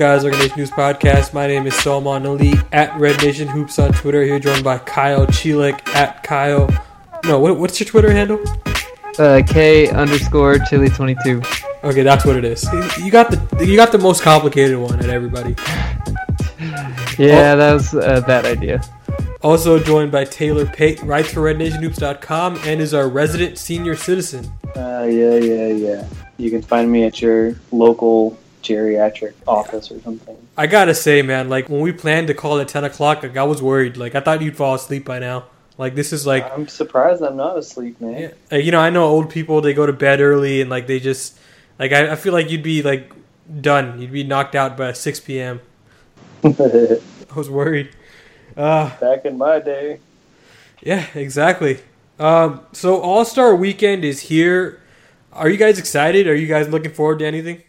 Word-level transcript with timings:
Guys? 0.00 0.24
Red 0.24 0.38
Nation 0.38 0.56
News 0.56 0.70
Podcast. 0.70 1.34
My 1.34 1.46
name 1.46 1.66
is 1.66 1.74
Salman 1.74 2.24
Ali 2.24 2.54
at 2.72 2.98
Red 2.98 3.22
Nation 3.22 3.46
Hoops 3.46 3.78
on 3.78 3.92
Twitter. 3.92 4.22
Here 4.24 4.38
joined 4.38 4.64
by 4.64 4.78
Kyle 4.78 5.26
Chelik 5.26 5.86
at 5.88 6.22
Kyle. 6.22 6.70
No, 7.26 7.38
what, 7.38 7.58
what's 7.58 7.78
your 7.78 7.86
Twitter 7.86 8.10
handle? 8.10 8.42
Uh, 9.18 9.42
K 9.46 9.90
underscore 9.90 10.58
chili 10.70 10.88
twenty 10.88 11.14
two. 11.22 11.42
Okay, 11.84 12.02
that's 12.02 12.24
what 12.24 12.36
it 12.36 12.46
is. 12.46 12.64
You 13.04 13.10
got 13.10 13.30
the 13.30 13.66
you 13.66 13.76
got 13.76 13.92
the 13.92 13.98
most 13.98 14.22
complicated 14.22 14.78
one 14.78 14.98
at 15.00 15.10
everybody. 15.10 15.54
Yeah, 17.18 17.54
that 17.54 17.74
was 17.74 17.92
a 17.92 18.22
bad 18.26 18.46
idea. 18.46 18.82
Also 19.42 19.78
joined 19.78 20.10
by 20.10 20.24
Taylor 20.24 20.64
Pate, 20.64 21.02
writes 21.02 21.30
for 21.34 21.40
RedNationHoops.com 21.40 22.60
and 22.64 22.80
is 22.80 22.94
our 22.94 23.10
resident 23.10 23.58
senior 23.58 23.94
citizen. 23.94 24.50
Uh, 24.74 25.06
yeah, 25.06 25.34
yeah, 25.34 25.66
yeah. 25.66 26.08
You 26.38 26.50
can 26.50 26.62
find 26.62 26.90
me 26.90 27.04
at 27.04 27.20
your 27.20 27.56
local 27.72 28.38
geriatric 28.62 29.34
office 29.46 29.90
or 29.90 30.00
something. 30.00 30.36
I 30.56 30.66
gotta 30.66 30.94
say, 30.94 31.22
man, 31.22 31.48
like 31.48 31.68
when 31.68 31.80
we 31.80 31.92
planned 31.92 32.28
to 32.28 32.34
call 32.34 32.58
at 32.60 32.68
ten 32.68 32.84
o'clock, 32.84 33.22
like 33.22 33.36
I 33.36 33.44
was 33.44 33.62
worried. 33.62 33.96
Like 33.96 34.14
I 34.14 34.20
thought 34.20 34.42
you'd 34.42 34.56
fall 34.56 34.74
asleep 34.74 35.04
by 35.04 35.18
now. 35.18 35.44
Like 35.78 35.94
this 35.94 36.12
is 36.12 36.26
like 36.26 36.50
I'm 36.52 36.68
surprised 36.68 37.22
I'm 37.22 37.36
not 37.36 37.56
asleep, 37.56 38.00
man. 38.00 38.32
Yeah, 38.50 38.58
you 38.58 38.70
know, 38.72 38.80
I 38.80 38.90
know 38.90 39.04
old 39.04 39.30
people 39.30 39.60
they 39.60 39.72
go 39.72 39.86
to 39.86 39.92
bed 39.92 40.20
early 40.20 40.60
and 40.60 40.68
like 40.68 40.86
they 40.86 41.00
just 41.00 41.38
like 41.78 41.92
I, 41.92 42.12
I 42.12 42.16
feel 42.16 42.32
like 42.32 42.50
you'd 42.50 42.62
be 42.62 42.82
like 42.82 43.12
done. 43.60 44.00
You'd 44.00 44.12
be 44.12 44.24
knocked 44.24 44.54
out 44.54 44.76
by 44.76 44.92
six 44.92 45.20
p.m. 45.20 45.60
I 46.44 46.98
was 47.34 47.48
worried. 47.48 47.90
Uh, 48.56 48.94
Back 48.98 49.24
in 49.24 49.38
my 49.38 49.58
day. 49.60 50.00
yeah, 50.82 51.06
exactly. 51.14 51.80
Um, 52.18 52.60
so 52.72 53.00
All 53.00 53.24
Star 53.24 53.54
Weekend 53.54 54.04
is 54.04 54.20
here. 54.20 54.80
Are 55.32 55.48
you 55.48 55.56
guys 55.56 55.78
excited? 55.78 56.26
Are 56.26 56.34
you 56.34 56.46
guys 56.46 56.68
looking 56.68 56.92
forward 56.92 57.20
to 57.20 57.26
anything? 57.26 57.62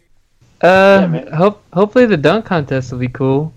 Uh, 0.62 1.08
man. 1.10 1.26
hope 1.32 1.62
hopefully 1.72 2.06
the 2.06 2.16
dunk 2.16 2.44
contest 2.44 2.92
will 2.92 2.98
be 3.00 3.08
cool. 3.08 3.52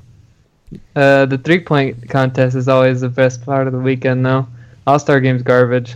Uh, 0.95 1.25
the 1.25 1.37
three 1.37 1.59
point 1.59 2.09
contest 2.09 2.55
is 2.55 2.67
always 2.67 3.01
the 3.01 3.09
best 3.09 3.45
part 3.45 3.67
of 3.67 3.73
the 3.73 3.79
weekend, 3.79 4.25
though. 4.25 4.47
All 4.87 4.97
Star 4.99 5.19
game's 5.19 5.43
garbage. 5.43 5.95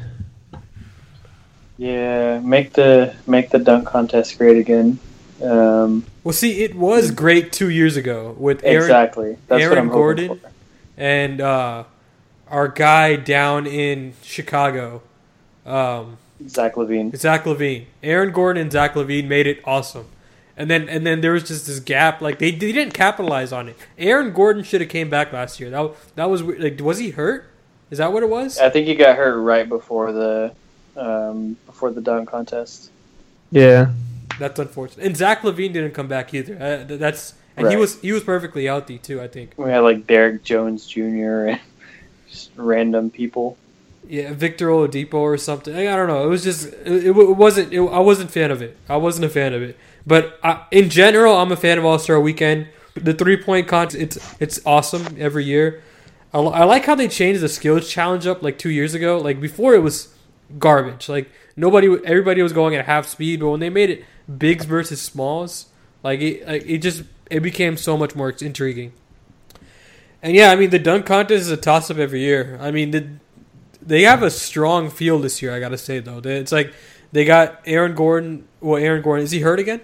Yeah, 1.78 2.40
make 2.40 2.74
the 2.74 3.16
make 3.25 3.50
the 3.50 3.59
dunk 3.59 3.88
contest 3.88 4.38
great 4.38 4.58
again. 4.58 5.00
Um, 5.42 6.06
Well, 6.24 6.34
see, 6.34 6.64
it 6.64 6.75
was 6.75 7.12
great 7.12 7.53
two 7.53 7.69
years 7.69 7.96
ago 7.96 8.36
with 8.38 8.62
Aaron 8.64 8.84
exactly. 8.84 9.38
That's 9.48 9.62
Aaron 9.64 9.69
what 9.72 9.78
I'm 9.80 9.90
Gordon? 9.90 10.40
for. 10.40 10.52
and 10.98 11.40
uh, 11.40 11.84
our 12.50 12.68
guy 12.68 13.16
down 13.16 13.66
in 13.66 14.14
Chicago, 14.22 15.02
um, 15.66 16.18
Zach 16.48 16.75
LaVine. 16.75 17.16
Zach 17.16 17.46
LaVine. 17.46 17.86
Aaron 18.03 18.31
Gordon 18.34 18.62
and 18.64 18.72
Zach 18.72 18.94
LaVine 18.96 19.28
made 19.28 19.48
it 19.48 19.62
awesome. 19.64 20.06
And 20.59 20.70
then 20.70 20.90
and 20.90 21.08
then 21.08 21.22
there 21.22 21.31
was 21.31 21.47
just 21.47 21.68
this 21.68 21.80
gap. 21.80 22.22
Like 22.22 22.38
they, 22.40 22.52
they 22.52 22.74
didn't 22.74 22.94
capitalize 22.94 23.53
on 23.53 23.70
it. 23.70 23.78
Aaron 23.97 24.34
Gordon 24.34 24.62
should 24.62 24.81
have 24.81 24.90
came 24.90 25.09
back 25.09 25.31
last 25.31 25.58
year. 25.62 25.70
That 25.70 25.96
that 26.16 26.30
was 26.30 26.44
like 26.44 26.81
was 26.81 26.97
he 26.97 27.12
hurt? 27.12 27.50
Is 27.90 27.97
that 28.00 28.12
what 28.12 28.24
it 28.24 28.30
was? 28.30 28.59
I 28.59 28.69
think 28.69 28.86
he 28.86 28.94
got 28.94 29.16
hurt 29.16 29.40
right 29.40 29.68
before 29.68 30.12
the 30.12 30.53
um, 30.98 31.56
before 31.66 31.92
the 31.92 32.02
dunk 32.02 32.30
contest. 32.30 32.92
Yeah, 33.52 33.94
That's 34.38 34.59
unfortunate. 34.59 35.06
And 35.06 35.16
Zach 35.16 35.42
LaVine 35.42 35.72
didn't 35.72 35.94
come 35.94 36.08
back 36.08 36.34
either. 36.34 36.56
Uh, 36.56 36.98
that's 36.98 37.36
and 37.56 37.69
he 37.69 37.78
was 37.78 38.00
he 38.02 38.12
was 38.12 38.24
perfectly 38.24 38.66
healthy 38.66 38.98
too. 38.98 39.22
I 39.22 39.30
think. 39.30 39.53
We 39.56 39.69
had 39.69 39.80
like 39.80 40.06
Derrick 40.08 40.44
Jones 40.44 40.86
Jr. 40.86 41.00
and 41.48 41.59
just 42.28 42.52
random 42.58 43.09
people. 43.09 43.58
Yeah, 44.08 44.34
Victor 44.34 44.68
Oladipo 44.68 45.16
or 45.16 45.38
something. 45.38 45.74
I 45.74 45.94
I 45.94 45.96
don't 45.96 46.08
know. 46.08 46.25
It 46.25 46.30
was 46.30 46.44
just 46.44 46.68
it, 46.68 47.06
it 47.06 47.12
wasn't. 47.14 47.74
It, 47.74 47.80
I 47.80 48.00
wasn't 48.00 48.30
a 48.30 48.34
fan 48.34 48.52
of 48.52 48.62
it. 48.62 48.75
I 48.90 48.98
wasn't 48.98 49.25
a 49.25 49.30
fan 49.30 49.53
of 49.53 49.62
it. 49.62 49.78
But 50.09 50.40
I, 50.44 50.66
in 50.72 50.90
general, 50.90 51.38
I'm 51.38 51.52
a 51.52 51.56
fan 51.56 51.78
of 51.78 51.86
All 51.86 52.00
Star 52.00 52.20
Weekend. 52.20 52.68
The 52.96 53.14
three 53.14 53.38
point 53.38 53.68
contest, 53.68 54.02
it's 54.02 54.36
it's 54.42 54.59
awesome 54.66 55.16
every 55.20 55.46
year. 55.46 55.84
I, 56.34 56.40
I 56.40 56.64
like 56.64 56.86
how 56.86 56.96
they 56.96 57.08
changed 57.08 57.42
the 57.42 57.47
skills 57.47 57.88
challenge 57.88 58.25
up 58.25 58.42
like 58.42 58.58
two 58.58 58.72
years 58.72 58.96
ago. 58.96 59.19
Like 59.19 59.40
before, 59.40 59.75
it 59.75 59.84
was 59.84 60.12
garbage. 60.58 61.08
Like 61.09 61.30
nobody, 61.56 61.96
everybody 62.03 62.42
was 62.42 62.53
going 62.53 62.74
at 62.75 62.86
half 62.86 63.06
speed. 63.06 63.40
But 63.40 63.50
when 63.52 63.59
they 63.59 63.69
made 63.69 63.92
it 63.92 64.06
bigs 64.36 64.66
versus 64.66 65.00
smalls, 65.00 65.68
like 66.02 66.22
it, 66.22 66.48
like, 66.48 66.64
it 66.66 66.80
just 66.80 67.03
it 67.30 67.42
became 67.42 67.78
so 67.78 67.96
much 67.96 68.16
more 68.16 68.31
intriguing. 68.31 68.94
And 70.24 70.36
yeah, 70.36 70.50
I 70.50 70.56
mean 70.56 70.72
the 70.72 70.80
dunk 70.80 71.06
contest 71.06 71.42
is 71.42 71.52
a 71.52 71.58
toss 71.58 71.92
up 71.92 71.98
every 71.98 72.22
year. 72.22 72.58
I 72.59 72.72
mean 72.72 72.90
the 72.90 73.08
they 73.80 74.02
have 74.02 74.24
a 74.24 74.31
strong 74.31 74.90
field 74.90 75.22
this 75.22 75.40
year. 75.44 75.53
I 75.53 75.59
gotta 75.59 75.78
say 75.78 76.00
though, 76.00 76.19
it's 76.24 76.52
like 76.52 76.74
they 77.12 77.25
got 77.25 77.62
Aaron 77.68 77.94
Gordon. 77.94 78.48
Well, 78.59 78.81
Aaron 78.81 79.03
Gordon 79.03 79.24
is 79.24 79.30
he 79.30 79.42
hurt 79.42 79.59
again? 79.59 79.81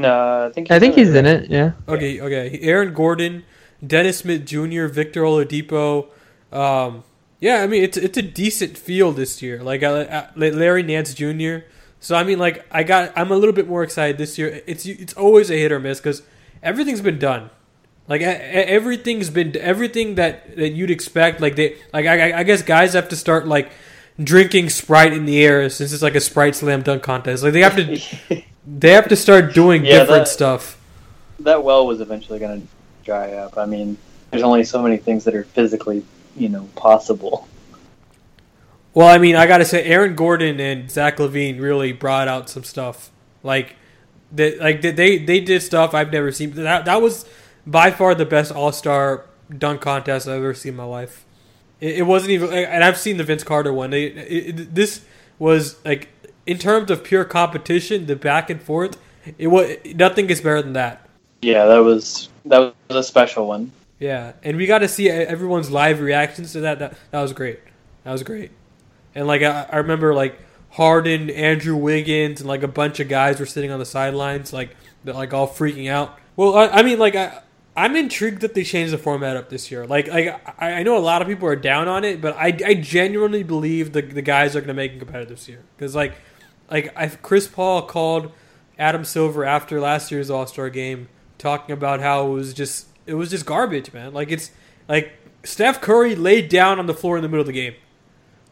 No, 0.00 0.46
I 0.46 0.52
think 0.52 0.70
I 0.70 0.78
think 0.78 0.94
he's 0.94 1.14
in 1.14 1.26
it. 1.26 1.50
Yeah, 1.50 1.72
Okay, 1.88 2.20
okay. 2.20 2.58
Aaron 2.62 2.92
Gordon, 2.94 3.44
Dennis 3.86 4.18
Smith 4.18 4.46
Jr., 4.46 4.86
Victor 4.86 5.22
Oladipo. 5.22 6.08
Um, 6.52 7.04
yeah, 7.40 7.62
I 7.62 7.66
mean 7.66 7.82
it's 7.82 7.96
it's 7.96 8.18
a 8.18 8.22
decent 8.22 8.76
field 8.76 9.16
this 9.16 9.40
year. 9.42 9.62
Like 9.62 9.82
uh, 9.82 9.92
uh, 9.92 10.26
Larry 10.36 10.82
Nance 10.82 11.14
Jr. 11.14 11.58
So 12.00 12.16
I 12.16 12.24
mean, 12.24 12.38
like 12.38 12.66
I 12.70 12.82
got 12.82 13.12
I'm 13.16 13.30
a 13.30 13.36
little 13.36 13.54
bit 13.54 13.68
more 13.68 13.82
excited 13.82 14.18
this 14.18 14.38
year. 14.38 14.62
It's 14.66 14.86
it's 14.86 15.14
always 15.14 15.50
a 15.50 15.54
hit 15.54 15.72
or 15.72 15.80
miss 15.80 15.98
because 15.98 16.22
everything's 16.62 17.00
been 17.00 17.18
done. 17.18 17.50
Like 18.08 18.22
everything's 18.22 19.30
been 19.30 19.56
everything 19.56 20.16
that, 20.16 20.56
that 20.56 20.70
you'd 20.70 20.90
expect. 20.90 21.40
Like 21.40 21.56
they 21.56 21.76
like 21.92 22.06
I, 22.06 22.40
I 22.40 22.42
guess 22.42 22.62
guys 22.62 22.94
have 22.94 23.08
to 23.10 23.16
start 23.16 23.46
like 23.46 23.70
drinking 24.22 24.70
Sprite 24.70 25.12
in 25.12 25.26
the 25.26 25.42
air 25.44 25.70
since 25.70 25.92
it's 25.92 26.02
like 26.02 26.16
a 26.16 26.20
Sprite 26.20 26.56
slam 26.56 26.82
dunk 26.82 27.02
contest. 27.02 27.44
Like 27.44 27.52
they 27.52 27.60
have 27.60 27.76
to 27.76 28.42
they 28.66 28.90
have 28.92 29.08
to 29.08 29.16
start 29.16 29.54
doing 29.54 29.84
Yeah, 29.84 30.00
different 30.00 30.24
that- 30.26 30.28
stuff. 30.28 30.78
that 31.40 31.62
well 31.64 31.86
was 31.86 32.00
eventually 32.00 32.38
going 32.38 32.60
to 32.62 32.66
dry 33.04 33.32
up. 33.32 33.56
I 33.56 33.64
mean, 33.66 33.96
there's 34.30 34.42
only 34.42 34.64
so 34.64 34.82
many 34.82 34.96
things 34.98 35.24
that 35.24 35.34
are 35.34 35.44
physically, 35.44 36.04
you 36.36 36.48
know, 36.48 36.68
possible. 36.76 37.48
Well, 38.92 39.06
I 39.08 39.18
mean, 39.18 39.36
I 39.36 39.46
gotta 39.46 39.64
say, 39.64 39.84
Aaron 39.84 40.14
Gordon 40.16 40.58
and 40.60 40.90
Zach 40.90 41.18
LaVine 41.18 41.60
really 41.60 41.92
brought 41.92 42.26
out 42.28 42.48
some 42.48 42.64
stuff. 42.64 43.10
Like, 43.42 43.76
they, 44.32 44.58
like 44.58 44.82
they 44.82 44.90
they 44.90 45.18
they 45.18 45.40
did 45.40 45.62
stuff 45.62 45.94
I've 45.94 46.12
never 46.12 46.30
seen. 46.32 46.50
That 46.52 46.84
that 46.86 47.00
was 47.00 47.24
by 47.66 47.90
far 47.92 48.14
the 48.16 48.26
best 48.26 48.50
All 48.52 48.72
Star 48.72 49.26
dunk 49.56 49.80
contest 49.80 50.26
I've 50.28 50.36
ever 50.38 50.54
seen 50.54 50.70
in 50.72 50.76
my 50.76 50.84
life. 50.84 51.24
It, 51.80 51.98
it 51.98 52.02
wasn't 52.02 52.32
even, 52.32 52.52
and 52.52 52.82
I've 52.84 52.98
seen 52.98 53.16
the 53.16 53.24
Vince 53.24 53.44
Carter 53.44 53.72
one. 53.72 53.90
They, 53.90 54.04
it, 54.06 54.58
it- 54.60 54.74
this 54.74 55.02
was 55.38 55.76
like, 55.84 56.08
in 56.46 56.58
terms 56.58 56.90
of 56.90 57.04
pure 57.04 57.24
competition, 57.24 58.06
the 58.06 58.16
back 58.16 58.50
and 58.50 58.62
forth. 58.62 58.98
It 59.38 59.48
was 59.48 59.76
nothing 59.94 60.30
is 60.30 60.40
better 60.40 60.62
than 60.62 60.72
that. 60.72 61.08
Yeah, 61.42 61.66
that 61.66 61.78
was 61.78 62.28
that 62.46 62.74
was 62.88 62.96
a 62.96 63.02
special 63.02 63.46
one. 63.46 63.72
Yeah, 63.98 64.32
and 64.42 64.56
we 64.56 64.66
got 64.66 64.78
to 64.78 64.88
see 64.88 65.10
everyone's 65.10 65.70
live 65.70 66.00
reactions 66.00 66.52
to 66.52 66.60
that. 66.60 66.78
That 66.78 66.94
that 67.10 67.20
was 67.20 67.32
great. 67.32 67.60
That 68.04 68.12
was 68.12 68.22
great. 68.22 68.50
And 69.14 69.26
like 69.26 69.42
I, 69.42 69.66
I 69.70 69.76
remember, 69.76 70.14
like 70.14 70.38
Harden, 70.70 71.30
Andrew 71.30 71.76
Wiggins, 71.76 72.40
and 72.40 72.48
like 72.48 72.62
a 72.62 72.68
bunch 72.68 73.00
of 73.00 73.08
guys 73.08 73.38
were 73.38 73.46
sitting 73.46 73.70
on 73.70 73.78
the 73.78 73.86
sidelines, 73.86 74.52
like 74.52 74.76
they're 75.04 75.14
like 75.14 75.34
all 75.34 75.48
freaking 75.48 75.90
out. 75.90 76.18
Well, 76.36 76.56
I, 76.56 76.68
I 76.68 76.82
mean, 76.82 76.98
like 76.98 77.14
I, 77.14 77.42
I'm 77.76 77.96
intrigued 77.96 78.40
that 78.40 78.54
they 78.54 78.64
changed 78.64 78.92
the 78.92 78.98
format 78.98 79.36
up 79.36 79.48
this 79.48 79.70
year. 79.70 79.86
Like, 79.86 80.08
like 80.08 80.28
I, 80.58 80.72
I 80.72 80.82
know 80.82 80.96
a 80.96 81.00
lot 81.00 81.22
of 81.22 81.28
people 81.28 81.48
are 81.48 81.56
down 81.56 81.88
on 81.88 82.04
it, 82.04 82.20
but 82.20 82.36
I, 82.36 82.56
I 82.64 82.74
genuinely 82.74 83.42
believe 83.42 83.92
the 83.92 84.02
the 84.02 84.22
guys 84.22 84.56
are 84.56 84.60
going 84.60 84.68
to 84.68 84.74
make 84.74 84.92
it 84.92 84.98
competitive 84.98 85.36
this 85.36 85.48
year 85.48 85.62
because 85.76 85.94
like, 85.94 86.14
like 86.70 86.92
I, 86.96 87.08
Chris 87.08 87.46
Paul 87.46 87.82
called 87.82 88.32
Adam 88.78 89.04
Silver 89.04 89.44
after 89.44 89.80
last 89.80 90.10
year's 90.10 90.30
All 90.30 90.46
Star 90.46 90.70
game, 90.70 91.08
talking 91.38 91.72
about 91.72 92.00
how 92.00 92.26
it 92.26 92.30
was 92.30 92.54
just 92.54 92.86
it 93.06 93.14
was 93.14 93.30
just 93.30 93.46
garbage, 93.46 93.92
man. 93.92 94.12
Like 94.12 94.30
it's 94.30 94.50
like 94.88 95.12
Steph 95.44 95.80
Curry 95.80 96.14
laid 96.14 96.48
down 96.48 96.78
on 96.78 96.86
the 96.86 96.94
floor 96.94 97.16
in 97.16 97.22
the 97.22 97.28
middle 97.28 97.42
of 97.42 97.46
the 97.46 97.52
game. 97.52 97.74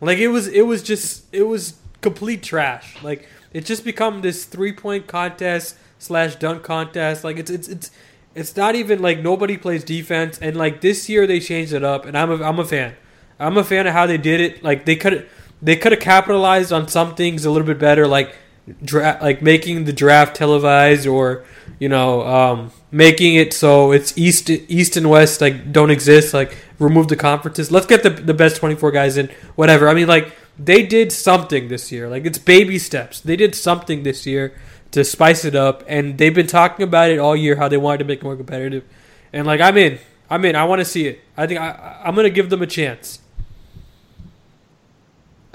Like 0.01 0.19
it 0.19 0.29
was 0.29 0.49
it 0.49 0.63
was 0.63 0.83
just 0.83 1.25
it 1.33 1.45
was 1.45 1.75
complete 2.01 2.43
trash. 2.43 3.03
Like 3.03 3.29
it's 3.53 3.67
just 3.67 3.85
become 3.85 4.21
this 4.21 4.45
three 4.45 4.73
point 4.73 5.07
contest 5.07 5.77
slash 5.99 6.37
dunk 6.37 6.63
contest. 6.63 7.25
Like 7.25 7.39
it's 7.39 7.51
it's 7.51 7.69
it's 7.69 7.91
it's 8.35 8.57
not 8.57 8.75
even 8.75 9.01
like 9.01 9.21
nobody 9.21 9.57
plays 9.57 9.85
defense. 9.85 10.39
And 10.39 10.57
like 10.57 10.81
this 10.81 11.09
year 11.09 11.27
they 11.27 11.41
changed 11.41 11.73
it 11.73 11.85
up, 11.85 12.05
and 12.05 12.17
I'm 12.17 12.31
a 12.31 12.43
I'm 12.45 12.59
a 12.59 12.65
fan. 12.65 12.95
I'm 13.41 13.57
a 13.57 13.65
fan 13.65 13.87
of 13.87 13.93
how 13.93 14.07
they 14.07 14.19
did 14.19 14.41
it. 14.41 14.63
Like 14.63 14.85
they 14.85 14.97
could 14.97 15.29
they 15.61 15.77
could 15.77 15.93
have 15.93 16.01
capitalized 16.01 16.73
on 16.73 16.89
some 16.89 17.15
things 17.15 17.45
a 17.45 17.51
little 17.51 17.67
bit 17.67 17.79
better, 17.79 18.07
like 18.07 18.35
dra- 18.83 19.19
like 19.21 19.43
making 19.43 19.85
the 19.85 19.93
draft 19.93 20.37
televised 20.37 21.07
or 21.07 21.45
you 21.79 21.89
know 21.89 22.27
um, 22.27 22.73
making 22.91 23.35
it 23.35 23.53
so 23.53 23.93
it's 23.93 24.17
east 24.17 24.51
east 24.51 24.97
and 24.97 25.09
west 25.11 25.41
like 25.41 25.73
don't 25.73 25.91
exist. 25.91 26.35
Like 26.35 26.57
remove 26.79 27.09
the 27.09 27.17
conferences. 27.17 27.71
Let's 27.71 27.87
get 27.87 28.03
the 28.03 28.11
the 28.11 28.35
best 28.35 28.57
24 28.57 28.91
guys 28.91 29.17
in. 29.17 29.29
Whatever. 29.57 29.89
I 29.89 29.95
mean 29.95 30.09
like 30.09 30.35
they 30.59 30.85
did 30.85 31.13
something 31.13 31.69
this 31.69 31.93
year. 31.93 32.09
Like 32.09 32.25
it's 32.25 32.39
baby 32.39 32.79
steps. 32.79 33.21
They 33.21 33.37
did 33.37 33.55
something 33.55 34.03
this 34.03 34.27
year 34.27 34.55
to 34.91 35.05
spice 35.05 35.45
it 35.45 35.55
up, 35.55 35.85
and 35.87 36.17
they've 36.17 36.35
been 36.35 36.47
talking 36.47 36.83
about 36.83 37.11
it 37.11 37.19
all 37.19 37.37
year 37.37 37.57
how 37.57 37.69
they 37.69 37.77
wanted 37.77 37.99
to 37.99 38.05
make 38.05 38.21
it 38.21 38.25
more 38.25 38.37
competitive. 38.37 38.85
And 39.33 39.47
like 39.47 39.61
I'm 39.61 39.77
in, 39.77 39.99
I'm 40.31 40.45
in. 40.45 40.57
I 40.57 40.65
want 40.65 40.81
to 40.81 40.85
see 40.85 41.07
it. 41.07 41.21
I 41.37 41.47
think 41.47 41.61
I, 41.61 42.01
I'm 42.05 42.15
gonna 42.15 42.31
give 42.31 42.51
them 42.51 42.63
a 42.63 42.67
chance. 42.67 43.21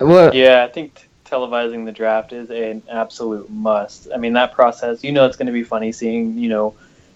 What? 0.04 0.34
Yeah, 0.34 0.64
I 0.64 0.72
think 0.72 0.96
t- 0.96 1.04
televising 1.26 1.86
the 1.86 1.92
draft 1.92 2.34
is 2.34 2.50
an 2.50 2.84
absolute 2.90 3.50
must. 3.50 4.08
I 4.14 4.18
mean, 4.18 4.34
that 4.34 4.54
process, 4.54 5.04
you 5.04 5.12
know, 5.12 5.26
it's 5.26 5.38
going 5.38 5.48
to 5.48 5.54
be 5.54 5.64
funny 5.64 5.92
seeing, 5.92 6.38
you 6.38 6.50
know, 6.50 6.76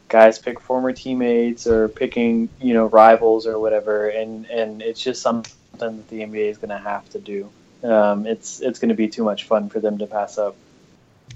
guys 0.10 0.40
pick 0.40 0.60
former 0.60 0.94
teammates 0.94 1.68
or 1.68 1.90
picking, 1.90 2.50
you 2.62 2.74
know, 2.74 2.86
rivals 2.88 3.46
or 3.46 3.60
whatever, 3.60 4.10
and 4.10 4.46
and 4.48 4.82
it's 4.82 5.02
just 5.02 5.22
something 5.22 5.54
that 5.78 6.08
the 6.10 6.22
NBA 6.22 6.50
is 6.50 6.58
going 6.58 6.70
to 6.70 6.78
have 6.78 7.08
to 7.10 7.20
do. 7.20 7.50
Um, 7.84 8.26
it's 8.26 8.62
it's 8.62 8.80
going 8.80 8.90
to 8.90 8.96
be 8.96 9.08
too 9.08 9.24
much 9.24 9.44
fun 9.46 9.70
for 9.70 9.80
them 9.80 9.98
to 10.00 10.08
pass 10.08 10.38
up. 10.38 10.56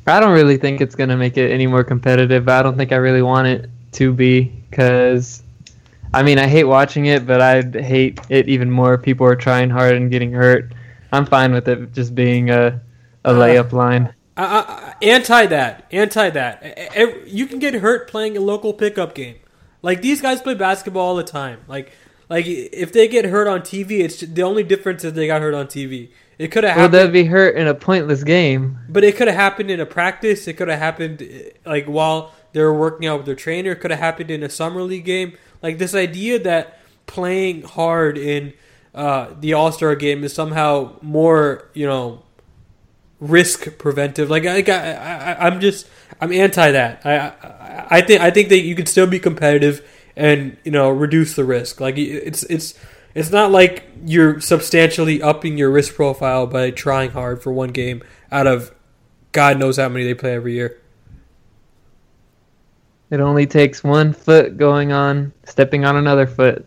I 0.07 0.19
don't 0.19 0.33
really 0.33 0.57
think 0.57 0.81
it's 0.81 0.95
gonna 0.95 1.17
make 1.17 1.37
it 1.37 1.51
any 1.51 1.67
more 1.67 1.83
competitive. 1.83 2.49
I 2.49 2.63
don't 2.63 2.77
think 2.77 2.91
I 2.91 2.95
really 2.95 3.21
want 3.21 3.47
it 3.47 3.69
to 3.93 4.13
be 4.13 4.43
because, 4.69 5.43
I 6.13 6.23
mean, 6.23 6.39
I 6.39 6.47
hate 6.47 6.63
watching 6.63 7.05
it, 7.05 7.27
but 7.27 7.41
I'd 7.41 7.75
hate 7.75 8.19
it 8.29 8.49
even 8.49 8.71
more 8.71 8.97
people 8.97 9.27
are 9.27 9.35
trying 9.35 9.69
hard 9.69 9.95
and 9.95 10.09
getting 10.09 10.31
hurt. 10.31 10.71
I'm 11.11 11.25
fine 11.25 11.51
with 11.53 11.67
it 11.67 11.93
just 11.93 12.15
being 12.15 12.49
a 12.49 12.81
a 13.23 13.29
uh, 13.29 13.33
layup 13.33 13.71
line. 13.71 14.13
I, 14.35 14.43
I, 14.45 15.05
anti 15.05 15.45
that, 15.47 15.85
anti 15.91 16.29
that. 16.31 17.27
You 17.27 17.45
can 17.45 17.59
get 17.59 17.75
hurt 17.75 18.09
playing 18.09 18.37
a 18.37 18.39
local 18.39 18.73
pickup 18.73 19.13
game. 19.13 19.35
Like 19.81 20.01
these 20.01 20.21
guys 20.21 20.41
play 20.41 20.55
basketball 20.55 21.09
all 21.09 21.15
the 21.15 21.23
time. 21.23 21.59
Like, 21.67 21.91
like 22.29 22.45
if 22.47 22.93
they 22.93 23.07
get 23.07 23.25
hurt 23.25 23.47
on 23.47 23.61
TV, 23.61 23.99
it's 23.99 24.17
ju- 24.17 24.27
the 24.27 24.41
only 24.43 24.63
difference 24.63 25.03
is 25.03 25.13
they 25.13 25.27
got 25.27 25.41
hurt 25.41 25.53
on 25.53 25.67
TV. 25.67 26.09
It 26.37 26.47
could 26.47 26.63
have 26.63 26.77
Well, 26.77 26.89
they'd 26.89 27.11
be 27.11 27.25
hurt 27.25 27.55
in 27.55 27.67
a 27.67 27.75
pointless 27.75 28.23
game. 28.23 28.79
but 28.89 29.03
it 29.03 29.15
could 29.15 29.27
have 29.27 29.37
happened 29.37 29.69
in 29.69 29.79
a 29.79 29.85
practice. 29.85 30.47
It 30.47 30.53
could 30.53 30.69
have 30.69 30.79
happened 30.79 31.27
like 31.65 31.85
while 31.85 32.33
they 32.53 32.61
were 32.61 32.73
working 32.73 33.07
out 33.07 33.17
with 33.17 33.25
their 33.25 33.35
trainer. 33.35 33.71
It 33.73 33.81
could 33.81 33.91
have 33.91 33.99
happened 33.99 34.31
in 34.31 34.41
a 34.41 34.49
summer 34.49 34.81
league 34.81 35.05
game. 35.05 35.37
Like 35.61 35.77
this 35.77 35.93
idea 35.93 36.39
that 36.39 36.79
playing 37.05 37.63
hard 37.63 38.17
in 38.17 38.53
uh, 38.93 39.29
the 39.39 39.53
All 39.53 39.71
Star 39.71 39.95
game 39.95 40.23
is 40.23 40.33
somehow 40.33 40.93
more, 41.01 41.69
you 41.73 41.85
know, 41.85 42.23
risk 43.19 43.77
preventive. 43.77 44.29
Like 44.29 44.45
I, 44.45 44.61
I, 44.61 45.33
I 45.33 45.47
I'm 45.47 45.61
just 45.61 45.87
I'm 46.19 46.31
anti 46.31 46.71
that. 46.71 47.05
I, 47.05 47.17
I 47.17 47.87
I 47.97 48.01
think 48.01 48.21
I 48.21 48.31
think 48.31 48.49
that 48.49 48.59
you 48.59 48.75
can 48.75 48.85
still 48.85 49.07
be 49.07 49.19
competitive 49.19 49.87
and 50.15 50.57
you 50.63 50.71
know 50.71 50.89
reduce 50.89 51.35
the 51.35 51.45
risk. 51.45 51.79
Like 51.79 51.97
it's 51.97 52.43
it's 52.43 52.73
it's 53.13 53.31
not 53.31 53.51
like 53.51 53.83
you're 54.05 54.39
substantially 54.39 55.21
upping 55.21 55.57
your 55.57 55.69
risk 55.69 55.95
profile 55.95 56.47
by 56.47 56.71
trying 56.71 57.11
hard 57.11 57.41
for 57.41 57.51
one 57.51 57.69
game 57.69 58.03
out 58.31 58.47
of 58.47 58.73
God 59.31 59.59
knows 59.59 59.77
how 59.77 59.89
many 59.89 60.05
they 60.05 60.13
play 60.13 60.33
every 60.33 60.53
year. 60.53 60.77
It 63.09 63.19
only 63.19 63.45
takes 63.45 63.83
one 63.83 64.13
foot 64.13 64.57
going 64.57 64.93
on, 64.93 65.33
stepping 65.43 65.83
on 65.83 65.97
another 65.97 66.25
foot. 66.25 66.65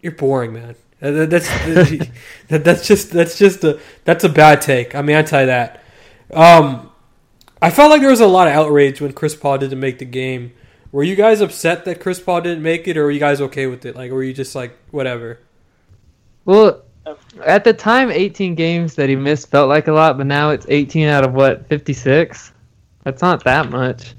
You're 0.00 0.12
boring, 0.12 0.52
man. 0.52 0.76
Uh, 1.02 1.10
that- 1.10 1.30
That's 1.30 1.48
that- 2.48 2.64
that's 2.64 2.86
just 2.86 3.10
that's 3.10 3.36
just 3.38 3.64
a 3.64 3.80
that's 4.04 4.24
a 4.24 4.28
bad 4.28 4.62
take. 4.62 4.94
I'm 4.94 5.08
anti 5.08 5.44
that. 5.46 5.82
Um, 6.32 6.90
I 7.60 7.70
felt 7.70 7.90
like 7.90 8.00
there 8.00 8.10
was 8.10 8.20
a 8.20 8.26
lot 8.26 8.48
of 8.48 8.54
outrage 8.54 9.00
when 9.00 9.12
Chris 9.12 9.34
Paul 9.34 9.58
didn't 9.58 9.80
make 9.80 9.98
the 9.98 10.04
game. 10.04 10.52
Were 10.90 11.02
you 11.02 11.16
guys 11.16 11.40
upset 11.40 11.84
that 11.86 12.00
Chris 12.00 12.20
Paul 12.20 12.40
didn't 12.42 12.62
make 12.62 12.86
it, 12.86 12.96
or 12.96 13.04
were 13.04 13.10
you 13.10 13.20
guys 13.20 13.40
okay 13.40 13.66
with 13.66 13.84
it? 13.86 13.96
Like, 13.96 14.10
were 14.12 14.22
you 14.22 14.32
just 14.34 14.54
like 14.54 14.76
whatever? 14.90 15.38
Well, 16.44 16.82
at 17.44 17.64
the 17.64 17.72
time, 17.72 18.10
18 18.10 18.54
games 18.54 18.94
that 18.96 19.08
he 19.08 19.16
missed 19.16 19.50
felt 19.50 19.68
like 19.68 19.88
a 19.88 19.92
lot, 19.92 20.18
but 20.18 20.26
now 20.26 20.50
it's 20.50 20.66
18 20.68 21.08
out 21.08 21.24
of 21.24 21.32
what 21.34 21.66
56. 21.68 22.52
That's 23.04 23.22
not 23.22 23.42
that 23.44 23.70
much. 23.70 24.14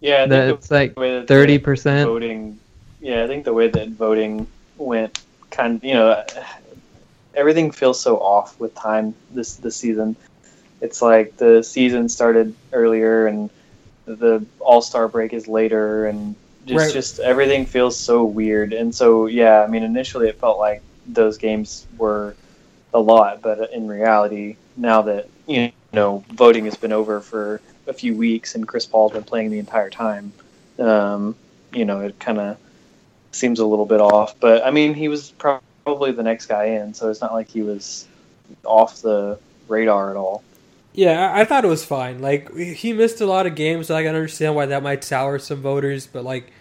Yeah, 0.00 0.16
I 0.24 0.28
think 0.28 0.30
That's 0.30 0.68
the 0.68 0.74
like 0.74 0.98
way 0.98 1.14
that 1.16 1.26
the 1.26 1.34
30 1.34 1.58
percent. 1.58 2.08
voting. 2.08 2.58
Yeah, 3.00 3.24
I 3.24 3.26
think 3.26 3.44
the 3.44 3.52
way 3.52 3.68
that 3.68 3.88
voting 3.90 4.46
went, 4.80 5.24
kind 5.50 5.76
of, 5.76 5.84
you 5.84 5.94
know, 5.94 6.24
everything 7.34 7.70
feels 7.70 8.00
so 8.00 8.18
off 8.18 8.58
with 8.58 8.74
time 8.74 9.14
this 9.32 9.56
this 9.56 9.76
season. 9.76 10.16
It's 10.80 11.02
like 11.02 11.36
the 11.36 11.62
season 11.62 12.08
started 12.08 12.54
earlier 12.72 13.26
and 13.26 13.50
the 14.06 14.44
All 14.58 14.82
Star 14.82 15.08
break 15.08 15.32
is 15.32 15.46
later, 15.46 16.06
and 16.06 16.34
just 16.66 16.86
Right. 16.86 16.92
just 16.92 17.20
everything 17.20 17.66
feels 17.66 17.98
so 17.98 18.24
weird. 18.24 18.72
And 18.72 18.94
so, 18.94 19.26
yeah, 19.26 19.62
I 19.62 19.66
mean, 19.66 19.82
initially 19.82 20.28
it 20.28 20.38
felt 20.40 20.58
like 20.58 20.82
those 21.06 21.38
games 21.38 21.86
were 21.98 22.34
a 22.92 22.98
lot, 23.00 23.42
but 23.42 23.72
in 23.72 23.86
reality, 23.86 24.56
now 24.76 25.02
that 25.02 25.28
you 25.46 25.70
know 25.92 26.24
voting 26.32 26.64
has 26.64 26.76
been 26.76 26.92
over 26.92 27.20
for 27.20 27.60
a 27.86 27.92
few 27.92 28.14
weeks 28.14 28.54
and 28.54 28.66
Chris 28.66 28.86
Paul's 28.86 29.12
been 29.12 29.22
playing 29.24 29.50
the 29.50 29.58
entire 29.58 29.90
time, 29.90 30.32
um, 30.78 31.36
you 31.72 31.84
know, 31.84 32.00
it 32.00 32.18
kind 32.18 32.38
of 32.38 32.56
seems 33.32 33.58
a 33.58 33.66
little 33.66 33.86
bit 33.86 34.00
off. 34.00 34.38
But 34.40 34.64
I 34.64 34.70
mean, 34.70 34.94
he 34.94 35.08
was 35.08 35.30
probably 35.32 36.12
the 36.12 36.22
next 36.22 36.46
guy 36.46 36.64
in, 36.64 36.94
so 36.94 37.08
it's 37.08 37.20
not 37.20 37.32
like 37.32 37.48
he 37.48 37.62
was 37.62 38.06
off 38.64 39.02
the 39.02 39.38
radar 39.68 40.10
at 40.10 40.16
all. 40.16 40.42
Yeah, 40.92 41.32
I, 41.32 41.44
thought 41.44 41.64
it 41.64 41.68
was 41.68 41.84
fine. 41.84 42.20
Like 42.20 42.54
he 42.56 42.92
missed 42.92 43.20
a 43.20 43.26
lot 43.26 43.46
of 43.46 43.54
games, 43.54 43.86
so 43.86 43.94
I 43.94 44.02
can 44.02 44.14
understand 44.14 44.56
why 44.56 44.66
that 44.66 44.82
might 44.82 45.04
sour 45.04 45.38
some 45.38 45.62
voters. 45.62 46.06
But 46.06 46.24
like, 46.24 46.52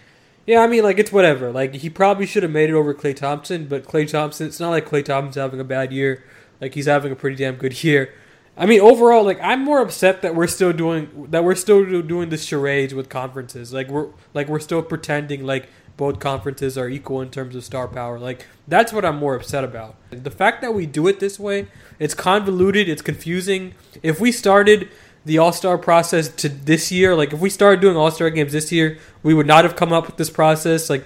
yeah, 0.45 0.61
I 0.61 0.67
mean, 0.67 0.83
like 0.83 0.99
it's 0.99 1.11
whatever. 1.11 1.51
Like 1.51 1.75
he 1.75 1.89
probably 1.89 2.27
should 2.27 2.43
have 2.43 2.51
made 2.51 2.69
it 2.69 2.73
over 2.73 2.93
Klay 2.93 3.15
Thompson, 3.15 3.65
but 3.65 3.85
Klay 3.85 4.07
Thompson, 4.07 4.47
it's 4.47 4.59
not 4.59 4.69
like 4.69 4.87
Klay 4.87 5.03
Thompson's 5.03 5.35
having 5.35 5.59
a 5.59 5.63
bad 5.63 5.91
year. 5.91 6.23
Like 6.61 6.75
he's 6.75 6.85
having 6.85 7.11
a 7.11 7.15
pretty 7.15 7.37
damn 7.37 7.55
good 7.55 7.83
year. 7.83 8.13
I 8.55 8.65
mean, 8.65 8.81
overall, 8.81 9.23
like 9.23 9.39
I'm 9.41 9.63
more 9.63 9.81
upset 9.81 10.21
that 10.21 10.35
we're 10.35 10.47
still 10.47 10.73
doing 10.73 11.27
that. 11.31 11.43
We're 11.43 11.55
still 11.55 12.01
doing 12.03 12.29
this 12.29 12.43
charades 12.43 12.93
with 12.93 13.09
conferences. 13.09 13.73
Like 13.73 13.87
we're 13.87 14.09
like 14.33 14.47
we're 14.47 14.59
still 14.59 14.83
pretending 14.83 15.43
like 15.43 15.69
both 15.99 16.17
conferences 16.17 16.77
are 16.77 16.87
equal 16.87 17.19
in 17.21 17.29
terms 17.29 17.57
of 17.57 17.63
star 17.65 17.85
power. 17.85 18.17
Like 18.17 18.47
that's 18.69 18.93
what 18.93 19.03
I'm 19.03 19.17
more 19.17 19.35
upset 19.35 19.65
about. 19.65 19.97
The 20.11 20.31
fact 20.31 20.61
that 20.61 20.73
we 20.73 20.85
do 20.85 21.07
it 21.07 21.19
this 21.19 21.37
way, 21.37 21.67
it's 21.99 22.13
convoluted, 22.13 22.87
it's 22.87 23.01
confusing. 23.01 23.73
If 24.01 24.21
we 24.21 24.31
started 24.31 24.87
the 25.25 25.37
All 25.37 25.51
Star 25.51 25.77
process 25.77 26.29
to 26.29 26.47
this 26.47 26.89
year, 26.89 27.17
like 27.17 27.33
if 27.33 27.41
we 27.41 27.49
started 27.49 27.81
doing 27.81 27.97
All 27.97 28.11
Star 28.11 28.29
games 28.29 28.53
this 28.53 28.71
year, 28.71 28.97
we 29.23 29.33
would 29.33 29.45
not 29.45 29.65
have 29.65 29.75
come 29.75 29.91
up 29.91 30.05
with 30.07 30.15
this 30.15 30.29
process. 30.29 30.89
Like 30.89 31.03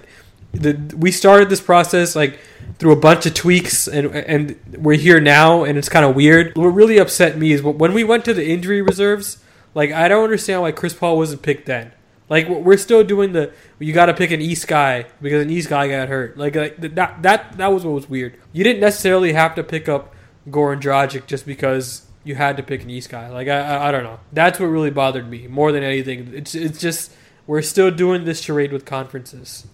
the 0.51 0.73
we 0.95 1.09
started 1.09 1.49
this 1.49 1.61
process 1.61 2.15
like 2.15 2.39
through 2.77 2.91
a 2.91 2.95
bunch 2.95 3.25
of 3.25 3.33
tweaks 3.33 3.87
and 3.87 4.05
and 4.15 4.59
we're 4.77 4.99
here 4.99 5.19
now 5.19 5.63
and 5.63 5.75
it's 5.75 5.89
kind 5.89 6.05
of 6.05 6.15
weird. 6.15 6.55
What 6.55 6.67
really 6.67 6.99
upset 6.99 7.35
me 7.35 7.51
is 7.51 7.63
when 7.63 7.93
we 7.93 8.03
went 8.03 8.25
to 8.25 8.33
the 8.35 8.47
injury 8.47 8.83
reserves, 8.83 9.43
like 9.73 9.91
I 9.91 10.07
don't 10.07 10.23
understand 10.23 10.61
why 10.61 10.71
Chris 10.71 10.93
Paul 10.93 11.17
wasn't 11.17 11.41
picked 11.41 11.65
then. 11.65 11.93
Like 12.29 12.47
we're 12.47 12.77
still 12.77 13.03
doing 13.03 13.33
the 13.33 13.51
you 13.79 13.93
got 13.93 14.05
to 14.07 14.13
pick 14.13 14.31
an 14.31 14.41
East 14.41 14.67
guy 14.67 15.05
because 15.21 15.43
an 15.43 15.49
East 15.49 15.69
guy 15.69 15.87
got 15.87 16.07
hurt. 16.09 16.37
Like, 16.37 16.55
like 16.55 16.77
that 16.77 17.21
that 17.21 17.57
that 17.57 17.67
was 17.67 17.85
what 17.85 17.93
was 17.93 18.09
weird. 18.09 18.37
You 18.53 18.63
didn't 18.63 18.79
necessarily 18.79 19.33
have 19.33 19.55
to 19.55 19.63
pick 19.63 19.89
up 19.89 20.13
Goran 20.49 20.81
Dragic 20.81 21.27
just 21.27 21.45
because 21.45 22.05
you 22.23 22.35
had 22.35 22.57
to 22.57 22.63
pick 22.63 22.83
an 22.83 22.89
East 22.89 23.09
guy. 23.09 23.29
Like 23.29 23.47
I, 23.47 23.59
I 23.59 23.89
I 23.89 23.91
don't 23.91 24.03
know. 24.03 24.19
That's 24.31 24.59
what 24.59 24.67
really 24.67 24.89
bothered 24.89 25.29
me 25.29 25.47
more 25.47 25.71
than 25.71 25.83
anything. 25.83 26.31
It's 26.33 26.55
it's 26.55 26.79
just 26.79 27.11
we're 27.47 27.61
still 27.61 27.91
doing 27.91 28.25
this 28.25 28.41
charade 28.41 28.71
with 28.71 28.85
conferences. 28.85 29.67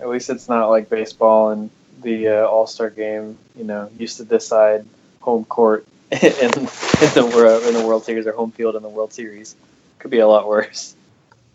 At 0.00 0.08
least 0.08 0.30
it's 0.30 0.48
not 0.48 0.68
like 0.68 0.88
baseball 0.88 1.50
and 1.50 1.70
the 2.02 2.28
uh, 2.28 2.46
All 2.46 2.66
Star 2.66 2.90
game. 2.90 3.36
You 3.56 3.64
know, 3.64 3.90
used 3.98 4.16
to 4.18 4.24
decide 4.24 4.86
home 5.20 5.44
court 5.44 5.86
in, 6.10 6.18
in 6.20 6.50
the 6.50 7.62
in 7.66 7.74
the 7.74 7.84
World 7.86 8.04
Series 8.04 8.26
or 8.26 8.32
home 8.32 8.52
field 8.52 8.76
in 8.76 8.82
the 8.82 8.88
World 8.88 9.12
Series. 9.12 9.54
Could 9.98 10.10
be 10.10 10.20
a 10.20 10.26
lot 10.26 10.48
worse. 10.48 10.95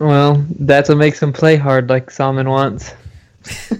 Well, 0.01 0.43
that's 0.60 0.89
what 0.89 0.98
makes 0.98 1.22
him 1.22 1.31
play 1.31 1.58
hard, 1.58 1.88
like 1.88 2.10
Salman 2.10 2.50
wants. 2.50 2.96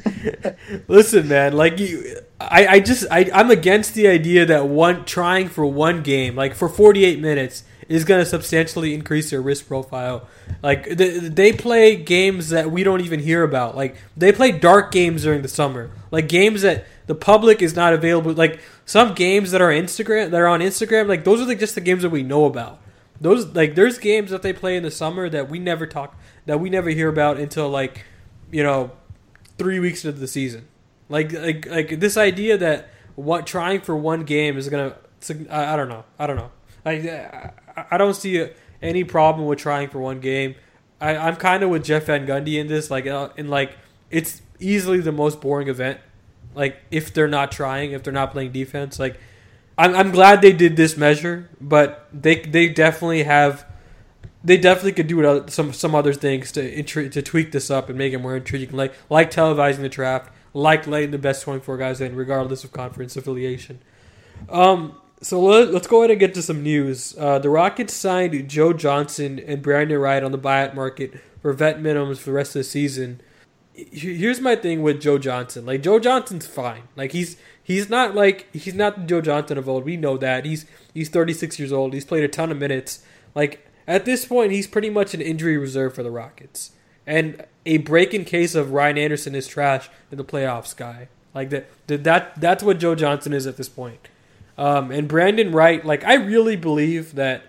Listen, 0.88 1.28
man, 1.28 1.54
like 1.54 1.80
you, 1.80 2.16
I, 2.40 2.68
I 2.68 2.80
just, 2.80 3.08
I, 3.10 3.32
I'm 3.34 3.50
against 3.50 3.96
the 3.96 4.08
idea 4.08 4.46
that 4.46 4.68
one 4.68 5.04
trying 5.06 5.50
for 5.50 5.66
one 5.66 6.04
game, 6.04 6.36
like 6.36 6.54
for 6.54 6.70
48 6.70 7.20
minutes, 7.20 7.64
is 7.90 8.06
going 8.06 8.22
to 8.22 8.26
substantially 8.26 8.94
increase 8.94 9.32
their 9.32 9.42
risk 9.42 9.68
profile. 9.68 10.28
Like 10.62 10.90
they, 10.90 11.18
they 11.18 11.54
play 11.54 11.96
games 11.96 12.50
that 12.50 12.70
we 12.70 12.84
don't 12.84 13.02
even 13.02 13.20
hear 13.20 13.42
about. 13.42 13.76
Like 13.76 13.98
they 14.16 14.32
play 14.32 14.52
dark 14.52 14.92
games 14.92 15.24
during 15.24 15.42
the 15.42 15.48
summer, 15.48 15.90
like 16.12 16.30
games 16.30 16.62
that 16.62 16.86
the 17.08 17.16
public 17.16 17.64
is 17.64 17.76
not 17.76 17.94
available. 17.94 18.32
Like 18.34 18.60
some 18.86 19.16
games 19.16 19.50
that 19.52 19.62
are 19.62 19.72
Instagram 19.72 20.30
that 20.30 20.40
are 20.40 20.48
on 20.48 20.60
Instagram, 20.60 21.08
like 21.08 21.24
those 21.24 21.42
are 21.42 21.56
just 21.56 21.74
the 21.74 21.82
games 21.82 22.04
that 22.04 22.12
we 22.12 22.22
know 22.22 22.46
about. 22.46 22.80
Those 23.22 23.56
like 23.56 23.76
there's 23.76 24.00
games 24.00 24.32
that 24.32 24.42
they 24.42 24.52
play 24.52 24.76
in 24.76 24.84
the 24.84 24.92
summer 24.92 25.30
that 25.30 25.50
we 25.50 25.60
never 25.60 25.86
talk 25.86 26.20
that 26.48 26.60
we 26.60 26.70
never 26.70 26.90
hear 26.90 27.08
about 27.08 27.38
until 27.38 27.70
like 27.70 28.04
you 28.52 28.64
know 28.64 28.92
three 29.58 29.80
weeks 29.80 30.04
into 30.04 30.20
the 30.20 30.28
season. 30.28 30.68
Like 31.08 31.32
like 31.32 31.68
like 31.68 32.00
this 32.00 32.18
idea 32.18 32.58
that 32.58 32.90
what 33.16 33.46
trying 33.46 33.82
for 33.82 33.96
one 33.96 34.24
game 34.24 34.58
is 34.58 34.68
gonna 34.70 34.96
I, 35.50 35.74
I 35.74 35.76
don't 35.76 35.88
know 35.88 36.04
I 36.18 36.26
don't 36.26 36.36
know 36.36 36.52
I 36.86 37.52
I, 37.92 37.98
don't 37.98 38.16
see 38.16 38.50
any 38.82 39.04
problem 39.04 39.48
with 39.48 39.60
trying 39.60 39.90
for 39.90 40.00
one 40.00 40.20
game. 40.20 40.56
I, 41.00 41.16
I'm 41.16 41.36
kind 41.36 41.64
of 41.64 41.70
with 41.70 41.84
Jeff 41.84 42.06
Van 42.06 42.26
Gundy 42.26 42.60
in 42.60 42.68
this 42.68 42.90
like 42.90 43.08
uh, 43.08 43.30
in 43.38 43.50
like 43.50 43.78
it's 44.10 44.42
easily 44.60 45.00
the 45.00 45.12
most 45.12 45.42
boring 45.42 45.68
event. 45.68 46.00
Like 46.56 46.78
if 46.92 47.14
they're 47.14 47.28
not 47.28 47.52
trying, 47.52 47.92
if 47.92 48.04
they're 48.04 48.14
not 48.14 48.32
playing 48.32 48.52
defense, 48.52 49.00
like 49.00 49.20
I'm 49.82 49.96
I'm 49.96 50.12
glad 50.12 50.42
they 50.44 50.54
did 50.54 50.76
this 50.76 50.96
measure, 50.96 51.50
but 51.60 52.08
they 52.14 52.42
they 52.42 52.70
definitely 52.70 53.24
have 53.24 53.66
they 54.44 54.58
definitely 54.58 54.92
could 54.94 55.08
do 55.08 55.46
some 55.48 55.74
some 55.74 55.96
other 55.96 56.14
things 56.14 56.52
to 56.52 56.76
intri- 56.76 57.12
to 57.12 57.22
tweak 57.24 57.52
this 57.52 57.72
up 57.72 57.90
and 57.90 57.98
make 57.98 58.14
it 58.14 58.20
more 58.20 58.36
intriguing, 58.36 58.76
like 58.76 58.94
like 59.10 59.32
televising 59.32 59.80
the 59.80 59.90
draft, 59.90 60.32
like 60.54 60.86
letting 60.86 61.10
the 61.10 61.18
best 61.18 61.44
24 61.44 61.78
guys 61.78 62.00
in, 62.00 62.16
regardless 62.16 62.64
of 62.64 62.72
conference 62.72 63.18
affiliation. 63.18 63.82
Um, 64.50 64.98
so 65.22 65.42
let, 65.42 65.74
us 65.74 65.88
go 65.88 66.00
ahead 66.02 66.12
and 66.12 66.20
get 66.20 66.36
to 66.36 66.44
some 66.44 66.62
news. 66.62 67.16
Uh, 67.18 67.40
the 67.40 67.50
Rockets 67.50 67.94
signed 67.94 68.48
Joe 68.48 68.74
Johnson 68.74 69.40
and 69.40 69.64
Brandon 69.64 69.98
Wright 69.98 70.24
on 70.24 70.32
the 70.32 70.40
buyout 70.40 70.76
market 70.76 71.20
for 71.42 71.54
vet 71.54 71.80
minimums 71.80 72.18
for 72.18 72.26
the 72.26 72.34
rest 72.34 72.56
of 72.56 72.60
the 72.60 72.64
season. 72.64 73.22
Here's 73.74 74.40
my 74.40 74.56
thing 74.56 74.84
with 74.84 75.02
Joe 75.02 75.18
Johnson. 75.18 75.66
Like 75.66 75.82
Joe 75.82 75.98
Johnson's 75.98 76.46
fine. 76.46 76.84
Like 76.96 77.14
he's 77.14 77.38
he's 77.72 77.90
not 77.90 78.16
like 78.16 78.54
he's 78.54 78.76
not 78.76 79.08
Joe 79.08 79.22
Johnson 79.22 79.58
of 79.58 79.70
old. 79.70 79.86
We 79.86 79.98
know 79.98 80.18
that. 80.18 80.46
He's 80.46 80.66
he's 80.94 81.10
36 81.10 81.58
years 81.60 81.72
old. 81.72 81.94
He's 81.94 82.06
played 82.06 82.24
a 82.24 82.28
ton 82.28 82.52
of 82.52 82.58
minutes. 82.58 83.04
Like 83.34 83.68
at 83.88 84.06
this 84.06 84.26
point, 84.26 84.52
he's 84.52 84.68
pretty 84.68 84.90
much 84.90 85.14
an 85.14 85.22
injury 85.22 85.58
reserve 85.58 85.96
for 85.96 86.04
the 86.04 86.12
Rockets. 86.12 86.72
And 87.08 87.46
a 87.66 87.78
break 87.78 88.14
in 88.14 88.26
case 88.26 88.56
of 88.56 88.72
Ryan 88.72 88.98
Anderson 88.98 89.36
is 89.36 89.48
trash 89.48 89.90
in 90.12 90.18
the 90.18 90.24
playoffs 90.24 90.76
guy. 90.76 91.08
Like 91.34 91.50
that, 91.50 91.70
that 91.88 92.40
that's 92.40 92.64
what 92.64 92.80
Joe 92.80 92.96
Johnson 92.96 93.34
is 93.34 93.48
at 93.48 93.58
this 93.58 93.70
point. 93.70 94.10
Um, 94.58 94.92
and 94.92 95.08
Brandon 95.08 95.52
Wright, 95.52 95.84
like 95.86 96.04
I 96.04 96.16
really 96.16 96.56
believe 96.56 97.16
that 97.16 97.44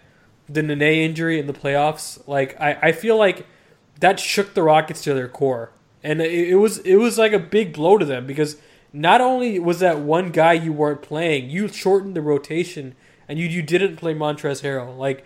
the 0.48 0.62
Nene 0.62 0.82
injury 0.82 1.38
in 1.38 1.46
the 1.46 1.52
playoffs, 1.52 2.26
like 2.28 2.58
I, 2.60 2.78
I 2.80 2.92
feel 2.92 3.16
like 3.16 3.46
that 4.00 4.20
shook 4.20 4.54
the 4.54 4.62
Rockets 4.62 5.02
to 5.02 5.14
their 5.14 5.28
core, 5.28 5.72
and 6.02 6.20
it, 6.20 6.50
it 6.50 6.56
was 6.56 6.78
it 6.78 6.96
was 6.96 7.18
like 7.18 7.32
a 7.32 7.38
big 7.38 7.72
blow 7.72 7.98
to 7.98 8.04
them 8.04 8.26
because 8.26 8.56
not 8.92 9.20
only 9.20 9.58
was 9.58 9.80
that 9.80 10.00
one 10.00 10.30
guy 10.30 10.52
you 10.52 10.72
weren't 10.72 11.02
playing, 11.02 11.50
you 11.50 11.68
shortened 11.68 12.14
the 12.14 12.20
rotation 12.20 12.94
and 13.28 13.38
you 13.38 13.46
you 13.46 13.62
didn't 13.62 13.96
play 13.96 14.14
Montrezl 14.14 14.62
Harrell. 14.62 14.96
Like 14.96 15.24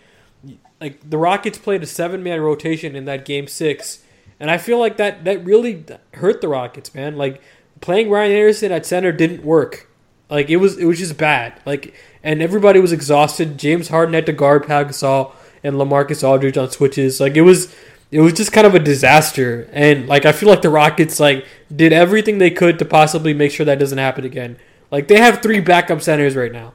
like 0.81 1.09
the 1.09 1.19
Rockets 1.19 1.59
played 1.59 1.83
a 1.83 1.87
seven 1.87 2.23
man 2.23 2.41
rotation 2.41 2.95
in 2.95 3.05
that 3.07 3.25
game 3.25 3.49
six, 3.49 4.03
and 4.39 4.51
I 4.51 4.59
feel 4.59 4.79
like 4.79 4.97
that 4.99 5.25
that 5.25 5.45
really 5.45 5.85
hurt 6.15 6.41
the 6.41 6.49
Rockets, 6.49 6.95
man. 6.95 7.17
Like 7.17 7.43
playing 7.81 8.11
Ryan 8.11 8.33
Anderson 8.33 8.73
at 8.73 8.87
center 8.87 9.13
didn't 9.13 9.45
work. 9.45 9.89
Like 10.31 10.51
it 10.51 10.57
was 10.57 10.79
it 10.79 10.85
was 10.85 10.99
just 10.99 11.17
bad. 11.17 11.61
Like 11.67 11.95
and 12.23 12.43
everybody 12.43 12.81
was 12.81 12.93
exhausted. 12.93 13.59
James 13.59 13.89
Harden 13.89 14.15
had 14.15 14.27
to 14.27 14.33
guard 14.33 14.67
Pau 14.67 15.33
and 15.65 15.77
LaMarcus 15.77 16.27
Aldridge 16.27 16.57
on 16.57 16.71
switches. 16.71 17.21
Like 17.21 17.37
it 17.37 17.43
was 17.43 17.75
it 18.11 18.21
was 18.21 18.33
just 18.33 18.53
kind 18.53 18.67
of 18.67 18.75
a 18.75 18.79
disaster. 18.79 19.69
And 19.73 20.07
like 20.07 20.25
I 20.25 20.33
feel 20.33 20.49
like 20.49 20.63
the 20.63 20.71
Rockets 20.71 21.19
like 21.21 21.45
did 21.75 21.93
everything 21.93 22.39
they 22.39 22.51
could 22.51 22.79
to 22.79 22.85
possibly 22.85 23.35
make 23.35 23.53
sure 23.53 23.67
that 23.67 23.79
doesn't 23.79 23.99
happen 23.99 24.25
again. 24.25 24.59
Like 24.91 25.09
they 25.09 25.19
have 25.19 25.43
three 25.43 25.61
backup 25.61 26.03
centers 26.03 26.37
right 26.37 26.53
now. 26.53 26.73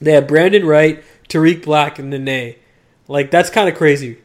They 0.00 0.12
have 0.12 0.26
Brandon 0.26 0.64
Wright, 0.64 1.02
Tarik 1.28 1.64
Black, 1.64 1.98
and 1.98 2.10
Nene. 2.10 2.56
Like 3.06 3.30
that's 3.30 3.50
kind 3.50 3.68
of 3.68 3.76
crazy. 3.76 4.18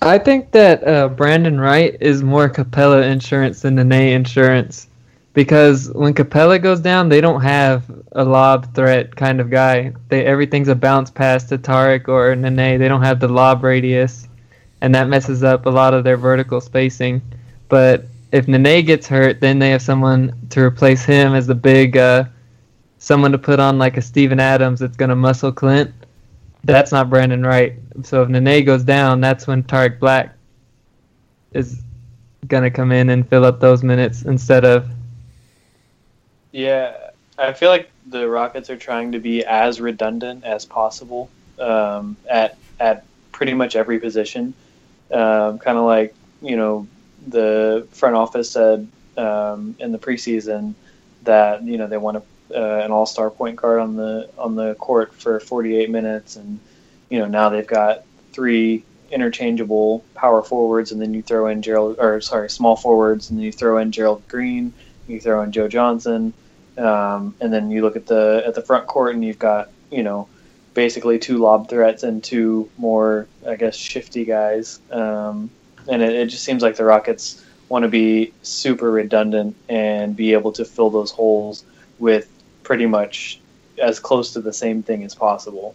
I 0.00 0.18
think 0.18 0.52
that 0.52 0.86
uh, 0.86 1.08
Brandon 1.08 1.60
Wright 1.60 1.96
is 2.00 2.22
more 2.22 2.48
Capela 2.48 3.02
insurance 3.10 3.62
than 3.62 3.74
Nene 3.74 4.14
insurance 4.14 4.86
because 5.32 5.90
when 5.92 6.14
Capela 6.14 6.62
goes 6.62 6.80
down, 6.80 7.08
they 7.08 7.20
don't 7.20 7.40
have 7.42 7.84
a 8.12 8.24
lob 8.24 8.74
threat 8.74 9.14
kind 9.16 9.40
of 9.40 9.50
guy. 9.50 9.92
They 10.08 10.24
everything's 10.24 10.68
a 10.68 10.74
bounce 10.74 11.10
pass 11.10 11.44
to 11.44 11.58
Tarik 11.58 12.08
or 12.08 12.34
Nene. 12.36 12.78
They 12.78 12.88
don't 12.88 13.02
have 13.02 13.18
the 13.18 13.28
lob 13.28 13.64
radius, 13.64 14.27
and 14.80 14.94
that 14.94 15.08
messes 15.08 15.42
up 15.42 15.66
a 15.66 15.70
lot 15.70 15.94
of 15.94 16.04
their 16.04 16.16
vertical 16.16 16.60
spacing. 16.60 17.22
But 17.68 18.04
if 18.32 18.48
Nene 18.48 18.84
gets 18.84 19.06
hurt, 19.06 19.40
then 19.40 19.58
they 19.58 19.70
have 19.70 19.82
someone 19.82 20.34
to 20.50 20.60
replace 20.60 21.04
him 21.04 21.34
as 21.34 21.46
the 21.46 21.54
big, 21.54 21.96
uh, 21.96 22.24
someone 22.98 23.32
to 23.32 23.38
put 23.38 23.60
on 23.60 23.78
like 23.78 23.96
a 23.96 24.02
Steven 24.02 24.40
Adams 24.40 24.80
that's 24.80 24.96
gonna 24.96 25.16
muscle 25.16 25.52
Clint. 25.52 25.92
That's 26.64 26.92
not 26.92 27.08
Brandon 27.08 27.42
Wright. 27.44 27.74
So 28.02 28.22
if 28.22 28.28
Nene 28.28 28.64
goes 28.64 28.84
down, 28.84 29.20
that's 29.20 29.46
when 29.46 29.62
Tarik 29.64 29.98
Black 29.98 30.34
is 31.52 31.82
gonna 32.46 32.70
come 32.70 32.92
in 32.92 33.10
and 33.10 33.28
fill 33.28 33.44
up 33.44 33.60
those 33.60 33.82
minutes 33.82 34.22
instead 34.22 34.64
of 34.64 34.88
yeah, 36.52 37.10
I 37.36 37.52
feel 37.52 37.70
like 37.70 37.90
the 38.06 38.28
Rockets 38.28 38.70
are 38.70 38.76
trying 38.76 39.12
to 39.12 39.18
be 39.18 39.44
as 39.44 39.80
redundant 39.80 40.44
as 40.44 40.64
possible 40.64 41.30
um, 41.58 42.16
at 42.28 42.56
at 42.80 43.04
pretty 43.32 43.54
much 43.54 43.76
every 43.76 43.98
position. 43.98 44.54
Um, 45.12 45.58
kind 45.58 45.78
of 45.78 45.84
like 45.84 46.14
you 46.42 46.56
know 46.56 46.86
the 47.26 47.86
front 47.92 48.14
office 48.14 48.50
said 48.50 48.86
um, 49.16 49.74
in 49.78 49.92
the 49.92 49.98
preseason 49.98 50.74
that 51.24 51.62
you 51.64 51.78
know 51.78 51.86
they 51.86 51.96
want 51.96 52.18
a, 52.18 52.22
uh, 52.54 52.84
an 52.84 52.90
all 52.90 53.06
star 53.06 53.30
point 53.30 53.56
guard 53.56 53.80
on 53.80 53.96
the 53.96 54.28
on 54.38 54.54
the 54.54 54.74
court 54.76 55.14
for 55.14 55.40
48 55.40 55.90
minutes, 55.90 56.36
and 56.36 56.60
you 57.08 57.18
know 57.18 57.26
now 57.26 57.48
they've 57.48 57.66
got 57.66 58.04
three 58.32 58.84
interchangeable 59.10 60.04
power 60.14 60.42
forwards, 60.42 60.92
and 60.92 61.00
then 61.00 61.14
you 61.14 61.22
throw 61.22 61.48
in 61.48 61.62
Gerald 61.62 61.96
or 61.98 62.20
sorry 62.20 62.50
small 62.50 62.76
forwards, 62.76 63.30
and 63.30 63.38
then 63.38 63.44
you 63.44 63.52
throw 63.52 63.78
in 63.78 63.90
Gerald 63.92 64.26
Green 64.28 64.72
you 65.08 65.20
throw 65.20 65.42
in 65.42 65.52
Joe 65.52 65.68
Johnson, 65.68 66.32
um, 66.76 67.34
and 67.40 67.52
then 67.52 67.70
you 67.70 67.82
look 67.82 67.96
at 67.96 68.06
the 68.06 68.42
at 68.46 68.54
the 68.54 68.62
front 68.62 68.86
court, 68.86 69.14
and 69.14 69.24
you've 69.24 69.38
got 69.38 69.70
you 69.90 70.02
know 70.02 70.28
basically 70.78 71.18
two 71.18 71.38
lob 71.38 71.68
threats 71.68 72.04
and 72.04 72.22
two 72.22 72.70
more 72.78 73.26
I 73.44 73.56
guess 73.56 73.74
shifty 73.74 74.24
guys, 74.24 74.78
um, 74.92 75.50
and 75.88 76.00
it, 76.00 76.14
it 76.14 76.26
just 76.26 76.44
seems 76.44 76.62
like 76.62 76.76
the 76.76 76.84
Rockets 76.84 77.44
want 77.68 77.82
to 77.82 77.88
be 77.88 78.32
super 78.42 78.92
redundant 78.92 79.56
and 79.68 80.14
be 80.14 80.32
able 80.34 80.52
to 80.52 80.64
fill 80.64 80.88
those 80.88 81.10
holes 81.10 81.64
with 81.98 82.30
pretty 82.62 82.86
much 82.86 83.40
as 83.82 83.98
close 83.98 84.32
to 84.34 84.40
the 84.40 84.52
same 84.52 84.84
thing 84.84 85.02
as 85.02 85.16
possible. 85.16 85.74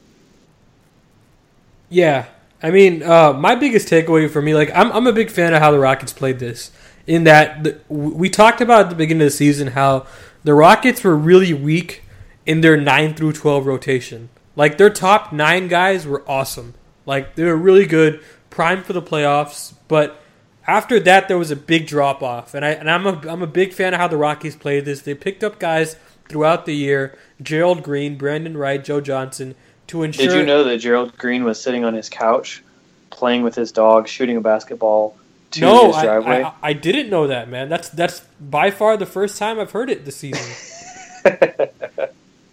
Yeah, 1.90 2.28
I 2.62 2.72
mean, 2.72 3.04
uh, 3.04 3.34
my 3.34 3.56
biggest 3.56 3.90
takeaway 3.90 4.30
for 4.30 4.42
me, 4.42 4.56
like, 4.56 4.72
I'm 4.74 4.90
I'm 4.94 5.06
a 5.06 5.12
big 5.12 5.30
fan 5.30 5.54
of 5.54 5.62
how 5.62 5.72
the 5.72 5.80
Rockets 5.80 6.14
played 6.14 6.40
this 6.40 6.72
in 7.06 7.26
that 7.26 7.66
the, 7.66 7.78
we 7.90 8.30
talked 8.30 8.62
about 8.62 8.84
at 8.86 8.90
the 8.90 8.96
beginning 8.96 9.24
of 9.24 9.28
the 9.28 9.32
season 9.32 9.68
how 9.68 10.08
the 10.46 10.54
Rockets 10.54 11.04
were 11.04 11.18
really 11.18 11.54
weak 11.54 12.04
in 12.46 12.62
their 12.62 12.78
9 12.78 13.16
through 13.16 13.34
12 13.34 13.66
rotation. 13.66 14.30
Like 14.56 14.78
their 14.78 14.90
top 14.90 15.34
9 15.34 15.68
guys 15.68 16.06
were 16.06 16.24
awesome. 16.28 16.76
Like 17.06 17.36
they 17.36 17.44
were 17.44 17.58
really 17.58 17.86
good, 17.86 18.22
prime 18.50 18.84
for 18.84 18.94
the 18.94 19.02
playoffs, 19.02 19.74
but 19.88 20.22
after 20.68 21.00
that 21.02 21.28
there 21.28 21.38
was 21.38 21.52
a 21.52 21.56
big 21.56 21.88
drop 21.88 22.24
off. 22.24 22.54
And 22.54 22.64
I 22.64 22.70
and 22.72 22.90
I'm 22.90 23.06
a 23.06 23.30
I'm 23.30 23.42
a 23.42 23.48
big 23.48 23.74
fan 23.74 23.94
of 23.94 24.00
how 24.00 24.08
the 24.08 24.18
Rockies 24.18 24.56
played 24.56 24.86
this. 24.86 25.02
They 25.02 25.16
picked 25.16 25.44
up 25.44 25.60
guys 25.60 25.98
throughout 26.30 26.66
the 26.66 26.76
year, 26.76 27.18
Gerald 27.42 27.84
Green, 27.84 28.18
Brandon 28.18 28.56
Wright, 28.56 28.84
Joe 28.84 29.02
Johnson 29.02 29.56
to 29.88 30.04
ensure 30.04 30.28
Did 30.28 30.36
you 30.36 30.46
know 30.46 30.64
that 30.64 30.78
Gerald 30.78 31.18
Green 31.18 31.44
was 31.44 31.62
sitting 31.62 31.84
on 31.84 31.94
his 31.94 32.10
couch 32.10 32.64
playing 33.10 33.44
with 33.44 33.56
his 33.56 33.72
dog, 33.72 34.08
shooting 34.08 34.38
a 34.38 34.42
basketball? 34.42 35.18
to 35.54 35.62
no, 35.62 35.92
his 35.92 36.02
driveway? 36.02 36.44
I, 36.44 36.48
I, 36.48 36.54
I 36.62 36.74
didn't 36.74 37.10
know 37.10 37.28
that, 37.28 37.50
man. 37.50 37.70
That's 37.70 37.90
that's 37.90 38.22
by 38.40 38.72
far 38.72 38.98
the 38.98 39.06
first 39.06 39.38
time 39.38 39.60
I've 39.60 39.72
heard 39.72 39.90
it 39.90 40.06
this 40.06 40.18
season. 40.18 40.42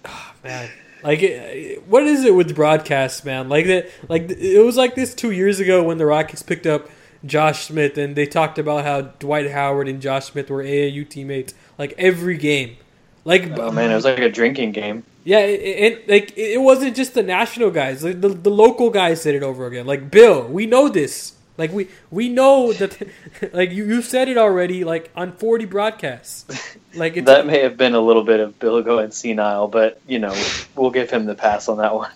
oh, 0.05 0.33
man, 0.45 0.71
like, 1.03 1.23
it, 1.23 1.87
what 1.87 2.05
is 2.05 2.25
it 2.25 2.35
with 2.35 2.55
broadcasts, 2.55 3.25
man? 3.25 3.49
Like 3.49 3.67
that, 3.67 3.91
like 4.09 4.31
it 4.31 4.65
was 4.65 4.77
like 4.77 4.95
this 4.95 5.15
two 5.15 5.31
years 5.31 5.61
ago 5.61 5.83
when 5.83 5.99
the 5.99 6.07
Rockets 6.07 6.43
picked 6.43 6.67
up 6.67 6.89
Josh 7.25 7.67
Smith, 7.67 7.99
and 7.99 8.17
they 8.17 8.27
talked 8.27 8.59
about 8.59 8.85
how 8.85 9.03
Dwight 9.03 9.51
Howard 9.51 9.89
and 9.89 10.01
Josh 10.01 10.27
Smith 10.27 10.51
were 10.51 10.63
AAU 10.63 11.09
teammates, 11.09 11.55
like 11.79 11.95
every 11.99 12.37
game. 12.37 12.77
Like, 13.25 13.51
oh 13.59 13.71
man, 13.71 13.91
it 13.91 13.95
was 13.95 14.05
like 14.05 14.19
a 14.19 14.31
drinking 14.31 14.73
game. 14.73 15.05
Yeah, 15.25 15.41
it, 15.41 15.61
it 15.61 16.09
like 16.09 16.37
it 16.37 16.61
wasn't 16.61 16.97
just 16.97 17.15
the 17.15 17.23
national 17.23 17.71
guys; 17.71 18.03
like 18.03 18.21
the 18.21 18.31
the 18.31 18.51
local 18.51 18.91
guys 18.91 19.21
said 19.21 19.35
it 19.35 19.43
over 19.43 19.67
again. 19.67 19.87
Like 19.87 20.11
Bill, 20.11 20.47
we 20.47 20.67
know 20.67 20.89
this. 20.89 21.35
Like 21.61 21.73
we 21.73 21.89
we 22.11 22.31
know 22.31 22.73
that 22.73 22.97
like 23.53 23.71
you 23.71 23.85
you 23.85 24.01
said 24.01 24.29
it 24.29 24.39
already 24.39 24.83
like 24.83 25.11
on 25.15 25.33
40 25.33 25.67
broadcasts. 25.67 26.47
Like 26.95 27.19
it's, 27.19 27.27
that 27.27 27.47
may 27.47 27.61
have 27.61 27.77
been 27.77 27.95
a 27.95 28.01
little 28.01 28.25
bit 28.25 28.41
of 28.41 28.59
Bill 28.59 28.83
going 28.83 29.11
senile, 29.11 29.69
but 29.69 30.01
you 30.09 30.19
know 30.19 30.35
we'll 30.75 30.91
give 30.91 31.11
him 31.11 31.27
the 31.27 31.35
pass 31.35 31.69
on 31.69 31.77
that 31.77 31.95
one. 31.95 32.11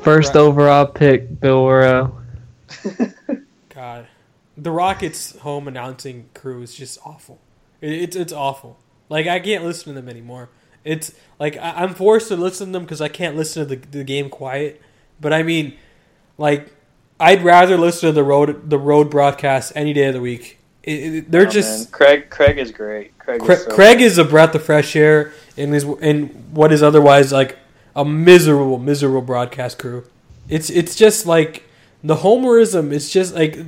First 0.00 0.34
Right. 0.34 0.42
overall 0.42 0.84
pick, 0.84 1.40
Bill 1.40 1.64
Worrell. 1.64 2.20
God, 3.70 4.08
the 4.58 4.70
Rockets' 4.70 5.38
home 5.38 5.66
announcing 5.68 6.28
crew 6.34 6.60
is 6.60 6.74
just 6.74 6.98
awful. 7.02 7.40
It, 7.80 7.92
it's 7.92 8.16
it's 8.16 8.32
awful. 8.32 8.78
Like 9.08 9.26
I 9.26 9.40
can't 9.40 9.64
listen 9.64 9.94
to 9.94 9.98
them 9.98 10.10
anymore. 10.10 10.50
It's 10.84 11.14
like 11.40 11.56
I, 11.56 11.82
I'm 11.82 11.94
forced 11.94 12.28
to 12.28 12.36
listen 12.36 12.66
to 12.66 12.72
them 12.74 12.82
because 12.84 13.00
I 13.00 13.08
can't 13.08 13.36
listen 13.36 13.66
to 13.66 13.74
the, 13.74 13.86
the 13.86 14.04
game 14.04 14.28
quiet. 14.28 14.82
But 15.18 15.32
I 15.32 15.42
mean, 15.42 15.78
like 16.36 16.70
I'd 17.22 17.42
rather 17.42 17.76
listen 17.78 18.08
to 18.08 18.12
the 18.12 18.24
road 18.24 18.68
the 18.68 18.78
road 18.78 19.10
broadcast 19.10 19.72
any 19.74 19.92
day 19.92 20.06
of 20.06 20.14
the 20.14 20.20
week. 20.20 20.58
It, 20.82 20.92
it- 21.14 21.30
they're 21.30 21.46
Oh, 21.46 21.50
just 21.50 21.90
man. 21.90 21.92
Craig. 21.92 22.30
Craig 22.30 22.58
is 22.58 22.70
great. 22.72 23.16
Craig. 23.18 23.40
Cra- 23.40 23.54
is 23.54 23.64
so 23.64 23.70
Craig 23.74 24.00
is 24.00 24.18
a 24.18 24.24
breath 24.24 24.54
of 24.54 24.64
fresh 24.64 24.96
air 24.96 25.32
in 25.56 25.72
his 25.72 25.84
in 25.84 26.26
what 26.52 26.72
is 26.72 26.82
otherwise 26.82 27.32
like 27.32 27.56
a 27.94 28.04
miserable, 28.04 28.78
miserable 28.78 29.22
broadcast 29.22 29.78
crew. 29.78 30.04
It's 30.48 30.68
it's 30.70 30.96
just 30.96 31.24
like 31.26 31.62
the 32.02 32.16
homerism. 32.16 32.92
It's 32.92 33.10
just 33.10 33.34
like 33.34 33.58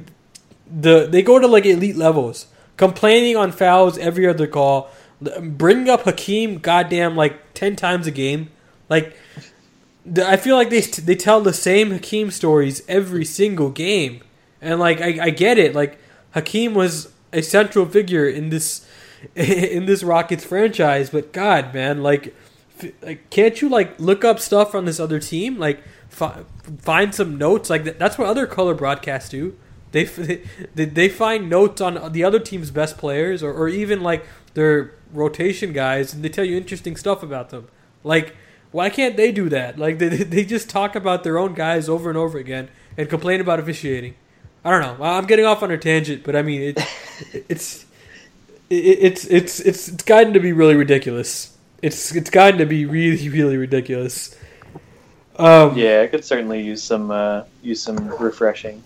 the 0.69 1.07
they 1.07 1.23
go 1.23 1.39
to 1.39 1.47
like 1.47 1.67
elite 1.67 1.97
levels, 1.97 2.47
complaining 2.77 3.37
on 3.37 3.53
fouls 3.53 3.97
every 3.99 4.27
other 4.27 4.47
call, 4.49 4.91
bringing 5.41 5.89
up 5.89 6.03
Hakeem 6.03 6.59
goddamn 6.59 7.15
like 7.17 7.55
ten 7.55 7.77
times 7.77 8.07
a 8.09 8.11
game. 8.11 8.51
Like 8.89 9.17
I 10.07 10.37
feel 10.37 10.57
like 10.57 10.71
they 10.71 10.81
they 10.81 11.15
tell 11.15 11.41
the 11.41 11.53
same 11.53 11.91
Hakeem 11.91 12.31
stories 12.31 12.83
every 12.89 13.25
single 13.25 13.71
game, 13.71 14.21
and 14.61 14.79
like 14.79 15.01
I, 15.01 15.27
I 15.27 15.31
get 15.31 15.59
it. 15.59 15.75
Like 15.75 15.99
Hakeem 16.33 16.75
was 16.75 17.13
a 17.33 17.43
central 17.43 17.87
figure 17.87 18.29
in 18.29 18.51
this 18.51 18.87
in 19.35 19.87
this 19.87 20.03
Rockets 20.03 20.45
franchise, 20.45 21.11
but 21.11 21.33
God, 21.33 21.73
man, 21.73 22.03
like, 22.03 22.35
like 23.03 23.29
can't 23.31 23.61
you 23.63 23.69
like 23.69 23.99
look 23.99 24.25
up 24.25 24.41
stuff 24.41 24.75
on 24.75 24.85
this 24.85 25.01
other 25.01 25.19
team? 25.19 25.59
Like 25.59 25.83
fi- 26.09 26.45
find 26.79 27.15
some 27.15 27.39
notes. 27.39 27.71
Like 27.71 27.85
that, 27.85 27.99
that's 27.99 28.19
what 28.19 28.29
other 28.29 28.47
color 28.47 28.75
broadcasts 28.75 29.31
do. 29.31 29.57
They, 29.93 30.05
they 30.75 30.85
they 30.85 31.09
find 31.09 31.49
notes 31.49 31.81
on 31.81 32.13
the 32.13 32.25
other 32.25 32.41
team's 32.41 32.71
best 32.71 32.99
players, 32.99 33.43
or, 33.43 33.53
or 33.53 33.69
even 33.69 34.03
like 34.03 34.27
their 34.55 34.93
rotation 35.13 35.73
guys, 35.73 36.13
and 36.13 36.23
they 36.23 36.29
tell 36.29 36.45
you 36.45 36.57
interesting 36.57 36.97
stuff 36.97 37.23
about 37.23 37.51
them. 37.51 37.69
Like 38.03 38.37
why 38.75 38.91
can't 38.91 39.17
they 39.17 39.31
do 39.31 39.49
that? 39.51 39.79
Like 39.79 40.01
they 40.01 40.09
they 40.09 40.45
just 40.45 40.69
talk 40.69 40.97
about 40.97 41.23
their 41.23 41.39
own 41.39 41.55
guys 41.55 41.89
over 41.89 42.11
and 42.11 42.19
over 42.19 42.39
again 42.39 42.69
and 42.99 43.09
complain 43.09 43.41
about 43.41 43.61
officiating. 43.61 44.17
I 44.65 44.71
don't 44.71 44.99
know. 44.99 45.05
I'm 45.05 45.27
getting 45.27 45.45
off 45.45 45.63
on 45.63 45.71
a 45.71 45.79
tangent, 45.79 46.25
but 46.25 46.35
I 46.35 46.43
mean 46.43 46.61
it, 46.61 46.81
it's 47.49 47.87
it, 48.69 48.75
it's 48.75 49.27
it's 49.27 49.61
it's 49.61 49.89
it's 49.89 50.03
gotten 50.03 50.33
to 50.33 50.41
be 50.41 50.53
really 50.53 50.75
ridiculous. 50.75 51.57
It's 51.83 52.13
it's 52.17 52.31
gotten 52.31 52.59
to 52.59 52.67
be 52.67 52.85
really 52.85 53.29
really 53.29 53.57
ridiculous. 53.57 54.37
Um, 55.37 55.79
Yeah, 55.79 56.01
I 56.01 56.09
could 56.09 56.25
certainly 56.25 56.61
use 56.61 56.83
some 56.83 57.13
uh, 57.13 57.45
use 57.63 57.81
some 57.81 58.09
refreshing. 58.09 58.83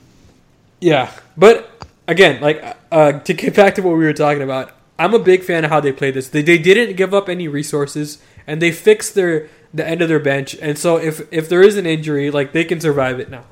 Yeah, 0.82 1.10
but 1.34 1.86
again, 2.06 2.42
like 2.42 2.76
uh, 2.92 3.20
to 3.20 3.32
get 3.32 3.56
back 3.56 3.74
to 3.76 3.82
what 3.82 3.96
we 3.96 4.04
were 4.04 4.12
talking 4.12 4.42
about, 4.42 4.72
I'm 4.98 5.14
a 5.14 5.18
big 5.18 5.44
fan 5.44 5.64
of 5.64 5.70
how 5.70 5.80
they 5.80 5.92
played 5.92 6.12
this. 6.12 6.28
They, 6.28 6.42
they 6.42 6.58
didn't 6.58 6.96
give 6.96 7.14
up 7.14 7.28
any 7.28 7.48
resources, 7.48 8.18
and 8.46 8.60
they 8.60 8.72
fixed 8.72 9.14
their 9.14 9.48
the 9.72 9.86
end 9.86 10.02
of 10.02 10.08
their 10.08 10.20
bench. 10.20 10.54
And 10.60 10.78
so 10.78 10.96
if 10.96 11.20
if 11.32 11.48
there 11.48 11.62
is 11.62 11.76
an 11.76 11.86
injury, 11.86 12.30
like 12.30 12.52
they 12.52 12.64
can 12.64 12.80
survive 12.80 13.20
it 13.20 13.30
now. 13.30 13.44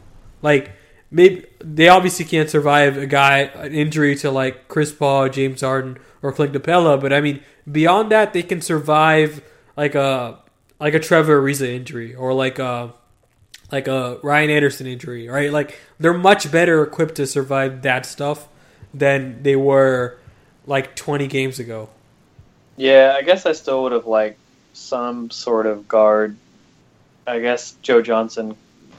Like 0.42 0.72
maybe 1.10 1.46
they 1.60 1.88
obviously 1.88 2.24
can't 2.24 2.50
survive 2.50 2.96
a 2.96 3.06
guy 3.06 3.38
an 3.38 3.74
injury 3.74 4.16
to 4.16 4.30
like 4.30 4.68
Chris 4.68 4.92
Paul, 4.92 5.28
James 5.28 5.60
Harden, 5.60 5.98
or 6.22 6.32
Clint 6.32 6.52
Capela. 6.52 7.00
But 7.00 7.12
I 7.12 7.20
mean, 7.20 7.40
beyond 7.70 8.10
that, 8.12 8.32
they 8.32 8.42
can 8.42 8.60
survive 8.60 9.42
like 9.76 9.94
a 9.94 10.38
like 10.78 10.94
a 10.94 11.00
Trevor 11.00 11.40
Ariza 11.40 11.68
injury 11.68 12.14
or 12.14 12.32
like 12.32 12.58
a 12.58 12.94
like 13.72 13.88
a 13.88 14.18
Ryan 14.22 14.50
Anderson 14.50 14.86
injury, 14.86 15.28
right? 15.28 15.50
Like 15.50 15.78
they're 15.98 16.14
much 16.14 16.50
better 16.50 16.82
equipped 16.82 17.16
to 17.16 17.26
survive 17.26 17.82
that 17.82 18.06
stuff 18.06 18.48
than 18.94 19.42
they 19.42 19.56
were 19.56 20.18
like 20.66 20.96
20 20.96 21.26
games 21.26 21.58
ago. 21.58 21.88
Yeah, 22.76 23.14
I 23.16 23.22
guess 23.22 23.46
I 23.46 23.52
still 23.52 23.82
would 23.84 23.92
have 23.92 24.06
liked 24.06 24.38
some 24.76 25.30
sort 25.30 25.66
of 25.66 25.88
guard. 25.88 26.36
I 27.26 27.40
guess 27.40 27.74
Joe 27.82 28.02
Johnson, 28.02 28.56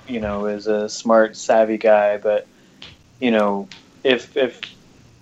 you 0.07 0.19
know, 0.19 0.47
is 0.47 0.67
a 0.67 0.89
smart, 0.89 1.37
savvy 1.37 1.77
guy, 1.77 2.17
but 2.17 2.47
you 3.19 3.31
know, 3.31 3.67
if 4.03 4.35
if 4.35 4.59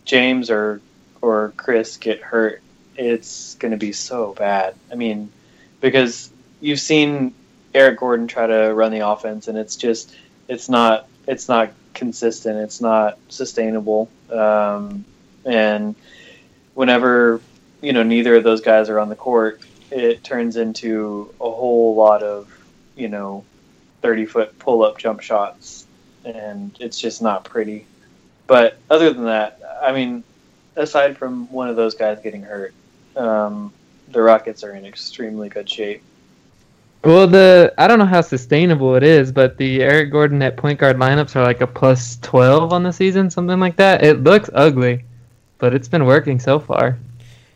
James 0.05 0.49
or 0.49 0.81
or 1.21 1.53
Chris 1.57 1.97
get 1.97 2.21
hurt, 2.21 2.61
it's 2.95 3.55
going 3.55 3.71
to 3.71 3.77
be 3.77 3.91
so 3.91 4.33
bad. 4.33 4.75
I 4.91 4.95
mean, 4.95 5.29
because 5.81 6.31
you've 6.61 6.79
seen 6.79 7.33
Eric 7.73 7.99
Gordon 7.99 8.27
try 8.27 8.47
to 8.47 8.73
run 8.73 8.91
the 8.91 9.07
offense, 9.07 9.47
and 9.47 9.57
it's 9.57 9.75
just 9.75 10.15
it's 10.47 10.69
not 10.69 11.07
it's 11.27 11.47
not 11.47 11.71
consistent. 11.93 12.57
It's 12.59 12.81
not 12.81 13.17
sustainable. 13.29 14.09
Um, 14.31 15.05
and 15.45 15.95
whenever 16.73 17.41
you 17.81 17.93
know 17.93 18.03
neither 18.03 18.35
of 18.35 18.43
those 18.43 18.61
guys 18.61 18.89
are 18.89 18.99
on 18.99 19.09
the 19.09 19.15
court, 19.15 19.61
it 19.95 20.23
turns 20.23 20.57
into 20.57 21.33
a 21.39 21.49
whole 21.49 21.95
lot 21.95 22.21
of 22.21 22.51
you 22.95 23.07
know 23.07 23.45
thirty 24.01 24.25
foot 24.25 24.57
pull 24.59 24.83
up 24.83 24.97
jump 24.97 25.21
shots, 25.21 25.87
and 26.25 26.75
it's 26.79 26.99
just 26.99 27.21
not 27.21 27.45
pretty. 27.45 27.85
But 28.45 28.77
other 28.89 29.11
than 29.13 29.25
that, 29.25 29.59
I 29.81 29.93
mean, 29.93 30.23
aside 30.75 31.17
from 31.17 31.51
one 31.51 31.69
of 31.69 31.77
those 31.77 31.95
guys 31.95 32.19
getting 32.19 32.43
hurt, 32.43 32.73
um, 33.15 33.73
the 34.09 34.21
Rockets 34.21 34.63
are 34.63 34.75
in 34.75 34.85
extremely 34.85 35.49
good 35.49 35.69
shape. 35.69 36.03
Well, 37.05 37.27
the 37.27 37.73
I 37.77 37.87
don't 37.87 37.99
know 37.99 38.05
how 38.05 38.21
sustainable 38.21 38.95
it 38.95 39.03
is, 39.03 39.31
but 39.31 39.57
the 39.57 39.81
Eric 39.81 40.11
Gordon 40.11 40.41
at 40.41 40.57
point 40.57 40.77
guard 40.77 40.97
lineups 40.97 41.37
are 41.37 41.43
like 41.43 41.61
a 41.61 41.67
plus 41.67 42.17
twelve 42.21 42.73
on 42.73 42.83
the 42.83 42.91
season, 42.91 43.29
something 43.29 43.61
like 43.61 43.77
that. 43.77 44.03
It 44.03 44.23
looks 44.23 44.49
ugly, 44.53 45.05
but 45.57 45.73
it's 45.73 45.87
been 45.87 46.05
working 46.05 46.37
so 46.37 46.59
far. 46.59 46.97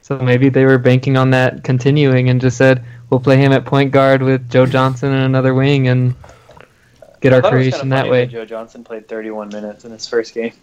So 0.01 0.17
maybe 0.17 0.49
they 0.49 0.65
were 0.65 0.77
banking 0.77 1.17
on 1.17 1.31
that 1.31 1.63
continuing 1.63 2.29
and 2.29 2.41
just 2.41 2.57
said 2.57 2.83
we'll 3.09 3.19
play 3.19 3.37
him 3.37 3.51
at 3.51 3.65
point 3.65 3.91
guard 3.91 4.21
with 4.21 4.49
Joe 4.49 4.65
Johnson 4.65 5.11
and 5.11 5.23
another 5.23 5.53
wing 5.53 5.87
and 5.87 6.15
get 7.21 7.33
our 7.33 7.41
thought 7.41 7.53
it 7.53 7.57
was 7.57 7.63
creation 7.63 7.79
kinda 7.81 7.95
that 7.95 8.01
funny 8.01 8.11
way. 8.11 8.25
Joe 8.25 8.45
Johnson 8.45 8.83
played 8.83 9.07
31 9.07 9.49
minutes 9.49 9.85
in 9.85 9.91
his 9.91 10.07
first 10.07 10.33
game. 10.33 10.53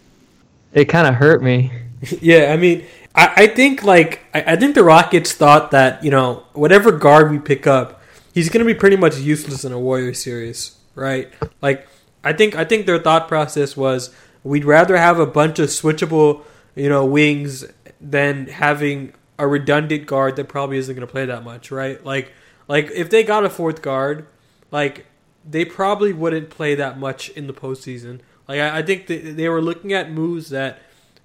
It 0.73 0.85
kind 0.85 1.07
of 1.07 1.15
hurt 1.15 1.41
me. 1.41 1.71
yeah, 2.21 2.51
I 2.53 2.57
mean, 2.57 2.85
I, 3.15 3.33
I 3.35 3.47
think 3.47 3.83
like 3.83 4.21
I, 4.33 4.53
I 4.53 4.55
think 4.55 4.75
the 4.75 4.83
Rockets 4.83 5.33
thought 5.33 5.71
that 5.71 6.03
you 6.03 6.11
know 6.11 6.43
whatever 6.53 6.91
guard 6.91 7.31
we 7.31 7.39
pick 7.39 7.65
up, 7.67 8.01
he's 8.33 8.49
going 8.49 8.65
to 8.65 8.71
be 8.71 8.77
pretty 8.77 8.97
much 8.97 9.17
useless 9.17 9.65
in 9.65 9.71
a 9.71 9.79
Warrior 9.79 10.13
series, 10.13 10.77
right? 10.95 11.29
Like 11.61 11.87
I 12.23 12.33
think 12.33 12.55
I 12.55 12.65
think 12.65 12.85
their 12.85 12.99
thought 12.99 13.27
process 13.27 13.75
was 13.75 14.13
we'd 14.43 14.65
rather 14.65 14.97
have 14.97 15.19
a 15.19 15.25
bunch 15.25 15.59
of 15.59 15.69
switchable 15.69 16.43
you 16.75 16.89
know 16.89 17.05
wings 17.05 17.65
than 17.99 18.47
having 18.47 19.13
a 19.39 19.47
redundant 19.47 20.05
guard 20.07 20.35
that 20.35 20.47
probably 20.47 20.77
isn't 20.77 20.95
going 20.95 21.05
to 21.05 21.11
play 21.11 21.25
that 21.25 21.43
much, 21.43 21.71
right? 21.71 22.03
Like 22.03 22.33
like 22.67 22.89
if 22.91 23.09
they 23.09 23.23
got 23.23 23.45
a 23.45 23.49
fourth 23.49 23.81
guard, 23.81 24.27
like 24.71 25.05
they 25.49 25.65
probably 25.65 26.13
wouldn't 26.13 26.49
play 26.49 26.75
that 26.75 26.99
much 26.99 27.29
in 27.29 27.47
the 27.47 27.53
postseason. 27.53 28.19
Like 28.47 28.59
I, 28.59 28.79
I 28.79 28.81
think 28.81 29.07
they, 29.07 29.17
they 29.17 29.49
were 29.49 29.61
looking 29.61 29.93
at 29.93 30.11
moves 30.11 30.49
that 30.49 30.81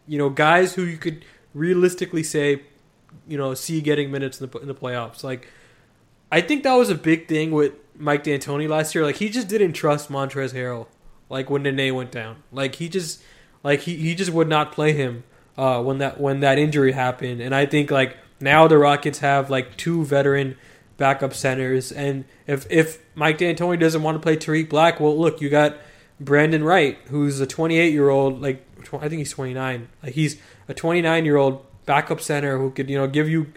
you 0.07 0.18
know, 0.18 0.29
guys 0.31 0.75
who 0.75 0.83
you 0.83 0.96
could 0.96 1.25
realistically 1.55 2.22
say, 2.22 2.62
you 3.27 3.37
know, 3.37 3.55
see 3.55 3.81
getting 3.81 4.11
minutes 4.11 4.40
in 4.40 4.48
the 4.48 4.59
in 4.59 4.68
the 4.68 4.75
playoffs. 4.75 5.22
Like, 5.22 5.48
I 6.31 6.40
think 6.40 6.64
that 6.64 6.75
was 6.75 6.90
a 6.90 6.94
big 6.94 7.29
thing 7.29 7.51
with 7.51 7.75
Mike 7.96 8.25
D'Antoni 8.25 8.68
last 8.68 8.94
year. 8.94 9.05
Like, 9.05 9.16
he 9.16 9.29
just 9.29 9.48
didn't 9.48 9.75
trust 9.75 10.11
Montrezl 10.11 10.55
Harrell. 10.55 10.87
Like 11.29 11.48
when 11.48 11.62
Nene 11.62 11.94
went 11.94 12.11
down, 12.11 12.42
like 12.53 12.75
he 12.75 12.90
just, 12.90 13.22
like 13.62 13.81
he, 13.81 13.96
he 13.96 14.14
just 14.14 14.31
would 14.33 14.48
not 14.48 14.70
play 14.70 14.92
him 14.92 15.25
uh, 15.57 15.83
when 15.83 15.99
that 15.99 16.21
when 16.21 16.41
that 16.41 16.59
injury 16.59 16.93
happened. 16.93 17.41
And 17.41 17.55
I 17.55 17.67
think 17.67 17.91
like 17.91 18.17
now 18.41 18.67
the 18.69 18.79
Rockets 18.79 19.21
have 19.21 19.51
like 19.51 19.77
two 19.77 20.05
veteran 20.05 20.57
backup 20.97 21.35
centers, 21.35 21.93
and 21.93 22.25
if 22.47 22.67
if 22.71 22.99
Mike 23.15 23.38
D'Antoni 23.38 23.79
doesn't 23.79 24.03
want 24.03 24.17
to 24.17 24.21
play 24.21 24.37
Tarik 24.37 24.69
Black, 24.69 25.01
well, 25.01 25.19
look, 25.19 25.41
you 25.41 25.49
got 25.49 25.77
Brandon 26.21 26.65
Wright, 26.65 26.99
who's 27.09 27.41
a 27.41 27.47
28 27.47 27.93
year 27.93 28.09
old, 28.09 28.41
like 28.41 28.65
tw- 28.85 28.95
I 28.95 29.09
think 29.09 29.19
he's 29.19 29.33
29. 29.33 29.88
Like 30.03 30.12
he's 30.12 30.41
a 30.69 30.75
29 30.75 31.25
year 31.25 31.37
old 31.37 31.65
backup 31.87 32.21
center 32.21 32.59
who 32.59 32.71
could 32.71 32.88
you 32.88 32.97
know 32.97 33.07
give 33.07 33.29
you 33.29 33.53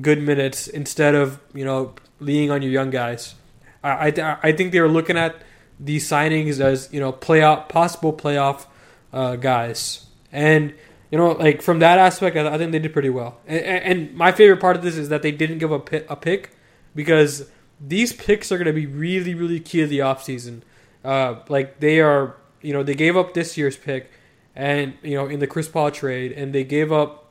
good 0.00 0.22
minutes 0.22 0.68
instead 0.68 1.14
of 1.14 1.40
you 1.54 1.64
know 1.64 1.94
leaning 2.20 2.50
on 2.50 2.62
your 2.62 2.70
young 2.70 2.90
guys. 2.90 3.34
I 3.82 4.08
I, 4.08 4.10
th- 4.10 4.38
I 4.42 4.52
think 4.52 4.72
they 4.72 4.80
were 4.80 4.88
looking 4.88 5.16
at 5.16 5.36
these 5.78 6.08
signings 6.08 6.60
as 6.60 6.88
you 6.92 7.00
know 7.00 7.12
playoff 7.12 7.68
possible 7.68 8.12
playoff 8.12 8.66
uh, 9.12 9.36
guys, 9.36 10.06
and 10.30 10.74
you 11.10 11.18
know 11.18 11.32
like 11.32 11.62
from 11.62 11.78
that 11.80 11.98
aspect, 11.98 12.36
I, 12.36 12.54
I 12.54 12.58
think 12.58 12.72
they 12.72 12.78
did 12.78 12.92
pretty 12.92 13.10
well. 13.10 13.38
And, 13.46 13.60
and 13.64 14.14
my 14.14 14.32
favorite 14.32 14.60
part 14.60 14.76
of 14.76 14.82
this 14.82 14.96
is 14.96 15.08
that 15.08 15.22
they 15.22 15.32
didn't 15.32 15.58
give 15.58 15.72
a 15.72 15.78
pick, 15.78 16.08
a 16.10 16.16
pick 16.16 16.50
because 16.94 17.48
these 17.80 18.12
picks 18.12 18.52
are 18.52 18.58
going 18.58 18.66
to 18.66 18.72
be 18.72 18.86
really 18.86 19.34
really 19.34 19.60
key 19.60 19.80
to 19.80 19.86
the 19.86 20.00
offseason. 20.00 20.62
Uh, 21.04 21.40
like 21.48 21.80
they 21.80 22.00
are, 22.00 22.36
you 22.60 22.72
know, 22.72 22.82
they 22.82 22.94
gave 22.94 23.16
up 23.16 23.34
this 23.34 23.56
year's 23.56 23.76
pick, 23.76 24.10
and 24.54 24.94
you 25.02 25.14
know, 25.14 25.26
in 25.26 25.40
the 25.40 25.46
Chris 25.46 25.68
Paul 25.68 25.90
trade, 25.90 26.32
and 26.32 26.54
they 26.54 26.64
gave 26.64 26.92
up. 26.92 27.26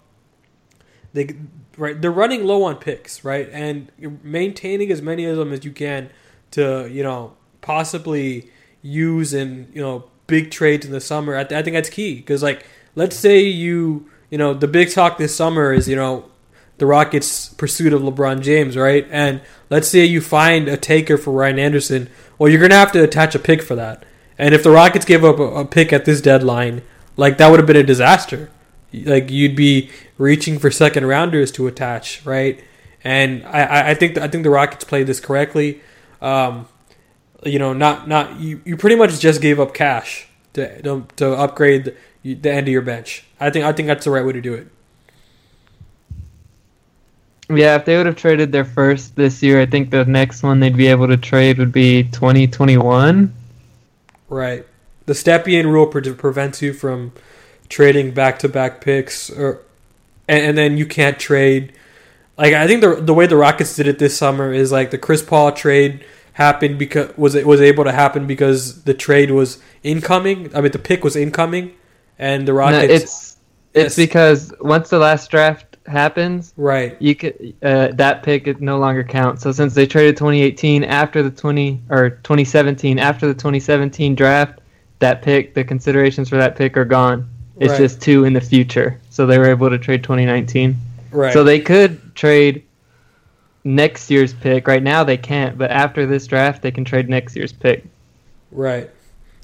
They 1.14 1.36
right, 1.78 2.00
they're 2.00 2.12
running 2.12 2.46
low 2.46 2.64
on 2.64 2.76
picks, 2.76 3.24
right, 3.24 3.50
and 3.52 3.92
maintaining 4.24 4.92
as 4.92 5.02
many 5.02 5.26
of 5.26 5.38
them 5.38 5.52
as 5.52 5.66
you 5.66 5.72
can 5.72 6.12
to, 6.52 6.88
you 6.88 7.02
know, 7.02 7.36
possibly, 7.62 8.52
use 8.82 9.34
in 9.34 9.70
you 9.74 9.82
know 9.82 10.06
big 10.28 10.52
trades 10.52 10.86
in 10.86 10.92
the 10.92 11.02
summer. 11.02 11.36
I, 11.36 11.44
th- 11.44 11.60
I 11.60 11.64
think 11.64 11.76
that's 11.76 11.90
key 11.90 12.16
because 12.16 12.44
like 12.44 12.66
let's 12.96 13.16
say 13.16 13.40
you 13.42 14.10
you 14.30 14.38
know 14.38 14.54
the 14.54 14.68
big 14.68 14.92
talk 14.92 15.18
this 15.18 15.36
summer 15.36 15.74
is 15.74 15.88
you 15.88 15.96
know 15.96 16.26
the 16.78 16.86
Rockets' 16.86 17.50
pursuit 17.50 17.92
of 17.92 18.02
LeBron 18.02 18.42
James, 18.42 18.78
right? 18.78 19.06
And 19.12 19.42
let's 19.70 19.90
say 19.90 20.06
you 20.06 20.22
find 20.22 20.70
a 20.70 20.78
taker 20.78 21.18
for 21.18 21.32
Ryan 21.32 21.60
Anderson. 21.60 22.10
Well, 22.38 22.50
you're 22.50 22.62
gonna 22.62 22.76
have 22.76 22.94
to 22.94 23.04
attach 23.04 23.36
a 23.36 23.40
pick 23.40 23.62
for 23.62 23.76
that. 23.76 24.06
And 24.38 24.56
if 24.56 24.64
the 24.64 24.72
Rockets 24.72 25.04
gave 25.04 25.26
up 25.26 25.40
a, 25.40 25.66
pick 25.66 25.92
at 25.92 26.06
this 26.06 26.22
deadline, 26.22 26.82
like 27.18 27.38
that 27.38 27.50
would 27.50 27.60
have 27.60 27.68
been 27.68 27.76
a 27.76 27.84
disaster. 27.84 28.50
Like 28.94 29.30
you'd 29.30 29.56
be 29.58 29.90
reaching 30.18 30.58
for 30.58 30.72
second 30.72 31.06
rounders 31.06 31.52
to 31.54 31.68
attach, 31.68 32.26
right? 32.26 32.64
And 33.04 33.46
I- 33.46 33.90
I, 33.90 33.94
think 33.96 34.18
I 34.18 34.30
think 34.30 34.44
the 34.44 34.50
Rockets 34.50 34.86
played 34.86 35.08
this 35.08 35.20
correctly. 35.20 35.82
Um, 36.22 36.68
you 37.44 37.60
know, 37.60 37.74
not 37.74 38.08
not 38.08 38.40
you, 38.40 38.62
you 38.64 38.78
pretty 38.78 38.96
much 38.96 39.20
just 39.20 39.42
gave 39.42 39.60
up 39.60 39.74
cash 39.74 40.28
to 40.54 40.82
to, 40.82 41.06
to 41.18 41.34
upgrade 41.34 41.96
the, 42.24 42.34
the 42.34 42.52
end 42.52 42.68
of 42.68 42.72
your 42.72 42.82
bench. 42.82 43.26
I 43.40 43.50
think 43.50 43.66
I 43.66 43.74
think 43.74 43.88
that's 43.88 44.06
the 44.06 44.12
right 44.12 44.26
way 44.26 44.34
to 44.34 44.42
do 44.42 44.54
it. 44.54 44.68
Yeah, 47.52 47.76
if 47.76 47.86
they 47.86 47.98
would 47.98 48.06
have 48.06 48.16
traded 48.16 48.52
their 48.52 48.66
first 48.66 49.16
this 49.16 49.42
year, 49.42 49.60
I 49.60 49.66
think 49.66 49.90
the 49.90 50.06
next 50.06 50.44
one 50.44 50.60
they'd 50.60 50.78
be 50.78 50.88
able 50.88 51.08
to 51.08 51.18
trade 51.18 51.58
would 51.58 51.72
be 51.72 52.04
2021. 52.04 53.34
Right. 54.30 54.66
The 55.08 55.14
Stepien 55.14 55.66
rule 55.66 55.88
pre- 55.88 56.14
prevents 56.14 56.62
you 56.62 56.74
from 56.74 57.12
trading 57.68 58.12
back 58.12 58.38
to 58.40 58.50
back 58.50 58.82
picks, 58.82 59.32
or 59.32 59.62
and, 60.28 60.46
and 60.46 60.58
then 60.58 60.78
you 60.78 60.86
can't 60.86 61.20
trade. 61.20 61.74
Like 62.38 62.54
I 62.54 62.68
think 62.68 62.82
the 62.82 62.96
the 63.02 63.14
way 63.14 63.26
the 63.26 63.36
Rockets 63.36 63.76
did 63.76 63.88
it 63.88 63.98
this 63.98 64.16
summer 64.16 64.54
is 64.54 64.72
like 64.72 64.92
the 64.92 65.00
Chris 65.00 65.24
Paul 65.24 65.52
trade 65.52 66.06
happened 66.34 66.78
because 66.78 67.18
was 67.18 67.34
it 67.34 67.48
was 67.48 67.60
able 67.60 67.84
to 67.84 67.92
happen 67.92 68.28
because 68.28 68.84
the 68.84 68.94
trade 68.94 69.32
was 69.32 69.60
incoming. 69.82 70.56
I 70.56 70.62
mean 70.62 70.72
the 70.72 70.80
pick 70.80 71.04
was 71.04 71.16
incoming, 71.16 71.74
and 72.20 72.48
the 72.48 72.52
No, 72.52 72.58
Rockets 72.58 72.94
it's 72.94 73.38
it's 73.74 73.98
Yes. 73.98 74.08
because 74.08 74.54
once 74.62 74.90
the 74.90 75.00
last 75.00 75.30
draft 75.32 75.78
happens, 75.86 76.54
right. 76.58 76.96
you 77.00 77.16
could 77.16 77.54
uh, 77.64 77.90
that 77.94 78.24
pick 78.24 78.48
it 78.48 78.62
no 78.62 78.78
longer 78.80 79.04
counts. 79.04 79.42
So 79.44 79.52
since 79.52 79.74
they 79.74 79.86
traded 79.88 80.18
2018 80.18 80.84
after 80.84 81.24
the 81.24 81.32
20 81.32 81.82
or 81.90 82.10
2017 82.12 83.00
after 83.00 83.28
the 83.28 83.34
2017 83.34 84.16
draft, 84.16 84.60
that 85.00 85.22
pick 85.22 85.54
the 85.54 85.64
considerations 85.64 86.30
for 86.30 86.38
that 86.38 86.56
pick 86.56 86.78
are 86.78 86.86
gone. 86.86 87.28
It's 87.60 87.72
Right. 87.72 87.78
just 87.78 88.02
two 88.02 88.24
in 88.26 88.34
the 88.34 88.42
future. 88.42 89.00
So 89.10 89.26
they 89.26 89.38
were 89.38 89.50
able 89.50 89.70
to 89.70 89.78
trade 89.78 90.04
2019. 90.04 90.76
Right. 91.12 91.34
So 91.34 91.44
they 91.44 91.60
could 91.60 92.16
trade 92.16 92.64
next 93.64 94.10
year's 94.10 94.34
pick. 94.34 94.68
Right 94.68 94.84
now 94.84 95.04
they 95.04 95.18
can't, 95.18 95.58
but 95.58 95.70
after 95.72 96.06
this 96.06 96.26
draft 96.28 96.62
they 96.62 96.72
can 96.72 96.86
trade 96.86 97.10
next 97.10 97.36
year's 97.36 97.52
pick. 97.52 97.84
Right. 98.52 98.90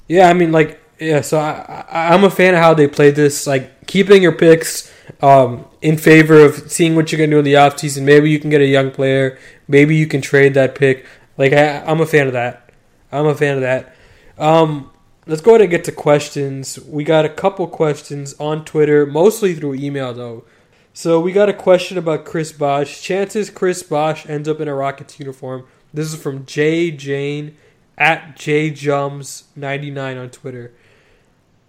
Yeah, 0.08 0.28
I 0.28 0.32
mean, 0.32 0.52
like, 0.52 0.80
yeah. 0.98 1.20
So 1.20 1.38
I, 1.38 1.84
I, 1.88 2.14
I'm 2.14 2.24
a 2.24 2.30
fan 2.30 2.54
of 2.54 2.60
how 2.60 2.74
they 2.74 2.86
played 2.88 3.16
this. 3.16 3.46
Like, 3.46 3.86
keeping 3.86 4.22
your 4.22 4.32
picks 4.32 4.92
um, 5.20 5.66
in 5.82 5.96
favor 5.96 6.44
of 6.44 6.70
seeing 6.70 6.96
what 6.96 7.12
you're 7.12 7.18
gonna 7.18 7.30
do 7.30 7.38
in 7.38 7.44
the 7.44 7.54
offseason. 7.54 8.02
Maybe 8.02 8.30
you 8.30 8.38
can 8.38 8.50
get 8.50 8.60
a 8.60 8.66
young 8.66 8.90
player. 8.90 9.38
Maybe 9.68 9.96
you 9.96 10.06
can 10.06 10.20
trade 10.20 10.54
that 10.54 10.74
pick. 10.74 11.06
Like, 11.36 11.52
I, 11.52 11.80
I'm 11.84 12.00
a 12.00 12.06
fan 12.06 12.26
of 12.26 12.32
that. 12.32 12.70
I'm 13.12 13.26
a 13.26 13.34
fan 13.34 13.56
of 13.56 13.62
that. 13.62 13.94
Um, 14.38 14.90
let's 15.26 15.40
go 15.40 15.52
ahead 15.52 15.62
and 15.62 15.70
get 15.70 15.84
to 15.84 15.92
questions. 15.92 16.78
We 16.80 17.04
got 17.04 17.24
a 17.24 17.28
couple 17.28 17.66
questions 17.66 18.34
on 18.38 18.64
Twitter, 18.64 19.06
mostly 19.06 19.54
through 19.54 19.74
email 19.74 20.12
though. 20.12 20.44
So 20.92 21.20
we 21.20 21.32
got 21.32 21.48
a 21.48 21.52
question 21.52 21.98
about 21.98 22.24
Chris 22.24 22.52
Bosh. 22.52 23.02
Chances 23.02 23.50
Chris 23.50 23.82
Bosh 23.82 24.26
ends 24.28 24.48
up 24.48 24.60
in 24.60 24.68
a 24.68 24.74
Rockets 24.74 25.18
uniform. 25.18 25.66
This 25.92 26.12
is 26.12 26.20
from 26.20 26.46
Jay 26.46 26.90
Jane 26.90 27.56
at 27.98 28.36
jjums99 28.36 30.20
on 30.20 30.30
Twitter. 30.30 30.72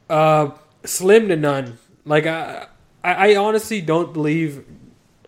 Uh, 0.09 0.51
slim 0.83 1.27
to 1.27 1.35
none. 1.35 1.77
Like 2.05 2.25
I, 2.25 2.67
I, 3.03 3.31
I 3.31 3.35
honestly 3.35 3.81
don't 3.81 4.13
believe 4.13 4.65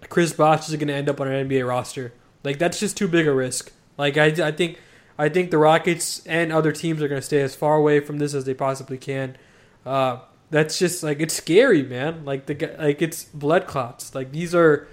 Chris 0.10 0.34
Bosh 0.34 0.70
is 0.70 0.76
going 0.76 0.88
to 0.88 0.94
end 0.94 1.10
up 1.10 1.20
on 1.20 1.28
an 1.28 1.48
NBA 1.48 1.68
roster. 1.68 2.13
Like 2.44 2.58
that's 2.58 2.80
just 2.80 2.98
too 2.98 3.08
big 3.08 3.28
a 3.28 3.34
risk. 3.34 3.72
Like 3.98 4.18
I, 4.18 4.26
I 4.26 4.52
think, 4.52 4.80
I 5.18 5.28
think 5.30 5.52
the 5.52 5.58
Rockets 5.58 6.26
and 6.26 6.54
other 6.54 6.72
teams 6.72 7.02
are 7.02 7.08
going 7.08 7.22
to 7.22 7.26
stay 7.26 7.42
as 7.42 7.56
far 7.56 7.76
away 7.76 8.00
from 8.00 8.20
this 8.20 8.34
as 8.34 8.46
they 8.46 8.54
possibly 8.54 8.98
can. 8.98 9.36
Uh, 9.86 10.20
that's 10.50 10.80
just 10.80 11.04
like 11.04 11.20
it's 11.20 11.34
scary, 11.34 11.84
man. 11.84 12.26
Like 12.26 12.46
the 12.46 12.76
like 12.80 13.02
it's 13.02 13.26
blood 13.26 13.68
clots. 13.68 14.15
Like 14.15 14.32
these 14.32 14.56
are 14.56 14.88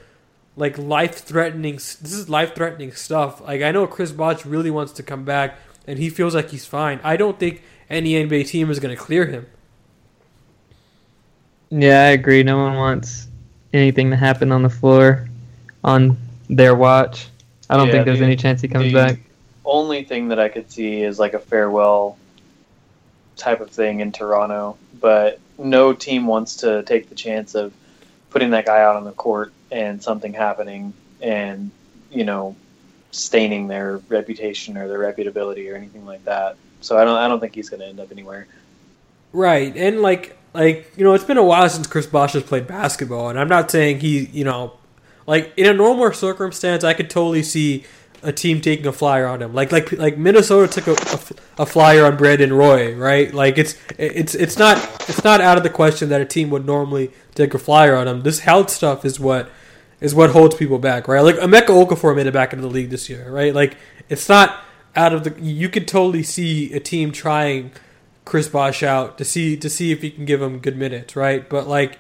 like 0.57 0.77
life 0.79 1.14
threatening. 1.16 1.75
This 1.77 2.12
is 2.12 2.29
life 2.29 2.55
threatening 2.55 2.92
stuff. 2.92 3.40
Like 3.40 3.62
I 3.62 3.72
know 3.72 3.87
Chris 3.87 4.12
Bosh 4.12 4.44
really 4.44 4.70
wants 4.70 4.92
to 4.94 5.03
come 5.03 5.25
back, 5.25 5.59
and 5.87 5.99
he 5.99 6.11
feels 6.11 6.35
like 6.35 6.51
he's 6.51 6.66
fine. 6.66 7.01
I 7.03 7.16
don't 7.16 7.38
think 7.38 7.62
any 7.88 8.12
NBA 8.12 8.49
team 8.49 8.70
is 8.70 8.81
going 8.81 8.94
to 8.94 9.01
clear 9.01 9.27
him. 9.27 9.46
Yeah, 11.70 12.02
I 12.02 12.09
agree. 12.09 12.42
No 12.42 12.59
one 12.59 12.76
wants 12.76 13.29
anything 13.72 14.11
to 14.11 14.16
happen 14.16 14.52
on 14.52 14.62
the 14.62 14.70
floor 14.70 15.29
on 15.85 16.16
their 16.48 16.74
watch. 16.74 17.29
I 17.68 17.76
don't 17.76 17.87
Yeah, 17.88 17.92
think 17.94 18.05
there's 18.07 18.18
the- 18.20 18.24
any 18.24 18.37
chance 18.37 18.61
he 18.61 18.68
comes 18.68 18.87
the 18.87 18.92
back. 18.94 19.18
Only 19.64 20.05
thing 20.05 20.29
that 20.29 20.38
I 20.38 20.48
could 20.48 20.70
see 20.70 21.02
is 21.02 21.18
like 21.18 21.35
a 21.35 21.40
farewell 21.40 22.16
type 23.37 23.61
of 23.61 23.70
thing 23.70 24.00
in 24.00 24.12
Toronto, 24.12 24.76
but 25.00 25.40
no 25.59 25.92
team 25.92 26.26
wants 26.26 26.57
to 26.59 26.83
take 26.85 27.09
the 27.09 27.14
chance 27.14 27.55
of 27.55 27.72
putting 28.31 28.50
that 28.50 28.64
guy 28.66 28.81
out 28.81 28.96
on 28.96 29.05
the 29.05 29.12
court 29.12 29.52
and 29.72 30.02
something 30.02 30.33
happening 30.33 30.92
and 31.20 31.70
you 32.11 32.22
know 32.24 32.55
staining 33.11 33.66
their 33.66 33.98
reputation 34.09 34.76
or 34.76 34.87
their 34.88 34.98
reputability 34.98 35.72
or 35.72 35.74
anything 35.74 36.07
like 36.07 36.24
that. 36.24 36.57
So 36.81 36.96
I 36.96 37.05
don't 37.05 37.16
I 37.16 37.26
don't 37.26 37.40
think 37.40 37.55
he's 37.55 37.68
going 37.68 37.81
to 37.81 37.87
end 37.87 37.98
up 37.98 38.12
anywhere. 38.12 38.46
Right, 39.33 39.76
and 39.76 40.00
like 40.02 40.37
like 40.57 40.92
you 40.97 41.05
know, 41.05 41.14
it's 41.14 41.25
been 41.25 41.38
a 41.38 41.45
while 41.45 41.69
since 41.69 41.87
Chris 41.87 42.07
Bosh 42.07 42.33
has 42.33 42.42
played 42.42 42.66
basketball, 42.66 43.29
and 43.29 43.38
I'm 43.38 43.49
not 43.49 43.71
saying 43.71 44.01
he 44.01 44.27
you 44.27 44.45
know, 44.45 44.73
like 45.27 45.53
in 45.57 45.66
a 45.66 45.75
normal 45.75 46.12
circumstance, 46.12 46.85
I 46.85 46.95
could 46.95 47.11
totally 47.11 47.42
see 47.42 47.85
a 48.23 48.33
team 48.33 48.61
taking 48.61 48.87
a 48.87 48.92
flyer 48.92 49.27
on 49.27 49.42
him, 49.42 49.55
like 49.55 49.71
like 49.71 49.92
like 49.92 50.19
Minnesota 50.19 50.81
took 50.81 50.87
a, 50.88 51.14
a, 51.61 51.62
a 51.62 51.66
flyer 51.66 52.05
on 52.05 52.16
Brandon 52.16 52.53
Roy, 52.53 52.95
right? 52.95 53.33
Like 53.33 53.59
it's 53.59 53.77
it's 53.99 54.35
it's 54.35 54.59
not 54.59 54.79
it's 55.09 55.23
not 55.23 55.40
out 55.40 55.57
of 55.57 55.62
the 55.62 55.71
question 55.71 56.09
that 56.09 56.21
a 56.21 56.25
team 56.25 56.51
would 56.51 56.66
normally 56.66 57.12
take 57.35 57.55
a 57.55 57.59
flyer 57.59 57.95
on 57.95 58.09
him. 58.09 58.23
This 58.23 58.40
health 58.40 58.71
stuff 58.71 59.05
is 59.05 59.21
what 59.21 59.51
is 60.01 60.14
what 60.14 60.31
holds 60.31 60.55
people 60.55 60.79
back, 60.79 61.09
right? 61.09 61.21
Like 61.21 61.37
Emeka 61.37 61.69
Okafor 61.69 62.16
made 62.16 62.27
it 62.27 62.35
back 62.35 62.53
into 62.53 62.62
the 62.62 62.73
league 62.73 62.90
this 62.90 63.09
year, 63.09 63.31
right? 63.31 63.55
Like 63.55 63.77
it's 64.09 64.29
not 64.29 64.64
out 64.95 65.12
of 65.12 65.25
the. 65.25 65.40
You 65.40 65.69
could 65.69 65.87
totally 65.87 66.23
see 66.23 66.73
a 66.73 66.81
team 66.81 67.12
trying 67.12 67.73
Chris 68.26 68.48
Bosh 68.48 68.82
out 68.82 69.16
to 69.18 69.24
see 69.24 69.56
to 69.56 69.70
see 69.70 69.92
if 69.92 70.02
he 70.02 70.10
can 70.10 70.26
give 70.26 70.42
him 70.42 70.58
good 70.58 70.76
minutes, 70.76 71.16
right? 71.16 71.48
But 71.48 71.66
like, 71.66 71.98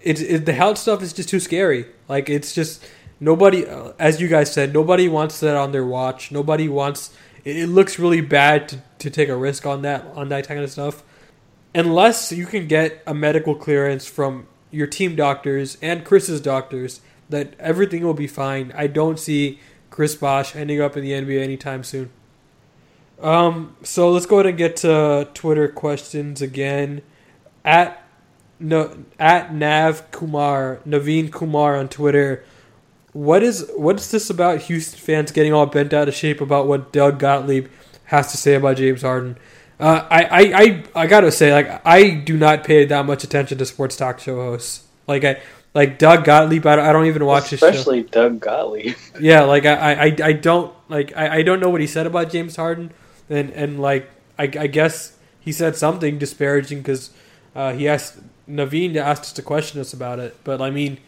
it's 0.00 0.20
it, 0.20 0.44
the 0.46 0.52
health 0.52 0.78
stuff 0.78 1.02
is 1.02 1.12
just 1.12 1.30
too 1.30 1.40
scary. 1.40 1.86
Like 2.08 2.28
it's 2.28 2.54
just 2.54 2.84
nobody, 3.18 3.66
uh, 3.66 3.94
as 3.98 4.20
you 4.20 4.28
guys 4.28 4.52
said, 4.52 4.72
nobody 4.72 5.08
wants 5.08 5.40
that 5.40 5.56
on 5.56 5.72
their 5.72 5.84
watch. 5.84 6.30
Nobody 6.30 6.68
wants. 6.68 7.16
It, 7.42 7.56
it 7.56 7.66
looks 7.68 7.98
really 7.98 8.20
bad 8.20 8.68
to, 8.68 8.82
to 8.98 9.10
take 9.10 9.30
a 9.30 9.36
risk 9.36 9.64
on 9.64 9.80
that 9.82 10.04
on 10.14 10.28
that 10.28 10.46
kind 10.46 10.60
of 10.60 10.70
stuff, 10.70 11.02
unless 11.74 12.30
you 12.30 12.44
can 12.44 12.68
get 12.68 13.02
a 13.06 13.14
medical 13.14 13.54
clearance 13.54 14.06
from 14.06 14.46
your 14.70 14.86
team 14.86 15.16
doctors 15.16 15.78
and 15.80 16.04
Chris's 16.04 16.42
doctors 16.42 17.00
that 17.30 17.54
everything 17.58 18.04
will 18.04 18.14
be 18.14 18.26
fine. 18.26 18.72
I 18.76 18.88
don't 18.88 19.18
see 19.18 19.58
Chris 19.88 20.14
Bosh 20.14 20.54
ending 20.54 20.82
up 20.82 20.98
in 20.98 21.02
the 21.02 21.12
NBA 21.12 21.42
anytime 21.42 21.82
soon. 21.82 22.10
Um, 23.22 23.76
so 23.82 24.10
let's 24.10 24.26
go 24.26 24.36
ahead 24.36 24.46
and 24.46 24.58
get 24.58 24.76
to 24.76 25.28
Twitter 25.34 25.68
questions 25.68 26.40
again. 26.42 27.02
At 27.64 28.02
no 28.58 29.04
at 29.18 29.54
Nav 29.54 30.10
Kumar 30.10 30.80
Naveen 30.86 31.30
Kumar 31.30 31.76
on 31.76 31.88
Twitter. 31.88 32.44
What 33.12 33.42
is 33.42 33.70
what's 33.76 34.10
this 34.10 34.30
about 34.30 34.62
Houston 34.62 34.98
fans 34.98 35.32
getting 35.32 35.52
all 35.52 35.66
bent 35.66 35.92
out 35.92 36.08
of 36.08 36.14
shape 36.14 36.40
about 36.40 36.66
what 36.66 36.92
Doug 36.92 37.18
Gottlieb 37.18 37.68
has 38.04 38.30
to 38.30 38.36
say 38.36 38.54
about 38.54 38.76
James 38.76 39.02
Harden? 39.02 39.36
Uh, 39.78 40.06
I, 40.10 40.24
I, 40.24 40.40
I, 40.40 40.84
I 40.94 41.06
gotta 41.06 41.32
say, 41.32 41.54
like, 41.54 41.80
I 41.86 42.10
do 42.10 42.36
not 42.36 42.64
pay 42.64 42.84
that 42.84 43.06
much 43.06 43.24
attention 43.24 43.56
to 43.56 43.64
sports 43.64 43.96
talk 43.96 44.20
show 44.20 44.36
hosts. 44.36 44.86
Like, 45.06 45.24
I, 45.24 45.40
like 45.72 45.98
Doug 45.98 46.24
Gottlieb, 46.24 46.66
I 46.66 46.76
don't, 46.76 46.84
I 46.84 46.92
don't 46.92 47.06
even 47.06 47.24
watch 47.24 47.48
his 47.48 47.60
show. 47.60 47.68
Especially 47.68 48.02
Doug 48.02 48.40
Gottlieb. 48.40 48.96
Yeah, 49.18 49.42
like 49.44 49.64
I, 49.64 49.94
I, 49.94 50.16
I 50.22 50.32
don't 50.32 50.74
like 50.88 51.16
I, 51.16 51.36
I 51.38 51.42
don't 51.42 51.60
know 51.60 51.70
what 51.70 51.80
he 51.80 51.86
said 51.86 52.06
about 52.06 52.30
James 52.30 52.56
Harden, 52.56 52.92
and 53.30 53.50
and 53.50 53.80
like 53.80 54.10
I, 54.38 54.44
I 54.44 54.66
guess 54.66 55.16
he 55.40 55.52
said 55.52 55.76
something 55.76 56.18
disparaging 56.18 56.78
because 56.78 57.10
uh, 57.54 57.72
he 57.72 57.88
asked 57.88 58.18
Naveen 58.48 58.92
to 58.94 59.00
ask 59.00 59.22
us 59.22 59.32
to 59.34 59.42
question 59.42 59.80
us 59.80 59.92
about 59.92 60.18
it. 60.18 60.36
But 60.44 60.60
I 60.60 60.70
mean, 60.70 60.98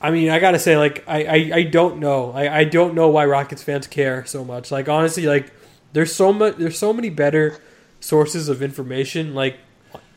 I 0.00 0.10
mean, 0.10 0.30
I 0.30 0.38
gotta 0.38 0.58
say, 0.58 0.76
like 0.76 1.04
I, 1.06 1.24
I, 1.24 1.50
I 1.54 1.62
don't 1.62 1.98
know, 1.98 2.32
I, 2.32 2.58
I 2.58 2.64
don't 2.64 2.94
know 2.94 3.08
why 3.08 3.24
Rockets 3.26 3.62
fans 3.62 3.86
care 3.86 4.24
so 4.26 4.44
much. 4.44 4.70
Like 4.70 4.88
honestly, 4.88 5.26
like 5.26 5.52
there's 5.92 6.14
so 6.14 6.32
much, 6.32 6.56
there's 6.56 6.78
so 6.78 6.92
many 6.92 7.10
better 7.10 7.58
sources 8.00 8.48
of 8.48 8.62
information. 8.62 9.34
Like 9.34 9.58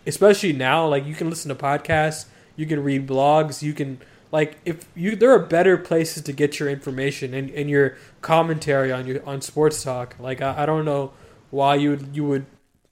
especially 0.06 0.54
now, 0.54 0.88
like 0.88 1.06
you 1.06 1.16
can 1.16 1.30
listen 1.30 1.50
to 1.50 1.56
podcasts, 1.56 2.26
you 2.56 2.66
can 2.66 2.84
read 2.84 3.08
blogs, 3.08 3.62
you 3.62 3.74
can 3.74 4.00
like 4.32 4.58
if 4.66 4.86
you 4.96 5.16
there 5.16 5.32
are 5.32 5.40
better 5.40 5.78
places 5.78 6.24
to 6.24 6.34
get 6.34 6.60
your 6.60 6.70
information 6.70 7.34
and, 7.34 7.50
and 7.52 7.70
your 7.70 7.98
commentary 8.22 8.92
on 8.92 9.08
your 9.08 9.26
on 9.28 9.42
sports 9.42 9.84
talk. 9.84 10.16
Like 10.20 10.42
I, 10.42 10.64
I 10.64 10.66
don't 10.66 10.86
know 10.86 11.12
why 11.50 11.76
you 11.76 11.92
would 11.92 12.16
you 12.16 12.26
would 12.26 12.46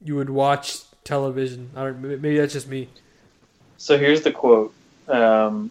you 0.04 0.16
would 0.16 0.30
watch 0.30 0.82
television. 1.04 1.72
I 1.76 1.84
don't. 1.84 2.02
Maybe 2.02 2.38
that's 2.38 2.54
just 2.54 2.68
me. 2.68 2.90
So 3.78 3.98
here's 3.98 4.22
the 4.22 4.32
quote, 4.32 4.74
um, 5.08 5.70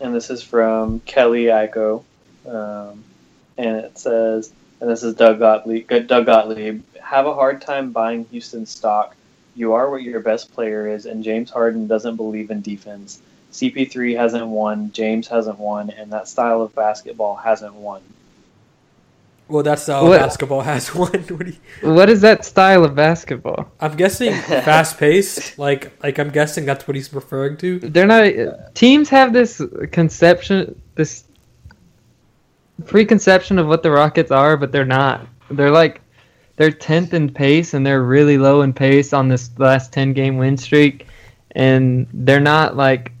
and 0.00 0.14
this 0.14 0.30
is 0.30 0.42
from 0.42 1.00
Kelly 1.00 1.44
Iko, 1.44 2.02
um, 2.46 3.04
and 3.56 3.76
it 3.76 3.96
says, 3.96 4.52
and 4.80 4.90
this 4.90 5.04
is 5.04 5.14
Doug 5.14 5.38
Gottlieb. 5.38 5.88
Doug 5.88 6.26
Gottlieb 6.26 6.82
have 7.00 7.26
a 7.26 7.34
hard 7.34 7.62
time 7.62 7.92
buying 7.92 8.24
Houston 8.26 8.66
stock. 8.66 9.14
You 9.54 9.74
are 9.74 9.88
what 9.88 10.02
your 10.02 10.18
best 10.18 10.52
player 10.52 10.88
is, 10.88 11.06
and 11.06 11.22
James 11.22 11.50
Harden 11.50 11.86
doesn't 11.86 12.16
believe 12.16 12.50
in 12.50 12.60
defense. 12.60 13.20
CP3 13.54 14.16
hasn't 14.16 14.46
won, 14.46 14.90
James 14.92 15.28
hasn't 15.28 15.58
won, 15.58 15.90
and 15.90 16.12
that 16.12 16.26
style 16.28 16.60
of 16.60 16.74
basketball 16.74 17.36
hasn't 17.36 17.74
won. 17.74 18.02
Well, 19.46 19.62
that 19.62 19.78
style 19.78 20.06
What- 20.08 20.20
of 20.20 20.26
basketball 20.26 20.62
has 20.62 20.94
won. 21.02 21.12
What 21.12 21.46
you, 21.46 21.56
What 21.82 22.10
is 22.10 22.20
that 22.22 22.44
style 22.44 22.84
of 22.84 22.94
basketball? 22.94 23.70
I'm 23.78 23.94
guessing 23.96 24.32
fast 24.64 24.98
paced. 24.98 25.58
Like 25.58 25.92
like 26.02 26.18
I'm 26.18 26.30
guessing 26.30 26.64
that's 26.66 26.88
what 26.88 26.94
he's 26.96 27.12
referring 27.12 27.56
to. 27.58 27.78
They're 27.78 28.06
not. 28.06 28.74
Teams 28.74 29.08
have 29.10 29.32
this 29.32 29.60
conception, 29.92 30.80
this 30.96 31.24
preconception 32.86 33.58
of 33.58 33.66
what 33.66 33.82
the 33.82 33.90
Rockets 33.90 34.30
are, 34.30 34.56
but 34.56 34.72
they're 34.72 34.84
not. 34.84 35.26
They're 35.50 35.70
like 35.70 36.00
they're 36.56 36.70
tenth 36.72 37.14
in 37.14 37.32
pace, 37.32 37.74
and 37.74 37.86
they're 37.86 38.02
really 38.02 38.38
low 38.38 38.62
in 38.62 38.72
pace 38.72 39.12
on 39.12 39.28
this 39.28 39.50
last 39.58 39.92
ten 39.92 40.12
game 40.12 40.38
win 40.38 40.56
streak, 40.56 41.06
and 41.52 42.06
they're 42.12 42.40
not 42.40 42.76
like 42.76 43.12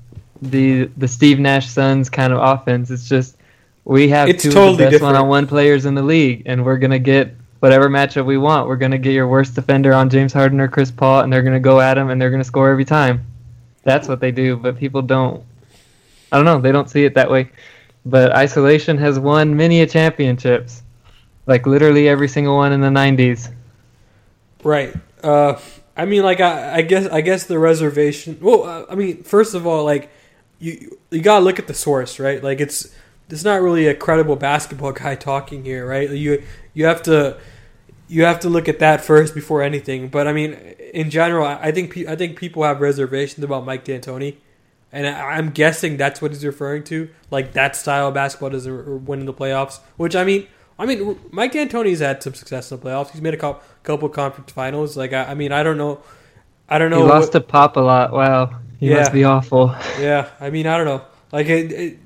the 0.42 0.84
the 0.96 1.08
Steve 1.08 1.38
Nash 1.38 1.68
Suns 1.68 2.10
kind 2.10 2.32
of 2.32 2.40
offense. 2.42 2.90
It's 2.90 3.08
just 3.08 3.36
we 3.84 4.08
have 4.08 4.28
It's 4.28 4.42
two 4.42 4.50
totally 4.50 4.72
of 4.72 4.78
the 4.78 4.84
best 4.84 4.90
different. 4.92 5.14
one-on-one 5.14 5.46
players 5.46 5.84
in 5.86 5.94
the 5.94 6.02
league, 6.02 6.42
and 6.46 6.64
we're 6.64 6.78
gonna 6.78 6.98
get 6.98 7.34
whatever 7.60 7.88
matchup 7.88 8.24
we 8.26 8.36
want. 8.38 8.68
We're 8.68 8.76
gonna 8.76 8.98
get 8.98 9.12
your 9.12 9.28
worst 9.28 9.54
defender 9.54 9.92
on 9.94 10.10
James 10.10 10.32
Harden 10.32 10.60
or 10.60 10.68
Chris 10.68 10.90
Paul, 10.90 11.20
and 11.20 11.32
they're 11.32 11.42
gonna 11.42 11.60
go 11.60 11.80
at 11.80 11.96
him, 11.98 12.10
and 12.10 12.20
they're 12.20 12.30
gonna 12.30 12.44
score 12.44 12.70
every 12.70 12.84
time. 12.84 13.24
That's 13.82 14.08
what 14.08 14.20
they 14.20 14.30
do, 14.32 14.56
but 14.56 14.78
people 14.78 15.02
don't. 15.02 15.42
I 16.32 16.36
don't 16.36 16.46
know. 16.46 16.60
They 16.60 16.72
don't 16.72 16.88
see 16.90 17.04
it 17.04 17.14
that 17.14 17.30
way. 17.30 17.50
But 18.06 18.32
isolation 18.34 18.98
has 18.98 19.18
won 19.18 19.56
many 19.56 19.80
a 19.82 19.86
championships, 19.86 20.82
like 21.46 21.66
literally 21.66 22.08
every 22.08 22.28
single 22.28 22.56
one 22.56 22.72
in 22.72 22.80
the 22.80 22.88
'90s. 22.88 23.50
Right. 24.62 24.94
Uh, 25.22 25.58
I 25.96 26.04
mean, 26.06 26.22
like 26.22 26.40
I, 26.40 26.76
I 26.76 26.82
guess 26.82 27.06
I 27.06 27.20
guess 27.20 27.44
the 27.44 27.58
reservation. 27.58 28.38
Well, 28.40 28.64
uh, 28.64 28.86
I 28.90 28.94
mean, 28.94 29.22
first 29.22 29.54
of 29.54 29.66
all, 29.66 29.84
like 29.84 30.10
you 30.64 30.98
you 31.10 31.20
gotta 31.20 31.44
look 31.44 31.58
at 31.58 31.66
the 31.66 31.74
source, 31.74 32.18
right? 32.18 32.42
Like 32.42 32.60
it's 32.60 32.94
it's 33.30 33.44
not 33.44 33.60
really 33.62 33.86
a 33.86 33.94
credible 33.94 34.36
basketball 34.36 34.92
guy 35.02 35.14
talking 35.14 35.64
here, 35.64 35.86
right? 35.86 36.08
You 36.10 36.42
you 36.72 36.86
have 36.86 37.02
to 37.04 37.36
you 38.08 38.24
have 38.24 38.40
to 38.40 38.48
look 38.48 38.68
at 38.68 38.78
that 38.78 39.02
first 39.02 39.34
before 39.34 39.62
anything. 39.62 40.08
But 40.08 40.26
I 40.26 40.32
mean, 40.32 40.52
in 40.92 41.10
general, 41.10 41.46
I 41.46 41.70
think 41.72 41.96
I 42.08 42.16
think 42.16 42.38
people 42.38 42.62
have 42.64 42.80
reservations 42.80 43.44
about 43.44 43.64
Mike 43.64 43.84
D'Antoni, 43.84 44.36
and 44.92 45.06
I, 45.06 45.32
I'm 45.36 45.50
guessing 45.50 45.96
that's 45.96 46.20
what 46.22 46.30
he's 46.32 46.44
referring 46.44 46.84
to. 46.84 47.08
Like 47.30 47.52
that 47.54 47.76
style 47.76 48.08
of 48.08 48.14
basketball 48.14 48.50
doesn't 48.50 49.04
win 49.06 49.20
in 49.20 49.26
the 49.26 49.34
playoffs. 49.34 49.80
Which 49.96 50.14
I 50.16 50.24
mean, 50.24 50.46
I 50.78 50.86
mean, 50.86 51.18
Mike 51.30 51.52
D'Antoni's 51.52 52.00
had 52.00 52.22
some 52.22 52.34
success 52.34 52.70
in 52.70 52.78
the 52.78 52.84
playoffs. 52.86 53.10
He's 53.10 53.22
made 53.22 53.34
a 53.34 53.38
couple, 53.38 53.62
couple 53.82 54.08
conference 54.08 54.52
finals. 54.52 54.96
Like 54.96 55.12
I, 55.12 55.24
I 55.24 55.34
mean, 55.34 55.52
I 55.52 55.62
don't 55.62 55.78
know, 55.78 56.00
I 56.68 56.78
don't 56.78 56.90
know. 56.90 57.02
he 57.02 57.08
lost 57.08 57.32
what- 57.34 57.40
to 57.40 57.40
Pop 57.40 57.76
a 57.76 57.80
lot. 57.80 58.12
Wow, 58.12 58.60
he 58.84 58.90
Yeah. 58.90 58.98
must 59.00 59.12
be 59.12 59.24
awful. 59.24 59.74
yeah, 60.00 60.28
I 60.40 60.50
mean, 60.50 60.66
I 60.66 60.76
don't 60.76 60.86
know. 60.86 61.02
Like, 61.32 61.46
it, 61.48 61.72
it, 61.72 61.98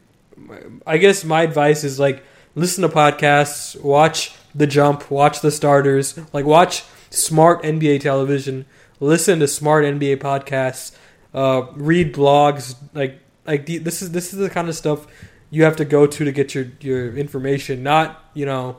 I 0.87 0.99
guess 0.99 1.25
my 1.25 1.43
advice 1.43 1.85
is 1.85 1.99
like 1.99 2.23
listen 2.55 2.83
to 2.83 2.89
podcasts, 2.89 3.81
watch 3.83 4.35
the 4.55 4.67
jump, 4.67 5.11
watch 5.11 5.41
the 5.41 5.51
starters, 5.51 6.19
like 6.33 6.45
watch 6.47 6.85
smart 7.11 7.63
NBA 7.63 8.01
television, 8.01 8.65
listen 9.01 9.41
to 9.41 9.49
smart 9.49 9.85
NBA 9.85 10.17
podcasts, 10.19 10.95
uh, 11.35 11.67
read 11.75 12.15
blogs. 12.15 12.75
Like, 12.95 13.21
like 13.47 13.67
the, 13.67 13.79
this 13.79 14.03
is 14.03 14.13
this 14.13 14.33
is 14.33 14.39
the 14.39 14.51
kind 14.51 14.69
of 14.69 14.75
stuff 14.75 15.07
you 15.51 15.65
have 15.65 15.77
to 15.77 15.85
go 15.85 16.07
to 16.07 16.25
to 16.25 16.33
get 16.33 16.55
your 16.55 16.67
your 16.81 17.15
information. 17.17 17.83
Not 17.83 18.25
you 18.35 18.47
know, 18.47 18.77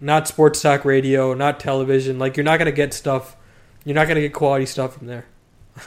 not 0.00 0.28
sports 0.28 0.60
talk 0.62 0.84
radio, 0.84 1.34
not 1.34 1.58
television. 1.60 2.18
Like, 2.18 2.36
you're 2.36 2.44
not 2.44 2.58
gonna 2.58 2.72
get 2.72 2.92
stuff. 2.94 3.36
You're 3.84 3.94
not 3.96 4.06
gonna 4.08 4.20
get 4.20 4.32
quality 4.34 4.66
stuff 4.66 4.96
from 4.98 5.06
there. 5.08 5.24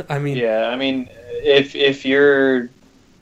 I 0.10 0.20
mean, 0.20 0.38
Yeah, 0.38 0.70
I 0.70 0.76
mean, 0.76 1.10
if 1.44 1.76
if 1.76 2.06
you're 2.06 2.70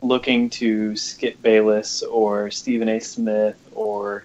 looking 0.01 0.49
to 0.49 0.95
Skip 0.95 1.41
Bayless 1.41 2.01
or 2.01 2.49
Stephen 2.51 2.89
A. 2.89 2.99
Smith 2.99 3.57
or 3.73 4.23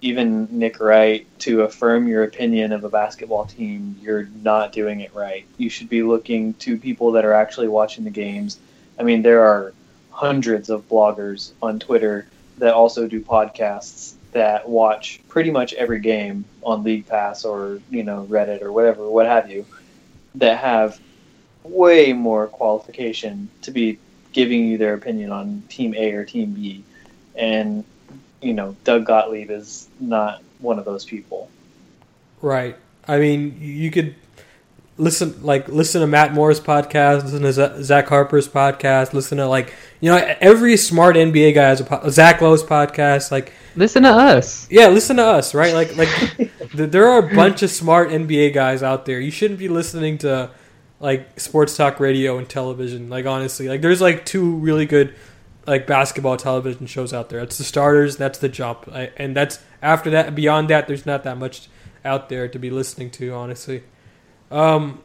even 0.00 0.46
Nick 0.50 0.80
Wright 0.80 1.26
to 1.40 1.62
affirm 1.62 2.06
your 2.06 2.24
opinion 2.24 2.72
of 2.72 2.84
a 2.84 2.88
basketball 2.88 3.46
team, 3.46 3.96
you're 4.02 4.28
not 4.42 4.72
doing 4.72 5.00
it 5.00 5.14
right. 5.14 5.46
You 5.56 5.70
should 5.70 5.88
be 5.88 6.02
looking 6.02 6.54
to 6.54 6.76
people 6.76 7.12
that 7.12 7.24
are 7.24 7.32
actually 7.32 7.68
watching 7.68 8.04
the 8.04 8.10
games. 8.10 8.58
I 8.98 9.02
mean, 9.02 9.22
there 9.22 9.44
are 9.44 9.72
hundreds 10.10 10.68
of 10.68 10.88
bloggers 10.88 11.52
on 11.62 11.78
Twitter 11.78 12.26
that 12.58 12.74
also 12.74 13.08
do 13.08 13.20
podcasts 13.20 14.14
that 14.32 14.68
watch 14.68 15.20
pretty 15.28 15.50
much 15.50 15.72
every 15.74 16.00
game 16.00 16.44
on 16.62 16.82
League 16.82 17.06
Pass 17.06 17.44
or 17.44 17.80
you 17.90 18.02
know 18.02 18.26
Reddit 18.28 18.62
or 18.62 18.72
whatever, 18.72 19.08
what 19.08 19.26
have 19.26 19.50
you, 19.50 19.64
that 20.34 20.58
have 20.58 21.00
way 21.64 22.12
more 22.12 22.46
qualification 22.46 23.48
to 23.62 23.70
be 23.72 23.98
giving 24.32 24.66
you 24.66 24.78
their 24.78 24.94
opinion 24.94 25.30
on 25.32 25.62
Team 25.68 25.94
A 25.96 26.12
or 26.12 26.24
Team 26.24 26.52
B, 26.52 26.84
and 27.34 27.84
you 28.40 28.52
know 28.54 28.76
Doug 28.84 29.06
Gottlieb 29.06 29.50
is 29.50 29.88
not 30.00 30.42
one 30.60 30.78
of 30.78 30.84
those 30.84 31.04
people. 31.04 31.50
Right. 32.42 32.76
I 33.08 33.18
mean, 33.18 33.56
you 33.60 33.90
could 33.90 34.14
listen 34.96 35.34
like 35.42 35.68
listen 35.68 36.00
to 36.00 36.06
Matt 36.06 36.32
Moore's 36.34 36.60
podcast, 36.60 37.24
listen 37.24 37.42
to 37.42 37.52
Z- 37.52 37.82
Zach 37.82 38.06
Harper's 38.08 38.48
podcast, 38.48 39.12
listen 39.12 39.38
to 39.38 39.46
like 39.46 39.74
you 40.00 40.10
know 40.10 40.36
every 40.40 40.76
smart 40.76 41.16
NBA 41.16 41.54
guy 41.54 41.68
has 41.68 41.80
a 41.80 41.84
po- 41.84 42.08
Zach 42.10 42.40
Lowe's 42.40 42.62
podcast. 42.62 43.30
Like 43.30 43.52
Listen 43.76 44.04
to 44.04 44.10
us. 44.10 44.68
yeah, 44.70 44.86
listen 44.88 45.16
to 45.16 45.24
us, 45.24 45.52
right? 45.54 45.74
Like 45.74 45.96
like 45.96 46.08
th- 46.72 46.90
there 46.90 47.08
are 47.08 47.18
a 47.30 47.34
bunch 47.34 47.62
of 47.62 47.70
smart 47.70 48.10
NBA 48.10 48.52
guys 48.54 48.82
out 48.82 49.04
there. 49.06 49.18
You 49.20 49.30
shouldn't 49.30 49.58
be 49.58 49.68
listening 49.68 50.18
to 50.18 50.50
like 51.04 51.38
sports 51.38 51.76
talk 51.76 52.00
radio 52.00 52.38
and 52.38 52.48
television. 52.48 53.10
Like 53.10 53.26
honestly, 53.26 53.68
like 53.68 53.82
there's 53.82 54.00
like 54.00 54.24
two 54.24 54.56
really 54.56 54.86
good 54.86 55.14
like 55.66 55.86
basketball 55.86 56.38
television 56.38 56.86
shows 56.86 57.12
out 57.12 57.28
there. 57.28 57.40
That's 57.40 57.58
the 57.58 57.64
starters. 57.64 58.16
That's 58.16 58.38
the 58.38 58.48
jump, 58.48 58.88
I, 58.90 59.10
and 59.18 59.36
that's 59.36 59.60
after 59.82 60.08
that. 60.10 60.34
Beyond 60.34 60.70
that, 60.70 60.88
there's 60.88 61.04
not 61.04 61.22
that 61.24 61.36
much 61.36 61.68
out 62.06 62.30
there 62.30 62.48
to 62.48 62.58
be 62.58 62.70
listening 62.70 63.10
to. 63.12 63.34
Honestly, 63.34 63.82
um, 64.50 65.02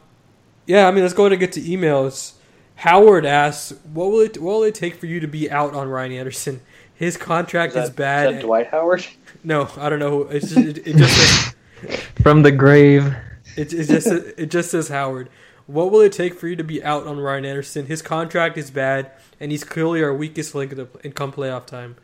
yeah. 0.66 0.88
I 0.88 0.90
mean, 0.90 1.02
let's 1.02 1.12
go 1.12 1.24
ahead 1.24 1.32
and 1.32 1.40
get 1.40 1.52
to 1.52 1.60
emails. 1.60 2.32
Howard 2.76 3.26
asks, 3.26 3.78
"What 3.92 4.10
will 4.10 4.20
it 4.20 4.40
What 4.40 4.52
will 4.54 4.64
it 4.64 4.74
take 4.74 4.94
for 4.94 5.04
you 5.04 5.20
to 5.20 5.28
be 5.28 5.50
out 5.50 5.74
on 5.74 5.86
Ryan 5.86 6.12
Anderson? 6.12 6.62
His 6.94 7.18
contract 7.18 7.76
is, 7.76 7.90
that, 7.90 7.96
bad. 7.96 8.28
Is 8.28 8.34
that 8.36 8.42
Dwight 8.46 8.68
Howard? 8.68 9.06
no, 9.44 9.68
I 9.76 9.90
don't 9.90 9.98
know. 9.98 10.22
It's 10.22 10.48
just, 10.48 10.78
it, 10.78 10.86
it 10.86 10.96
just 10.96 11.14
says, 11.14 12.00
From 12.22 12.42
the 12.42 12.52
grave. 12.52 13.14
it, 13.56 13.74
it 13.74 13.86
just 13.86 14.06
it 14.06 14.50
just 14.50 14.70
says 14.70 14.88
Howard. 14.88 15.28
What 15.70 15.92
will 15.92 16.00
it 16.00 16.12
take 16.12 16.34
for 16.34 16.48
you 16.48 16.56
to 16.56 16.64
be 16.64 16.82
out 16.82 17.06
on 17.06 17.20
Ryan 17.20 17.44
Anderson? 17.44 17.86
His 17.86 18.02
contract 18.02 18.58
is 18.58 18.70
bad, 18.70 19.12
and 19.38 19.52
he's 19.52 19.62
clearly 19.62 20.02
our 20.02 20.12
weakest 20.12 20.54
link 20.54 20.72
in, 21.04 21.12
come 21.12 21.32
playoff 21.32 21.64
time. 21.64 21.96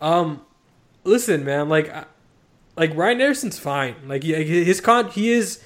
Um, 0.00 0.42
listen, 1.02 1.44
man, 1.44 1.68
like, 1.68 1.92
like 2.76 2.94
Ryan 2.94 3.20
Anderson's 3.20 3.58
fine. 3.58 3.96
Like, 4.06 4.22
he, 4.22 4.64
his 4.64 4.80
con, 4.80 5.10
he 5.10 5.32
is, 5.32 5.62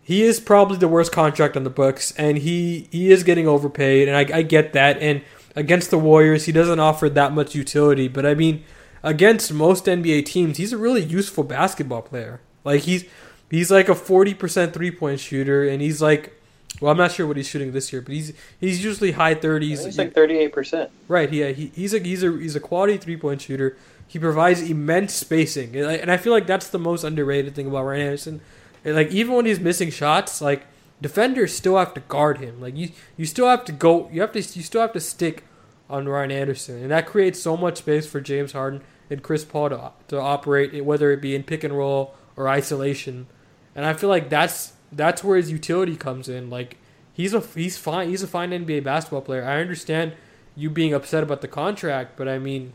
he 0.00 0.22
is 0.22 0.40
probably 0.40 0.78
the 0.78 0.88
worst 0.88 1.12
contract 1.12 1.56
on 1.56 1.64
the 1.64 1.70
books, 1.70 2.12
and 2.12 2.38
he 2.38 2.88
he 2.90 3.10
is 3.10 3.24
getting 3.24 3.46
overpaid, 3.46 4.08
and 4.08 4.16
I, 4.16 4.38
I 4.38 4.42
get 4.42 4.72
that. 4.72 4.98
And 5.02 5.22
against 5.54 5.90
the 5.90 5.98
Warriors, 5.98 6.46
he 6.46 6.52
doesn't 6.52 6.80
offer 6.80 7.08
that 7.10 7.32
much 7.32 7.54
utility, 7.54 8.08
but 8.08 8.24
I 8.24 8.34
mean, 8.34 8.64
against 9.02 9.52
most 9.52 9.84
NBA 9.86 10.24
teams, 10.24 10.56
he's 10.56 10.72
a 10.72 10.78
really 10.78 11.02
useful 11.02 11.44
basketball 11.44 12.02
player. 12.02 12.40
Like 12.64 12.82
he's 12.82 13.04
he's 13.50 13.70
like 13.70 13.88
a 13.88 13.94
forty 13.94 14.32
percent 14.32 14.72
three 14.72 14.90
point 14.90 15.20
shooter, 15.20 15.68
and 15.68 15.82
he's 15.82 16.00
like. 16.00 16.35
Well, 16.80 16.92
I'm 16.92 16.98
not 16.98 17.12
sure 17.12 17.26
what 17.26 17.36
he's 17.36 17.48
shooting 17.48 17.72
this 17.72 17.92
year, 17.92 18.02
but 18.02 18.12
he's 18.12 18.32
he's 18.60 18.84
usually 18.84 19.12
high 19.12 19.34
thirties. 19.34 19.84
He's 19.84 19.98
like 19.98 20.14
thirty-eight 20.14 20.52
percent. 20.52 20.90
Right. 21.08 21.32
Yeah. 21.32 21.48
He, 21.48 21.72
he's 21.74 21.94
a 21.94 21.98
he's 21.98 22.22
a 22.22 22.30
he's 22.32 22.56
a 22.56 22.60
quality 22.60 22.98
three 22.98 23.16
point 23.16 23.42
shooter. 23.42 23.76
He 24.06 24.18
provides 24.18 24.60
immense 24.60 25.14
spacing, 25.14 25.74
and 25.74 25.86
I, 25.86 25.94
and 25.94 26.12
I 26.12 26.16
feel 26.16 26.32
like 26.32 26.46
that's 26.46 26.68
the 26.68 26.78
most 26.78 27.02
underrated 27.02 27.54
thing 27.54 27.66
about 27.66 27.84
Ryan 27.84 28.02
Anderson. 28.02 28.40
And 28.84 28.94
like 28.94 29.10
even 29.10 29.34
when 29.34 29.46
he's 29.46 29.58
missing 29.58 29.90
shots, 29.90 30.40
like 30.40 30.64
defenders 31.00 31.54
still 31.54 31.76
have 31.76 31.92
to 31.94 32.00
guard 32.00 32.38
him. 32.38 32.60
Like 32.60 32.76
you 32.76 32.90
you 33.16 33.24
still 33.24 33.48
have 33.48 33.64
to 33.64 33.72
go. 33.72 34.08
You 34.12 34.20
have 34.20 34.32
to 34.32 34.38
you 34.38 34.62
still 34.62 34.82
have 34.82 34.92
to 34.92 35.00
stick 35.00 35.44
on 35.88 36.08
Ryan 36.08 36.30
Anderson, 36.30 36.82
and 36.82 36.90
that 36.90 37.06
creates 37.06 37.40
so 37.40 37.56
much 37.56 37.78
space 37.78 38.06
for 38.06 38.20
James 38.20 38.52
Harden 38.52 38.82
and 39.08 39.22
Chris 39.22 39.44
Paul 39.44 39.70
to 39.70 39.92
to 40.08 40.20
operate, 40.20 40.84
whether 40.84 41.10
it 41.10 41.20
be 41.20 41.34
in 41.34 41.42
pick 41.42 41.64
and 41.64 41.76
roll 41.76 42.14
or 42.36 42.48
isolation. 42.48 43.26
And 43.74 43.84
I 43.84 43.92
feel 43.92 44.08
like 44.08 44.28
that's 44.30 44.72
that's 44.92 45.22
where 45.24 45.36
his 45.36 45.50
utility 45.50 45.96
comes 45.96 46.28
in. 46.28 46.50
Like 46.50 46.78
he's 47.12 47.34
a 47.34 47.40
he's 47.40 47.76
fine 47.78 48.08
he's 48.08 48.22
a 48.22 48.26
fine 48.26 48.50
NBA 48.50 48.84
basketball 48.84 49.22
player. 49.22 49.44
I 49.44 49.60
understand 49.60 50.12
you 50.54 50.70
being 50.70 50.94
upset 50.94 51.22
about 51.22 51.40
the 51.40 51.48
contract, 51.48 52.16
but 52.16 52.28
I 52.28 52.38
mean, 52.38 52.72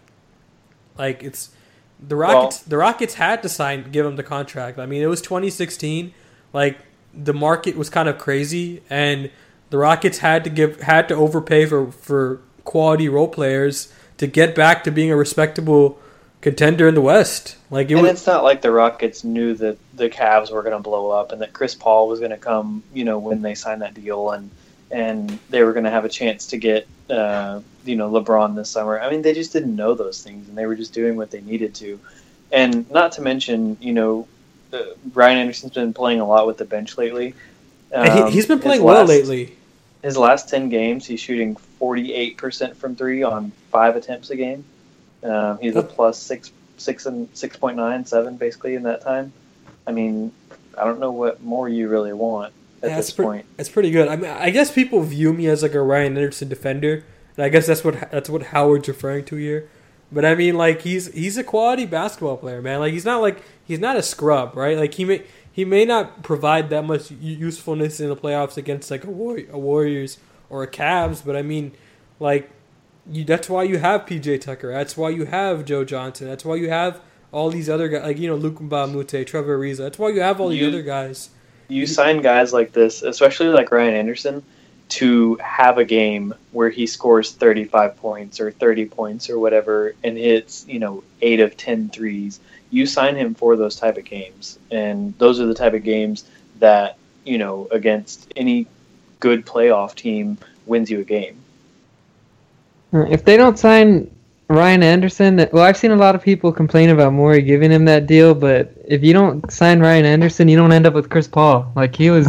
like 0.97 1.24
it's 1.24 1.52
the 2.00 2.15
Rockets. 2.15 2.60
the 2.60 2.78
Rockets 2.78 3.15
had 3.15 3.43
to 3.43 3.50
sign 3.50 3.91
give 3.91 4.06
him 4.06 4.15
the 4.15 4.24
contract. 4.24 4.80
I 4.80 4.86
mean, 4.86 5.02
it 5.02 5.08
was 5.08 5.21
2016. 5.21 6.13
Like 6.54 6.80
the 7.13 7.34
market 7.34 7.76
was 7.76 7.89
kind 7.89 8.10
of 8.10 8.17
crazy, 8.17 8.82
and 8.89 9.30
the 9.69 9.78
Rockets 9.78 10.19
had 10.19 10.43
to 10.43 10.50
give 10.50 10.82
had 10.82 11.08
to 11.10 11.15
overpay 11.15 11.65
for 11.65 11.91
for 11.91 12.41
quality 12.63 13.10
role 13.10 13.28
players 13.28 13.91
to 14.17 14.28
get 14.28 14.54
back 14.54 14.84
to 14.84 14.91
being 14.91 15.12
a 15.12 15.15
respectable 15.15 16.00
contender 16.41 16.88
in 16.88 16.95
the 16.95 17.01
West. 17.01 17.56
Like 17.69 17.89
it 17.91 17.97
and 17.97 18.08
it's 18.08 18.27
not 18.27 18.43
like 18.43 18.62
the 18.62 18.71
Rockets 18.71 19.23
knew 19.23 19.54
that 19.56 19.77
the 19.95 20.10
Cavs 20.10 20.51
were 20.51 20.63
going 20.63 20.75
to 20.75 20.82
blow 20.82 21.10
up 21.10 21.32
and 21.32 21.41
that 21.41 21.54
Chris 21.54 21.75
Paul 21.75 22.08
was 22.08 22.19
going 22.19 22.32
to 22.32 22.38
come, 22.38 22.84
you 22.93 23.06
know, 23.06 23.19
when 23.19 23.41
they 23.41 23.56
signed 23.56 23.82
that 23.82 23.93
deal 23.93 24.32
and 24.32 24.49
and 24.89 25.39
they 25.49 25.63
were 25.63 25.71
going 25.71 25.86
to 25.86 25.89
have 25.89 26.04
a 26.04 26.10
chance 26.10 26.47
to 26.47 26.58
get, 26.58 26.86
uh, 27.10 27.62
you 27.86 27.95
know, 27.95 28.10
LeBron 28.12 28.56
this 28.56 28.69
summer. 28.69 28.99
I 28.99 29.10
mean, 29.10 29.21
they 29.21 29.34
just 29.34 29.54
didn't 29.54 29.75
know 29.75 29.93
those 29.93 30.21
things 30.21 30.49
and 30.49 30.58
they 30.58 30.65
were 30.65 30.75
just 30.75 30.93
doing 30.93 31.15
what 31.15 31.32
they 31.32 31.39
needed 31.39 31.73
to. 31.75 31.97
And 32.51 32.89
not 32.91 33.13
to 33.13 33.21
mention, 33.21 33.77
you 33.80 33.93
know, 33.93 34.27
uh, 34.73 34.80
Ryan 35.13 35.38
Anderson's 35.38 35.73
been 35.73 35.93
playing 35.93 36.19
a 36.19 36.27
lot 36.27 36.45
with 36.45 36.58
the 36.58 36.65
bench 36.65 36.97
lately. 36.97 37.34
and 37.91 38.10
Um, 38.10 38.27
he, 38.27 38.34
he's 38.34 38.47
been 38.47 38.60
playing 38.60 38.84
well 38.84 38.99
last- 38.99 39.10
lately. 39.10 39.56
His 40.04 40.17
last 40.17 40.49
ten 40.49 40.67
games, 40.69 41.06
he's 41.06 41.19
shooting 41.19 41.56
forty-eight 41.56 42.36
percent 42.36 42.75
from 42.75 42.95
three 42.95 43.21
on 43.21 43.51
five 43.71 43.95
attempts 43.95 44.32
a 44.32 44.36
game. 44.36 44.65
Um, 45.23 45.60
he's 45.60 45.75
a 45.75 45.84
plus 45.84 46.17
six, 46.17 46.51
six 46.77 47.05
and 47.05 47.29
six 47.34 47.57
point 47.57 47.77
nine, 47.77 48.05
seven 48.05 48.38
basically 48.38 48.75
in 48.75 48.84
that 48.84 49.01
time. 49.01 49.34
I 49.86 49.91
mean, 49.91 50.31
I 50.77 50.84
don't 50.86 50.99
know 50.99 51.12
what 51.12 51.41
more 51.41 51.67
you 51.69 51.88
really 51.89 52.13
want 52.13 52.53
at 52.81 52.89
Yeah, 52.89 52.97
this 52.97 53.12
pre- 53.12 53.25
point. 53.25 53.45
It's 53.57 53.69
pretty 53.69 53.91
good. 53.91 54.07
I 54.07 54.15
mean, 54.15 54.31
I 54.31 54.49
guess 54.49 54.71
people 54.71 55.01
view 55.01 55.34
me 55.34 55.47
as 55.47 55.63
like 55.63 55.73
a 55.73 55.81
Ryan 55.81 56.17
Anderson 56.17 56.49
defender, 56.49 57.03
and 57.38 57.45
I 57.45 57.49
guess 57.49 57.67
that's 57.67 57.84
what 57.84 58.10
that's 58.12 58.29
what 58.29 58.43
Howard's 58.47 58.88
referring 58.88 59.25
to 59.25 59.36
here. 59.36 59.69
But 60.12 60.25
I 60.25 60.36
mean, 60.36 60.55
like 60.57 60.81
he's 60.81 61.12
he's 61.13 61.38
a 61.38 61.43
quality 61.43 61.86
basketball 61.86 62.38
player, 62.38 62.62
man. 62.62 62.79
Like 62.79 62.93
he's 62.93 63.05
not 63.05 63.21
like 63.21 63.41
he's 63.65 63.79
not 63.79 63.95
a 63.95 64.03
scrub, 64.03 64.55
right? 64.57 64.77
Like 64.77 64.93
he 64.95 65.05
may 65.05 65.23
he 65.51 65.65
may 65.65 65.86
not 65.86 66.23
provide 66.23 66.69
that 66.69 66.84
much 66.86 67.12
usefulness 67.12 67.99
in 67.99 68.10
the 68.10 68.15
playoffs 68.15 68.57
against 68.57 68.89
like 68.89 69.03
a, 69.03 69.10
War- 69.10 69.39
a 69.51 69.57
Warriors 69.60 70.17
or 70.49 70.63
a 70.63 70.67
Cavs, 70.67 71.23
but 71.25 71.36
I 71.36 71.41
mean, 71.41 71.71
like 72.19 72.49
you, 73.09 73.23
that's 73.23 73.49
why 73.49 73.63
you 73.63 73.77
have 73.79 74.05
PJ 74.05 74.41
Tucker. 74.41 74.71
That's 74.71 74.95
why 74.97 75.09
you 75.09 75.25
have 75.25 75.65
Joe 75.65 75.83
Johnson. 75.83 76.27
That's 76.27 76.45
why 76.45 76.55
you 76.55 76.69
have 76.69 76.99
all 77.31 77.49
these 77.49 77.69
other 77.69 77.87
guys, 77.87 78.03
like 78.03 78.17
you 78.17 78.27
know 78.27 78.35
Luc 78.35 78.55
Mbah 78.59 78.85
a 78.85 78.87
Moute, 78.87 79.25
Trevor 79.27 79.57
Ariza. 79.57 79.77
That's 79.77 79.97
why 79.99 80.09
you 80.09 80.21
have 80.21 80.39
all 80.41 80.49
these 80.49 80.61
You- 80.61 80.67
other 80.67 80.81
guys. 80.81 81.29
You 81.67 81.87
sign 81.87 82.21
guys 82.21 82.51
like 82.51 82.73
this, 82.73 83.01
especially 83.01 83.47
like 83.47 83.71
Ryan 83.71 83.93
Anderson, 83.93 84.43
to 84.89 85.35
have 85.37 85.77
a 85.77 85.85
game 85.85 86.33
where 86.51 86.69
he 86.69 86.85
scores 86.85 87.31
35 87.31 87.95
points 87.95 88.41
or 88.41 88.51
30 88.51 88.87
points 88.87 89.29
or 89.29 89.39
whatever 89.39 89.95
and 90.03 90.17
hits, 90.17 90.65
you 90.67 90.79
know, 90.79 91.01
8 91.21 91.39
of 91.39 91.55
10 91.55 91.87
threes. 91.87 92.41
You 92.71 92.85
sign 92.85 93.15
him 93.15 93.35
for 93.35 93.55
those 93.55 93.77
type 93.77 93.97
of 93.97 94.03
games. 94.03 94.59
And 94.69 95.13
those 95.17 95.39
are 95.39 95.45
the 95.45 95.53
type 95.53 95.73
of 95.73 95.83
games 95.83 96.25
that, 96.59 96.97
you 97.23 97.37
know, 97.37 97.69
against 97.71 98.29
any 98.35 98.67
good 99.21 99.45
playoff 99.45 99.95
team 99.95 100.37
wins 100.65 100.91
you 100.91 100.99
a 100.99 101.03
game. 101.05 101.37
If 102.93 103.25
they 103.25 103.38
don't 103.38 103.58
sign 103.58 104.10
Ryan 104.47 104.84
Anderson, 104.84 105.47
well, 105.54 105.63
I've 105.63 105.77
seen 105.77 105.91
a 105.91 105.95
lot 105.95 106.13
of 106.15 106.21
people 106.21 106.51
complain 106.51 106.89
about 106.89 107.13
Morey 107.13 107.41
giving 107.41 107.71
him 107.71 107.86
that 107.86 108.06
deal, 108.06 108.36
but 108.36 108.73
if 108.86 109.04
you 109.04 109.13
don't 109.13 109.49
sign 109.51 109.80
Ryan 109.80 110.06
Anderson, 110.06 110.49
you 110.49 110.58
don't 110.58 110.73
end 110.73 110.86
up 110.86 110.93
with 110.93 111.10
Chris 111.10 111.27
Paul. 111.27 111.71
Like 111.75 111.95
he 111.95 112.10
was 112.10 112.27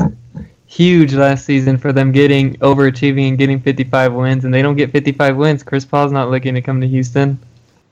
huge 0.66 1.12
last 1.12 1.44
season 1.44 1.76
for 1.76 1.92
them 1.92 2.12
getting 2.12 2.54
overachieving 2.56 3.28
and 3.28 3.38
getting 3.38 3.60
55 3.60 4.14
wins, 4.14 4.44
and 4.44 4.54
they 4.54 4.62
don't 4.62 4.76
get 4.76 4.90
55 4.92 5.36
wins. 5.36 5.62
Chris 5.62 5.84
Paul's 5.84 6.12
not 6.12 6.30
looking 6.30 6.54
to 6.54 6.62
come 6.62 6.80
to 6.80 6.88
Houston. 6.88 7.38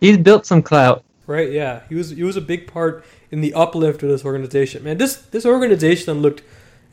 He's 0.01 0.17
built 0.17 0.47
some 0.47 0.63
clout. 0.63 1.05
Right, 1.27 1.51
yeah. 1.53 1.83
He 1.89 1.95
was 1.95 2.11
he 2.11 2.23
was 2.23 2.37
a 2.37 2.41
big 2.41 2.67
part 2.67 3.05
in 3.31 3.41
the 3.41 3.55
uplift 3.55 4.03
of 4.03 4.09
this 4.09 4.25
organization. 4.25 4.83
Man, 4.83 4.99
this 4.99 5.17
this 5.17 5.45
organization 5.45 6.23
looked 6.23 6.43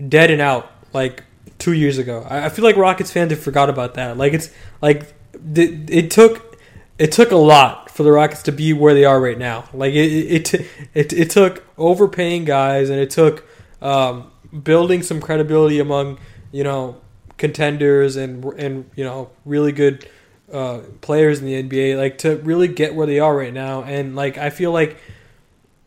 dead 0.07 0.29
and 0.29 0.41
out 0.41 0.71
like 0.93 1.23
two 1.57 1.73
years 1.73 1.97
ago. 1.97 2.25
I, 2.29 2.45
I 2.45 2.49
feel 2.49 2.63
like 2.65 2.75
Rockets 2.75 3.11
fans 3.11 3.31
have 3.31 3.39
forgot 3.39 3.69
about 3.69 3.93
that. 3.95 4.17
Like 4.17 4.33
it's 4.33 4.51
like 4.81 5.13
it, 5.55 6.11
took 6.11 6.57
it 6.97 7.11
took 7.11 7.31
a 7.31 7.37
lot 7.37 7.91
for 7.91 8.03
the 8.03 8.11
Rockets 8.11 8.43
to 8.43 8.51
be 8.51 8.73
where 8.73 8.93
they 8.93 9.05
are 9.05 9.19
right 9.19 9.37
now. 9.37 9.65
Like 9.73 9.93
it 9.93 10.11
it 10.11 10.53
it, 10.53 10.67
it, 10.93 11.13
it 11.13 11.29
took 11.29 11.63
overpaying 11.77 12.45
guys 12.45 12.89
and 12.89 12.99
it 12.99 13.09
took 13.09 13.47
um, 13.81 14.31
building 14.63 15.03
some 15.03 15.21
credibility 15.21 15.79
among 15.79 16.19
you 16.51 16.63
know 16.63 17.01
contenders 17.37 18.15
and 18.15 18.43
and 18.53 18.89
you 18.95 19.03
know 19.03 19.29
really 19.45 19.71
good 19.71 20.09
uh, 20.51 20.79
players 21.01 21.39
in 21.39 21.45
the 21.45 21.63
NBA, 21.63 21.97
like 21.97 22.17
to 22.19 22.37
really 22.37 22.67
get 22.67 22.95
where 22.95 23.07
they 23.07 23.19
are 23.19 23.35
right 23.35 23.53
now. 23.53 23.83
And 23.83 24.15
like 24.15 24.37
I 24.37 24.49
feel 24.49 24.71
like 24.71 24.97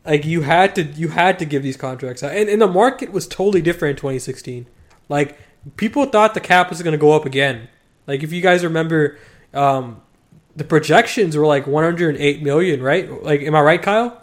like 0.05 0.25
you 0.25 0.43
had 0.43 0.75
to 0.77 0.83
you 0.83 1.09
had 1.09 1.39
to 1.39 1.45
give 1.45 1.63
these 1.63 1.77
contracts 1.77 2.23
out, 2.23 2.33
and, 2.33 2.49
and 2.49 2.61
the 2.61 2.69
market 2.69 3.13
was 3.13 3.27
totally 3.27 3.63
different 3.63 3.93
in 3.93 3.97
2016. 3.97 4.67
Like 5.09 5.39
people 5.77 6.07
thought 6.07 6.35
the 6.35 6.41
cap 6.41 6.71
was 6.71 6.83
going 6.83 6.93
to 6.93 6.99
go 6.99 7.13
up 7.13 7.25
again. 7.25 7.69
Like 8.07 8.23
if 8.23 8.33
you 8.33 8.41
guys 8.41 8.65
remember, 8.65 9.19
um, 9.55 10.01
the 10.57 10.65
projections 10.65 11.37
were 11.37 11.47
like 11.47 11.67
108 11.67 12.43
million, 12.43 12.83
right? 12.83 13.23
Like, 13.23 13.41
am 13.43 13.55
I 13.55 13.61
right, 13.61 13.81
Kyle? 13.83 14.21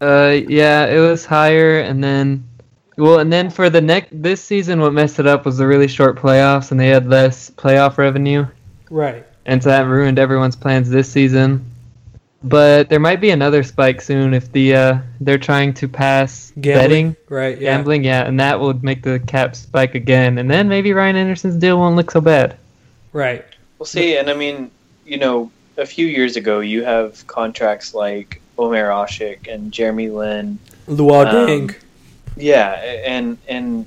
Uh, 0.00 0.38
yeah, 0.48 0.86
it 0.86 1.00
was 1.00 1.24
higher, 1.24 1.80
and 1.80 2.02
then, 2.04 2.46
well, 2.96 3.18
and 3.18 3.32
then 3.32 3.50
for 3.50 3.68
the 3.68 3.80
next 3.80 4.08
this 4.12 4.40
season, 4.42 4.80
what 4.80 4.92
messed 4.92 5.18
it 5.18 5.26
up 5.26 5.44
was 5.44 5.58
the 5.58 5.66
really 5.66 5.88
short 5.88 6.16
playoffs, 6.16 6.70
and 6.70 6.78
they 6.78 6.88
had 6.88 7.08
less 7.08 7.50
playoff 7.50 7.98
revenue, 7.98 8.46
Right. 8.90 9.26
and 9.46 9.60
so 9.62 9.70
that 9.70 9.86
ruined 9.86 10.18
everyone's 10.20 10.54
plans 10.56 10.88
this 10.88 11.10
season. 11.10 11.64
But 12.44 12.88
there 12.88 13.00
might 13.00 13.20
be 13.20 13.30
another 13.30 13.64
spike 13.64 14.00
soon 14.00 14.32
if 14.32 14.52
the 14.52 14.76
uh, 14.76 14.98
they're 15.20 15.38
trying 15.38 15.74
to 15.74 15.88
pass 15.88 16.52
Gambling. 16.60 16.80
betting, 17.10 17.16
Right. 17.28 17.58
Yeah. 17.60 17.74
gambling, 17.76 18.04
yeah, 18.04 18.24
and 18.24 18.38
that 18.38 18.60
would 18.60 18.84
make 18.84 19.02
the 19.02 19.18
cap 19.18 19.56
spike 19.56 19.96
again, 19.96 20.38
and 20.38 20.48
then 20.48 20.68
maybe 20.68 20.92
Ryan 20.92 21.16
Anderson's 21.16 21.56
deal 21.56 21.76
won't 21.78 21.96
look 21.96 22.12
so 22.12 22.20
bad. 22.20 22.56
Right. 23.12 23.44
Well, 23.78 23.86
see, 23.86 24.16
and 24.16 24.28
I 24.28 24.34
mean, 24.34 24.70
you 25.06 25.18
know, 25.18 25.50
a 25.76 25.86
few 25.86 26.06
years 26.06 26.36
ago, 26.36 26.60
you 26.60 26.84
have 26.84 27.26
contracts 27.26 27.94
like 27.94 28.40
Omer 28.58 28.88
Asik 28.88 29.46
and 29.52 29.72
Jeremy 29.72 30.10
Lin. 30.10 30.58
Luol 30.88 31.26
Um, 31.26 31.34
Deng, 31.68 31.76
Yeah, 32.36 32.70
and 32.72 33.38
and 33.48 33.86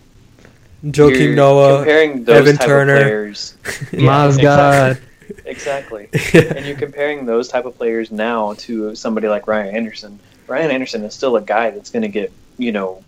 Joakim 0.86 1.19
you're 1.19 1.36
Noah, 1.36 1.77
comparing 1.77 2.23
those 2.23 2.38
Evan 2.38 2.58
type 2.58 2.67
Turner. 2.67 2.95
of 2.95 3.01
players. 3.04 3.56
Miles 3.93 4.38
God. 4.38 4.99
Exactly. 5.45 6.10
and 6.34 6.65
you're 6.65 6.77
comparing 6.77 7.25
those 7.25 7.47
type 7.47 7.65
of 7.65 7.77
players 7.77 8.12
now 8.12 8.54
to 8.56 8.95
somebody 8.95 9.27
like 9.27 9.47
Ryan 9.47 9.75
Anderson. 9.75 10.19
Ryan 10.47 10.71
Anderson 10.71 11.04
is 11.04 11.13
still 11.13 11.36
a 11.38 11.41
guy 11.41 11.69
that's 11.71 11.89
going 11.89 12.01
to 12.04 12.10
get 12.10 12.32
you 12.58 12.71
know 12.71 13.04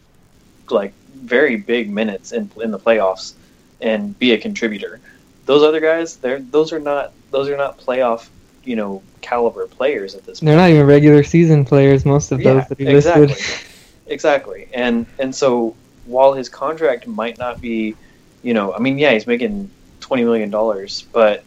like 0.69 0.93
very 1.15 1.55
big 1.55 1.89
minutes 1.89 2.31
in 2.31 2.49
in 2.61 2.71
the 2.71 2.79
playoffs 2.79 3.33
and 3.81 4.17
be 4.19 4.33
a 4.33 4.37
contributor. 4.37 4.99
Those 5.45 5.63
other 5.63 5.79
guys, 5.79 6.17
they're 6.17 6.39
those 6.39 6.71
are 6.71 6.79
not 6.79 7.11
those 7.31 7.49
are 7.49 7.57
not 7.57 7.79
playoff 7.79 8.29
you 8.63 8.75
know 8.75 9.01
caliber 9.21 9.67
players 9.67 10.15
at 10.15 10.25
this 10.25 10.39
point. 10.39 10.47
They're 10.47 10.57
not 10.57 10.69
even 10.69 10.85
regular 10.85 11.23
season 11.23 11.65
players, 11.65 12.05
most 12.05 12.31
of 12.31 12.39
those 12.39 12.45
Yeah, 12.45 12.65
that 12.69 12.77
he 12.77 12.87
exactly. 12.87 13.27
listed. 13.27 13.67
Exactly. 14.05 14.67
And 14.73 15.05
and 15.17 15.33
so 15.33 15.75
while 16.05 16.33
his 16.33 16.49
contract 16.49 17.07
might 17.07 17.37
not 17.37 17.61
be, 17.61 17.95
you 18.41 18.53
know, 18.53 18.73
I 18.73 18.79
mean, 18.79 18.97
yeah, 18.97 19.13
he's 19.13 19.25
making 19.25 19.71
twenty 20.01 20.25
million 20.25 20.49
dollars, 20.49 21.05
but 21.13 21.43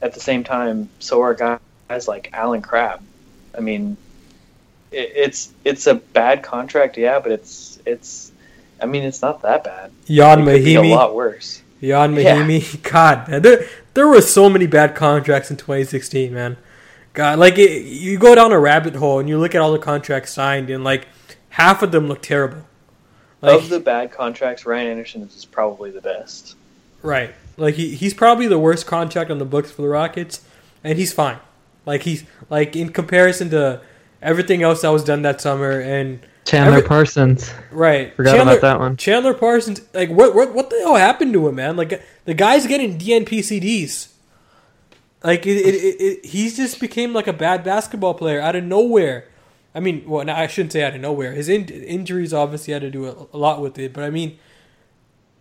at 0.00 0.14
the 0.14 0.20
same 0.20 0.44
time, 0.44 0.88
so 1.00 1.20
are 1.22 1.34
guys 1.34 2.06
like 2.06 2.30
Allen 2.32 2.62
Crabbe. 2.62 3.02
I 3.56 3.60
mean, 3.60 3.96
it, 4.92 5.12
it's 5.16 5.52
it's 5.64 5.88
a 5.88 5.96
bad 5.96 6.44
contract, 6.44 6.96
yeah, 6.96 7.18
but 7.18 7.32
it's 7.32 7.80
it's. 7.84 8.30
I 8.80 8.86
mean, 8.86 9.02
it's 9.02 9.20
not 9.20 9.42
that 9.42 9.64
bad. 9.64 9.90
Jan 10.06 10.46
It 10.46 10.58
could 10.58 10.64
be 10.64 10.74
a 10.76 10.82
lot 10.82 11.16
worse. 11.16 11.62
Jan 11.80 12.14
Yeah. 12.14 12.36
Mahinmi. 12.36 12.82
God, 12.90 13.28
man, 13.28 13.42
there 13.42 13.66
there 13.94 14.08
were 14.08 14.20
so 14.20 14.48
many 14.48 14.66
bad 14.66 14.94
contracts 14.94 15.50
in 15.50 15.56
2016, 15.56 16.32
man. 16.32 16.56
God, 17.14 17.38
like 17.38 17.58
it, 17.58 17.84
you 17.84 18.18
go 18.18 18.34
down 18.34 18.52
a 18.52 18.58
rabbit 18.58 18.94
hole 18.96 19.18
and 19.18 19.28
you 19.28 19.38
look 19.38 19.54
at 19.54 19.60
all 19.60 19.72
the 19.72 19.78
contracts 19.78 20.32
signed, 20.32 20.70
and 20.70 20.84
like 20.84 21.08
half 21.50 21.82
of 21.82 21.90
them 21.92 22.06
look 22.08 22.22
terrible. 22.22 22.64
Like, 23.40 23.60
of 23.60 23.68
the 23.68 23.80
bad 23.80 24.10
contracts, 24.12 24.66
Ryan 24.66 24.88
Anderson 24.88 25.22
is 25.22 25.44
probably 25.44 25.90
the 25.90 26.00
best. 26.00 26.56
right, 27.02 27.34
like 27.56 27.74
he, 27.76 27.94
he's 27.94 28.14
probably 28.14 28.48
the 28.48 28.58
worst 28.58 28.86
contract 28.86 29.30
on 29.30 29.38
the 29.38 29.44
books 29.44 29.70
for 29.70 29.82
the 29.82 29.88
Rockets, 29.88 30.42
and 30.82 30.98
he's 30.98 31.12
fine. 31.12 31.38
Like 31.86 32.02
he's 32.02 32.24
like 32.50 32.76
in 32.76 32.90
comparison 32.90 33.50
to 33.50 33.80
everything 34.20 34.62
else 34.62 34.82
that 34.82 34.88
was 34.90 35.04
done 35.04 35.22
that 35.22 35.40
summer, 35.40 35.80
and 35.80 36.20
Chandler 36.48 36.78
Every- 36.78 36.88
Parsons. 36.88 37.52
right, 37.70 38.14
Forgot 38.16 38.36
Chandler, 38.36 38.52
about 38.54 38.62
that 38.62 38.80
one. 38.80 38.96
Chandler 38.96 39.34
Parsons, 39.34 39.82
like 39.92 40.08
what 40.08 40.34
what 40.34 40.54
what 40.54 40.70
the 40.70 40.78
hell 40.78 40.94
happened 40.96 41.32
to 41.34 41.46
him, 41.46 41.56
man? 41.56 41.76
Like 41.76 42.02
the 42.24 42.34
guy's 42.34 42.66
getting 42.66 42.98
DNP 42.98 43.40
CDs. 43.40 44.08
Like 45.22 45.46
it, 45.46 45.56
it, 45.58 45.74
it, 45.74 46.00
it, 46.00 46.26
he's 46.26 46.56
just 46.56 46.80
became 46.80 47.12
like 47.12 47.26
a 47.26 47.32
bad 47.32 47.64
basketball 47.64 48.14
player 48.14 48.40
out 48.40 48.56
of 48.56 48.64
nowhere. 48.64 49.28
I 49.74 49.80
mean, 49.80 50.04
well, 50.06 50.24
no, 50.24 50.32
I 50.32 50.46
shouldn't 50.46 50.72
say 50.72 50.82
out 50.82 50.94
of 50.94 51.00
nowhere. 51.00 51.32
His 51.32 51.48
in, 51.48 51.66
injuries 51.66 52.32
obviously 52.32 52.72
had 52.72 52.82
to 52.82 52.90
do 52.90 53.06
a, 53.06 53.26
a 53.32 53.38
lot 53.38 53.60
with 53.60 53.78
it, 53.78 53.92
but 53.92 54.04
I 54.04 54.10
mean, 54.10 54.38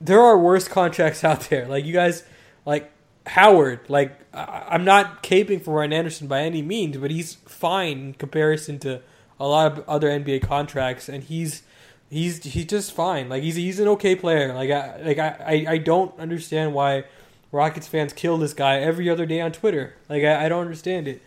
there 0.02 0.20
are 0.20 0.38
worse 0.38 0.68
contracts 0.68 1.24
out 1.30 1.42
there. 1.50 1.68
Like 1.68 1.86
you 1.86 1.94
guys, 1.94 2.24
like 2.66 2.92
Howard. 3.28 3.80
Like 3.88 4.20
I, 4.34 4.66
I'm 4.72 4.84
not 4.84 5.24
caping 5.24 5.62
for 5.62 5.76
Ryan 5.76 5.94
Anderson 5.94 6.28
by 6.28 6.42
any 6.42 6.62
means, 6.62 6.98
but 6.98 7.12
he's 7.12 7.36
fine 7.36 7.98
in 8.00 8.14
comparison 8.16 8.80
to 8.80 9.02
a 9.40 9.48
lot 9.48 9.72
of 9.72 9.88
other 9.88 10.10
NBA 10.10 10.42
contracts, 10.42 11.10
and 11.10 11.24
he's 11.24 11.64
he's 12.10 12.44
he's 12.44 12.66
just 12.66 12.92
fine. 12.92 13.30
Like 13.30 13.44
he's 13.44 13.56
he's 13.56 13.80
an 13.80 13.88
okay 13.90 14.16
player. 14.16 14.54
Like 14.54 14.72
I 14.72 15.02
like 15.02 15.20
I, 15.20 15.36
I, 15.46 15.74
I 15.74 15.78
don't 15.78 16.18
understand 16.20 16.74
why 16.74 17.06
Rockets 17.52 17.88
fans 17.88 18.14
kill 18.14 18.38
this 18.38 18.54
guy 18.54 18.80
every 18.80 19.10
other 19.10 19.26
day 19.26 19.42
on 19.42 19.52
Twitter. 19.52 19.96
Like 20.10 20.24
I, 20.24 20.46
I 20.46 20.50
don't 20.50 20.62
understand 20.62 21.08
it. 21.08 21.22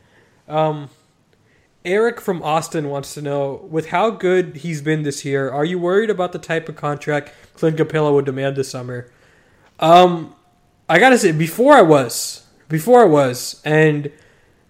Um, 0.48 0.90
Eric 1.84 2.20
from 2.20 2.42
Austin 2.42 2.90
wants 2.90 3.14
to 3.14 3.22
know, 3.22 3.66
with 3.70 3.88
how 3.88 4.10
good 4.10 4.56
he's 4.56 4.82
been 4.82 5.02
this 5.02 5.24
year, 5.24 5.50
are 5.50 5.64
you 5.64 5.78
worried 5.78 6.10
about 6.10 6.32
the 6.32 6.38
type 6.38 6.68
of 6.68 6.76
contract 6.76 7.32
Clint 7.54 7.78
Capela 7.78 8.12
would 8.12 8.26
demand 8.26 8.56
this 8.56 8.68
summer? 8.68 9.10
Um, 9.78 10.34
I 10.90 10.98
gotta 10.98 11.16
say, 11.16 11.32
before 11.32 11.72
I 11.72 11.82
was, 11.82 12.46
before 12.68 13.00
I 13.00 13.06
was, 13.06 13.62
and 13.64 14.12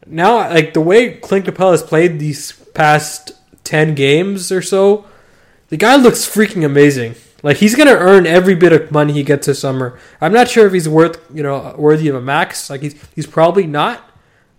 now 0.06 0.36
like 0.50 0.72
the 0.72 0.80
way 0.80 1.14
Clint 1.14 1.46
Capela 1.46 1.72
has 1.72 1.82
played 1.82 2.20
these 2.20 2.59
past 2.74 3.32
ten 3.64 3.94
games 3.94 4.50
or 4.50 4.62
so, 4.62 5.04
the 5.68 5.76
guy 5.76 5.96
looks 5.96 6.26
freaking 6.26 6.64
amazing. 6.64 7.14
Like 7.42 7.58
he's 7.58 7.74
gonna 7.74 7.92
earn 7.94 8.26
every 8.26 8.54
bit 8.54 8.72
of 8.72 8.90
money 8.92 9.12
he 9.12 9.22
gets 9.22 9.46
this 9.46 9.60
summer. 9.60 9.98
I'm 10.20 10.32
not 10.32 10.48
sure 10.48 10.66
if 10.66 10.72
he's 10.72 10.88
worth 10.88 11.18
you 11.32 11.42
know 11.42 11.74
worthy 11.78 12.08
of 12.08 12.14
a 12.14 12.20
max. 12.20 12.68
Like 12.70 12.82
he's 12.82 12.94
he's 13.14 13.26
probably 13.26 13.66
not. 13.66 14.06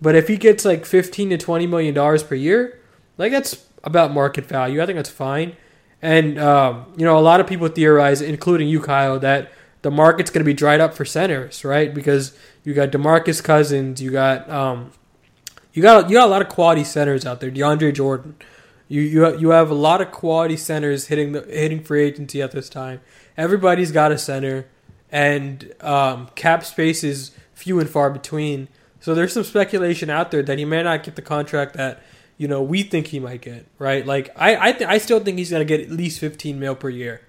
But 0.02 0.16
if 0.16 0.28
he 0.28 0.38
gets 0.38 0.66
like 0.66 0.86
15 0.86 1.30
to 1.30 1.38
20 1.38 1.68
million 1.68 1.94
dollars 1.94 2.24
per 2.24 2.34
year, 2.34 2.80
like 3.18 3.32
that's 3.32 3.66
about 3.84 4.12
market 4.12 4.46
value. 4.46 4.82
I 4.82 4.86
think 4.86 4.96
that's 4.96 5.10
fine. 5.10 5.56
And 6.02 6.40
um, 6.40 6.92
you 6.98 7.06
know, 7.06 7.18
a 7.18 7.22
lot 7.22 7.40
of 7.40 7.48
people 7.48 7.68
theorize, 7.68 8.22
including 8.22 8.68
you, 8.68 8.82
Kyle, 8.82 9.20
that 9.20 9.52
the 9.84 9.92
market's 9.92 10.32
to 10.32 10.44
be 10.44 10.54
dried 10.54 10.80
up 10.80 10.94
for 10.94 11.06
centers, 11.06 11.64
right? 11.64 11.94
Because 11.94 12.36
you 12.64 12.74
got 12.74 12.92
Demarcus 12.92 13.44
Cousins, 13.44 14.02
you 14.02 14.12
got 14.12 14.50
um, 14.50 14.92
you 15.74 15.82
got 15.82 16.10
you 16.10 16.16
got 16.16 16.28
a 16.28 16.32
lot 16.32 16.42
of 16.42 16.50
quality 16.50 16.84
centers 16.84 17.26
out 17.26 17.40
there. 17.40 17.52
DeAndre 17.52 17.94
Jordan, 17.94 18.36
you 18.88 19.02
you 19.02 19.38
you 19.38 19.50
have 19.50 19.70
a 19.70 19.76
lot 19.76 20.02
of 20.02 20.12
quality 20.12 20.58
centers 20.58 21.08
hitting 21.08 21.32
the 21.32 21.42
hitting 21.42 21.84
free 21.84 22.04
agency 22.04 22.42
at 22.42 22.52
this 22.52 22.70
time. 22.70 23.02
Everybody's 23.38 23.92
got 23.92 24.12
a 24.12 24.18
center, 24.18 24.68
and 25.12 25.74
um, 25.82 26.30
cap 26.36 26.66
space 26.66 27.04
is 27.04 27.32
few 27.54 27.80
and 27.80 27.90
far 27.90 28.10
between. 28.10 28.68
So 29.00 29.16
there's 29.16 29.34
some 29.34 29.44
speculation 29.44 30.10
out 30.10 30.32
there 30.32 30.44
that 30.44 30.58
he 30.58 30.66
may 30.66 30.84
not 30.84 31.04
get 31.04 31.16
the 31.16 31.22
contract 31.22 31.74
that 31.76 32.04
you 32.38 32.48
know 32.48 32.62
we 32.62 32.84
think 32.84 33.08
he 33.08 33.20
might 33.20 33.42
get, 33.42 33.66
right? 33.80 34.06
Like 34.06 34.30
I 34.36 34.70
I, 34.70 34.72
th- 34.74 34.90
I 34.90 34.98
still 34.98 35.20
think 35.22 35.38
he's 35.38 35.52
gonna 35.52 35.66
get 35.66 35.80
at 35.80 35.90
least 35.90 36.20
15 36.20 36.60
mil 36.60 36.76
per 36.76 36.90
year, 36.90 37.22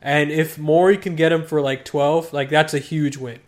and 0.00 0.30
if 0.30 0.58
Morey 0.58 0.96
can 0.96 1.14
get 1.14 1.30
him 1.30 1.44
for 1.44 1.60
like 1.60 1.84
12, 1.84 2.32
like 2.32 2.48
that's 2.48 2.72
a 2.72 2.78
huge 2.78 3.18
win. 3.18 3.40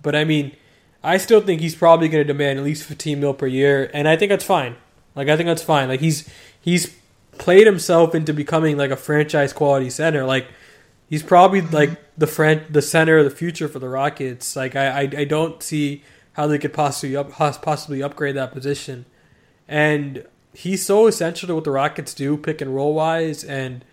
But 0.00 0.14
I 0.14 0.24
mean, 0.24 0.54
I 1.02 1.16
still 1.18 1.40
think 1.40 1.60
he's 1.60 1.74
probably 1.74 2.08
gonna 2.08 2.24
demand 2.24 2.58
at 2.58 2.64
least 2.64 2.84
15 2.84 3.20
mil 3.20 3.34
per 3.34 3.46
year, 3.46 3.90
and 3.94 4.08
I 4.08 4.16
think 4.16 4.30
that's 4.30 4.44
fine. 4.44 4.76
Like 5.14 5.28
I 5.28 5.36
think 5.36 5.46
that's 5.46 5.62
fine. 5.62 5.88
Like 5.88 6.00
he's 6.00 6.28
he's 6.60 6.94
played 7.38 7.66
himself 7.66 8.14
into 8.14 8.32
becoming 8.32 8.76
like 8.76 8.90
a 8.90 8.96
franchise 8.96 9.52
quality 9.52 9.90
center. 9.90 10.24
Like 10.24 10.48
he's 11.08 11.22
probably 11.22 11.60
like 11.60 11.90
the 12.16 12.26
friend 12.26 12.62
the 12.68 12.82
center 12.82 13.18
of 13.18 13.24
the 13.24 13.30
future 13.30 13.68
for 13.68 13.78
the 13.78 13.88
Rockets. 13.88 14.56
Like 14.56 14.76
I 14.76 14.86
I, 14.86 15.00
I 15.00 15.24
don't 15.24 15.62
see 15.62 16.02
how 16.32 16.46
they 16.46 16.58
could 16.58 16.72
possibly 16.72 17.16
up, 17.16 17.32
possibly 17.32 18.02
upgrade 18.02 18.36
that 18.36 18.52
position. 18.52 19.06
And 19.66 20.24
he's 20.52 20.86
so 20.86 21.06
essential 21.06 21.48
to 21.48 21.54
what 21.56 21.64
the 21.64 21.72
Rockets 21.72 22.14
do, 22.14 22.36
pick 22.36 22.60
and 22.60 22.74
roll 22.74 22.94
wise, 22.94 23.42
and 23.42 23.84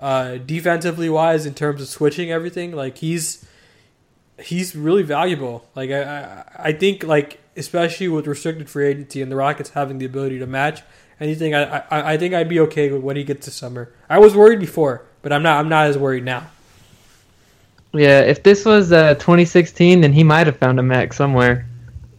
uh, 0.00 0.38
defensively 0.38 1.08
wise 1.08 1.46
in 1.46 1.54
terms 1.54 1.80
of 1.80 1.88
switching 1.88 2.32
everything. 2.32 2.72
Like 2.72 2.98
he's 2.98 3.46
he's 4.38 4.74
really 4.74 5.02
valuable. 5.02 5.66
Like 5.74 5.90
I, 5.90 6.44
I, 6.56 6.72
think 6.72 7.04
like 7.04 7.40
especially 7.56 8.08
with 8.08 8.26
restricted 8.26 8.68
free 8.68 8.88
agency 8.88 9.22
and 9.22 9.30
the 9.30 9.36
Rockets 9.36 9.70
having 9.70 9.98
the 9.98 10.06
ability 10.06 10.38
to 10.38 10.46
match 10.46 10.82
anything, 11.20 11.54
I, 11.54 11.78
I 11.78 12.12
I 12.12 12.16
think 12.16 12.34
I'd 12.34 12.48
be 12.48 12.60
okay 12.60 12.90
with 12.90 13.02
when 13.02 13.16
he 13.16 13.24
gets 13.24 13.44
to 13.46 13.50
summer. 13.50 13.92
I 14.08 14.18
was 14.18 14.34
worried 14.34 14.60
before, 14.60 15.04
but 15.22 15.32
I'm 15.32 15.42
not 15.42 15.58
I'm 15.58 15.68
not 15.68 15.86
as 15.86 15.98
worried 15.98 16.24
now. 16.24 16.50
Yeah, 17.94 18.20
if 18.20 18.42
this 18.42 18.64
was 18.64 18.90
uh, 18.90 19.14
2016, 19.14 20.00
then 20.00 20.14
he 20.14 20.24
might 20.24 20.46
have 20.46 20.56
found 20.56 20.80
a 20.80 20.82
max 20.82 21.16
somewhere. 21.16 21.66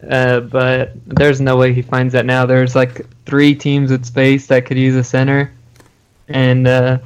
Uh, 0.08 0.40
but 0.40 0.92
there's 1.06 1.40
no 1.40 1.56
way 1.56 1.72
he 1.72 1.82
finds 1.82 2.12
that 2.12 2.26
now. 2.26 2.46
There's 2.46 2.76
like 2.76 3.06
three 3.24 3.54
teams 3.54 3.90
with 3.90 4.04
space 4.04 4.46
that 4.48 4.66
could 4.66 4.76
use 4.76 4.94
a 4.94 5.04
center, 5.04 5.52
and 6.28 6.68
uh, 6.68 6.98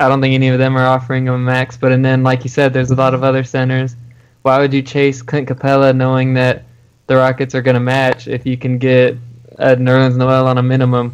I 0.00 0.08
don't 0.08 0.22
think 0.22 0.34
any 0.34 0.48
of 0.48 0.58
them 0.58 0.76
are 0.78 0.86
offering 0.86 1.26
him 1.26 1.34
a 1.34 1.38
max. 1.38 1.76
But 1.76 1.92
and 1.92 2.02
then, 2.02 2.22
like 2.22 2.42
you 2.42 2.48
said, 2.48 2.72
there's 2.72 2.90
a 2.90 2.94
lot 2.94 3.12
of 3.12 3.22
other 3.22 3.44
centers. 3.44 3.94
Why 4.42 4.58
would 4.58 4.72
you 4.72 4.80
chase 4.80 5.20
Clint 5.20 5.48
Capela 5.48 5.94
knowing 5.94 6.32
that 6.34 6.64
the 7.06 7.16
Rockets 7.16 7.54
are 7.54 7.60
going 7.60 7.74
to 7.74 7.80
match 7.80 8.26
if 8.26 8.46
you 8.46 8.56
can 8.56 8.78
get 8.78 9.16
a 9.58 9.76
Nerlens 9.76 10.16
Noel 10.16 10.46
on 10.46 10.56
a 10.56 10.62
minimum? 10.62 11.12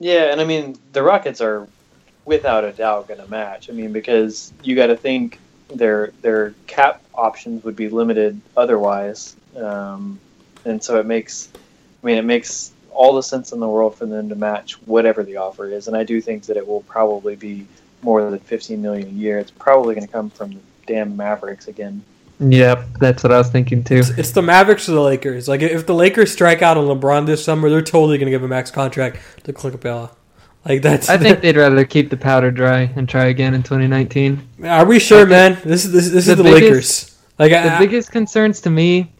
Yeah, 0.00 0.32
and 0.32 0.40
I 0.40 0.44
mean 0.44 0.78
the 0.92 1.02
Rockets 1.02 1.42
are 1.42 1.68
without 2.24 2.64
a 2.64 2.72
doubt 2.72 3.08
going 3.08 3.20
to 3.20 3.28
match. 3.28 3.68
I 3.68 3.72
mean 3.74 3.92
because 3.92 4.52
you 4.62 4.74
got 4.74 4.86
to 4.86 4.96
think 4.96 5.38
their 5.74 6.12
their 6.22 6.54
cap 6.66 7.02
options 7.12 7.62
would 7.64 7.76
be 7.76 7.90
limited 7.90 8.40
otherwise, 8.56 9.36
um, 9.56 10.18
and 10.64 10.82
so 10.82 10.98
it 10.98 11.04
makes, 11.04 11.50
I 12.02 12.06
mean, 12.06 12.16
it 12.16 12.24
makes 12.24 12.72
all 12.98 13.14
the 13.14 13.22
sense 13.22 13.52
in 13.52 13.60
the 13.60 13.68
world 13.68 13.94
for 13.94 14.06
them 14.06 14.28
to 14.28 14.34
match 14.34 14.72
whatever 14.86 15.22
the 15.22 15.36
offer 15.36 15.66
is, 15.70 15.86
and 15.86 15.96
I 15.96 16.02
do 16.02 16.20
think 16.20 16.42
that 16.46 16.56
it 16.56 16.66
will 16.66 16.80
probably 16.82 17.36
be 17.36 17.64
more 18.02 18.28
than 18.28 18.40
15 18.40 18.82
million 18.82 19.06
a 19.06 19.12
year. 19.12 19.38
It's 19.38 19.52
probably 19.52 19.94
going 19.94 20.06
to 20.06 20.12
come 20.12 20.30
from 20.30 20.50
the 20.50 20.58
damn 20.86 21.16
Mavericks 21.16 21.68
again. 21.68 22.02
Yep, 22.40 22.86
that's 22.98 23.22
what 23.22 23.30
I 23.32 23.38
was 23.38 23.50
thinking 23.50 23.84
too. 23.84 23.98
It's, 23.98 24.10
it's 24.10 24.30
the 24.32 24.42
Mavericks 24.42 24.88
or 24.88 24.92
the 24.92 25.00
Lakers. 25.00 25.46
Like 25.48 25.62
if 25.62 25.86
the 25.86 25.94
Lakers 25.94 26.32
strike 26.32 26.60
out 26.60 26.76
on 26.76 26.86
LeBron 26.86 27.24
this 27.24 27.44
summer, 27.44 27.70
they're 27.70 27.82
totally 27.82 28.18
going 28.18 28.26
to 28.26 28.32
give 28.32 28.42
a 28.42 28.48
max 28.48 28.70
contract 28.72 29.18
to 29.44 29.52
Clint 29.52 29.80
Capela. 29.80 30.10
Like 30.64 30.82
that's. 30.82 31.08
I 31.08 31.18
think 31.18 31.40
they'd 31.42 31.56
rather 31.56 31.84
keep 31.84 32.10
the 32.10 32.16
powder 32.16 32.50
dry 32.50 32.90
and 32.96 33.08
try 33.08 33.26
again 33.26 33.54
in 33.54 33.62
2019. 33.62 34.48
Are 34.64 34.84
we 34.84 34.98
sure, 34.98 35.24
man? 35.24 35.56
This 35.64 35.84
is 35.84 35.92
this, 35.92 36.10
this 36.10 36.26
The 36.26 36.32
is 36.32 36.36
the 36.38 36.42
biggest- 36.42 36.62
Lakers. 36.62 37.14
Like 37.38 37.52
The 37.52 37.74
I, 37.74 37.78
biggest 37.78 38.10
concerns 38.10 38.60
to 38.62 38.70
me 38.70 39.12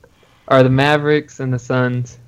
are 0.49 0.64
the 0.64 0.70
Mavericks 0.70 1.39
and 1.39 1.53
the 1.53 1.59
Suns. 1.61 2.18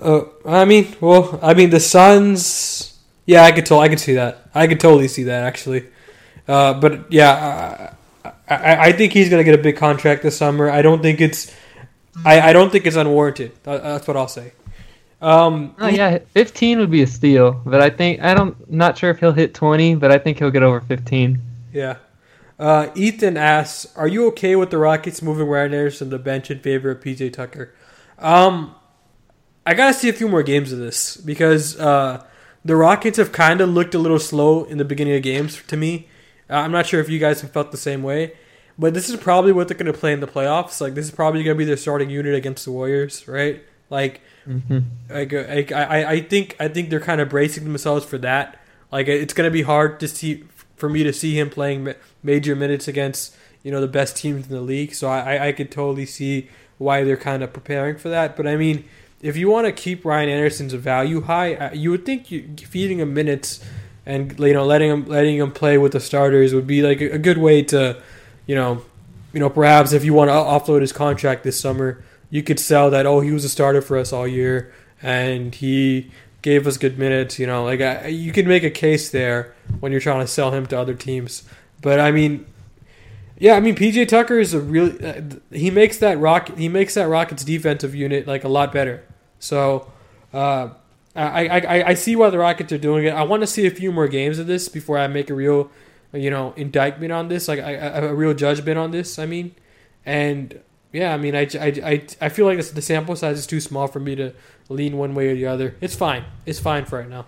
Uh, 0.00 0.22
I 0.44 0.64
mean, 0.64 0.94
well, 1.00 1.38
I 1.42 1.54
mean 1.54 1.70
the 1.70 1.80
Suns. 1.80 2.98
Yeah, 3.26 3.42
I 3.44 3.52
could 3.52 3.66
tell. 3.66 3.80
I 3.80 3.88
could 3.88 4.00
see 4.00 4.14
that. 4.14 4.48
I 4.54 4.66
could 4.66 4.80
totally 4.80 5.08
see 5.08 5.24
that 5.24 5.44
actually. 5.44 5.86
Uh, 6.46 6.74
but 6.74 7.10
yeah, 7.12 7.94
I, 8.24 8.30
I, 8.48 8.76
I 8.88 8.92
think 8.92 9.12
he's 9.12 9.30
gonna 9.30 9.44
get 9.44 9.58
a 9.58 9.62
big 9.62 9.76
contract 9.76 10.22
this 10.22 10.36
summer. 10.36 10.70
I 10.70 10.82
don't 10.82 11.02
think 11.02 11.20
it's. 11.20 11.54
I, 12.24 12.40
I 12.50 12.52
don't 12.52 12.70
think 12.70 12.86
it's 12.86 12.96
unwarranted. 12.96 13.52
That's 13.64 14.06
what 14.06 14.16
I'll 14.16 14.28
say. 14.28 14.52
Um, 15.20 15.74
Oh 15.78 15.88
yeah, 15.88 16.18
15 16.18 16.78
would 16.80 16.90
be 16.90 17.02
a 17.02 17.06
steal, 17.06 17.62
but 17.64 17.80
I 17.80 17.88
think 17.88 18.20
I 18.20 18.34
don't 18.34 18.70
not 18.70 18.98
sure 18.98 19.10
if 19.10 19.20
he'll 19.20 19.32
hit 19.32 19.54
20, 19.54 19.94
but 19.94 20.12
I 20.12 20.18
think 20.18 20.38
he'll 20.38 20.50
get 20.50 20.62
over 20.62 20.80
15. 20.82 21.40
Yeah. 21.72 21.96
Uh, 22.58 22.88
Ethan 22.94 23.36
asks, 23.36 23.96
"Are 23.96 24.06
you 24.06 24.26
okay 24.28 24.54
with 24.54 24.70
the 24.70 24.78
Rockets 24.78 25.22
moving 25.22 25.46
Ryan 25.48 25.74
Anderson 25.74 26.10
to 26.10 26.18
the 26.18 26.22
bench 26.22 26.50
in 26.50 26.58
favor 26.60 26.90
of 26.90 27.00
PJ 27.00 27.32
Tucker?" 27.32 27.72
Um, 28.18 28.74
I 29.66 29.74
gotta 29.74 29.94
see 29.94 30.08
a 30.08 30.12
few 30.12 30.28
more 30.28 30.42
games 30.42 30.72
of 30.72 30.78
this 30.78 31.16
because 31.16 31.78
uh, 31.80 32.24
the 32.64 32.76
Rockets 32.76 33.18
have 33.18 33.32
kind 33.32 33.60
of 33.60 33.68
looked 33.70 33.94
a 33.94 33.98
little 33.98 34.18
slow 34.18 34.64
in 34.64 34.78
the 34.78 34.84
beginning 34.84 35.16
of 35.16 35.22
games 35.22 35.62
to 35.66 35.76
me. 35.76 36.08
Uh, 36.50 36.54
I'm 36.56 36.72
not 36.72 36.86
sure 36.86 37.00
if 37.00 37.08
you 37.08 37.18
guys 37.18 37.40
have 37.40 37.50
felt 37.52 37.70
the 37.72 37.78
same 37.78 38.02
way, 38.02 38.34
but 38.78 38.92
this 38.92 39.08
is 39.08 39.16
probably 39.16 39.52
what 39.52 39.68
they're 39.68 39.76
gonna 39.76 39.92
play 39.94 40.12
in 40.12 40.20
the 40.20 40.26
playoffs. 40.26 40.80
Like 40.80 40.94
this 40.94 41.06
is 41.06 41.10
probably 41.10 41.42
gonna 41.42 41.54
be 41.56 41.64
their 41.64 41.76
starting 41.78 42.10
unit 42.10 42.34
against 42.34 42.64
the 42.66 42.72
Warriors, 42.72 43.26
right? 43.26 43.62
Like 43.90 44.20
hmm 44.44 44.78
like, 45.08 45.32
uh, 45.32 45.44
like 45.48 45.72
I, 45.72 46.04
I- 46.12 46.20
think 46.20 46.56
I 46.60 46.68
think 46.68 46.90
they're 46.90 47.00
kind 47.00 47.20
of 47.22 47.30
bracing 47.30 47.64
themselves 47.64 48.04
for 48.04 48.18
that. 48.18 48.60
Like 48.92 49.08
it's 49.08 49.32
gonna 49.32 49.50
be 49.50 49.62
hard 49.62 49.98
to 50.00 50.08
see 50.08 50.44
for 50.76 50.88
me 50.90 51.02
to 51.04 51.12
see 51.12 51.38
him 51.38 51.48
playing 51.48 51.94
major 52.22 52.54
minutes 52.54 52.86
against 52.86 53.34
you 53.62 53.70
know 53.72 53.80
the 53.80 53.88
best 53.88 54.16
teams 54.16 54.46
in 54.46 54.52
the 54.52 54.60
league. 54.60 54.94
So 54.94 55.08
I 55.08 55.36
I, 55.36 55.46
I 55.48 55.52
could 55.52 55.70
totally 55.70 56.04
see 56.04 56.50
why 56.76 57.04
they're 57.04 57.16
kind 57.16 57.42
of 57.42 57.52
preparing 57.54 57.96
for 57.96 58.10
that. 58.10 58.36
But 58.36 58.46
I 58.46 58.56
mean, 58.56 58.84
if 59.24 59.38
you 59.38 59.48
want 59.48 59.66
to 59.66 59.72
keep 59.72 60.04
Ryan 60.04 60.28
Anderson's 60.28 60.74
value 60.74 61.22
high, 61.22 61.54
uh, 61.54 61.72
you 61.72 61.90
would 61.90 62.04
think 62.04 62.30
you, 62.30 62.46
feeding 62.58 63.00
him 63.00 63.14
minutes 63.14 63.64
and 64.04 64.38
you 64.38 64.52
know 64.52 64.66
letting 64.66 64.90
him 64.90 65.06
letting 65.06 65.38
him 65.38 65.50
play 65.50 65.78
with 65.78 65.92
the 65.92 66.00
starters 66.00 66.52
would 66.52 66.66
be 66.66 66.82
like 66.82 67.00
a, 67.00 67.18
good 67.18 67.38
way 67.38 67.62
to 67.62 67.98
you 68.46 68.54
know 68.54 68.82
you 69.32 69.40
know 69.40 69.48
perhaps 69.48 69.94
if 69.94 70.04
you 70.04 70.12
want 70.12 70.28
to 70.28 70.32
offload 70.34 70.82
his 70.82 70.92
contract 70.92 71.42
this 71.42 71.58
summer 71.58 72.04
you 72.28 72.42
could 72.42 72.60
sell 72.60 72.90
that 72.90 73.06
oh 73.06 73.20
he 73.20 73.30
was 73.30 73.46
a 73.46 73.48
starter 73.48 73.80
for 73.80 73.96
us 73.96 74.12
all 74.12 74.28
year 74.28 74.70
and 75.00 75.54
he 75.54 76.10
gave 76.42 76.66
us 76.66 76.76
good 76.76 76.98
minutes 76.98 77.38
you 77.38 77.46
know 77.46 77.64
like 77.64 77.80
I, 77.80 78.08
you 78.08 78.30
can 78.30 78.46
make 78.46 78.62
a 78.62 78.70
case 78.70 79.08
there 79.08 79.54
when 79.80 79.90
you're 79.90 80.02
trying 80.02 80.20
to 80.20 80.26
sell 80.26 80.50
him 80.50 80.66
to 80.66 80.78
other 80.78 80.94
teams. 80.94 81.44
But 81.80 81.98
i 81.98 82.10
mean 82.10 82.44
yeah 83.38 83.54
i 83.54 83.60
mean 83.60 83.74
pj 83.74 84.06
tucker 84.06 84.38
is 84.38 84.52
a 84.52 84.60
really 84.60 85.02
uh, 85.02 85.22
he 85.50 85.70
makes 85.70 85.96
that 85.96 86.18
rock 86.18 86.54
he 86.58 86.68
makes 86.68 86.92
that 86.92 87.08
rockets 87.08 87.42
defensive 87.42 87.94
unit 87.94 88.26
like 88.26 88.44
a 88.44 88.48
lot 88.48 88.70
better 88.70 89.02
so 89.44 89.90
uh 90.32 90.68
I, 91.16 91.46
I, 91.46 91.58
I- 91.60 91.88
I 91.90 91.94
see 91.94 92.16
why 92.16 92.30
the 92.30 92.38
Rockets 92.38 92.72
are 92.72 92.78
doing 92.78 93.04
it. 93.04 93.10
I 93.10 93.22
want 93.22 93.42
to 93.42 93.46
see 93.46 93.66
a 93.66 93.70
few 93.70 93.92
more 93.92 94.08
games 94.08 94.40
of 94.40 94.48
this 94.48 94.68
before 94.68 94.98
I 94.98 95.06
make 95.06 95.30
a 95.30 95.34
real, 95.34 95.70
you 96.12 96.28
know, 96.28 96.52
indictment 96.56 97.12
on 97.12 97.28
this, 97.28 97.46
like 97.46 97.60
a, 97.60 98.02
a 98.02 98.08
a 98.10 98.14
real 98.14 98.34
judgment 98.34 98.78
on 98.78 98.90
this. 98.90 99.16
I 99.16 99.24
mean, 99.26 99.54
and 100.04 100.58
yeah, 100.92 101.14
I 101.14 101.16
mean, 101.16 101.36
I, 101.36 101.42
I, 101.54 101.66
I, 101.92 102.06
I 102.20 102.28
feel 102.30 102.46
like 102.46 102.58
the 102.64 102.82
sample 102.82 103.14
size 103.14 103.38
is 103.38 103.46
too 103.46 103.60
small 103.60 103.86
for 103.86 104.00
me 104.00 104.16
to 104.16 104.32
lean 104.68 104.96
one 104.98 105.14
way 105.14 105.28
or 105.28 105.34
the 105.36 105.46
other. 105.46 105.76
It's 105.80 105.94
fine. 105.94 106.24
It's 106.46 106.58
fine 106.58 106.84
for 106.84 106.98
right 106.98 107.08
now. 107.08 107.26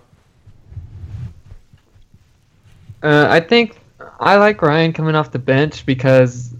Uh, 3.03 3.27
I 3.29 3.39
think 3.39 3.79
I 4.19 4.35
like 4.37 4.61
Ryan 4.61 4.91
coming 4.91 5.15
off 5.15 5.31
the 5.31 5.39
bench 5.39 5.85
because 5.85 6.53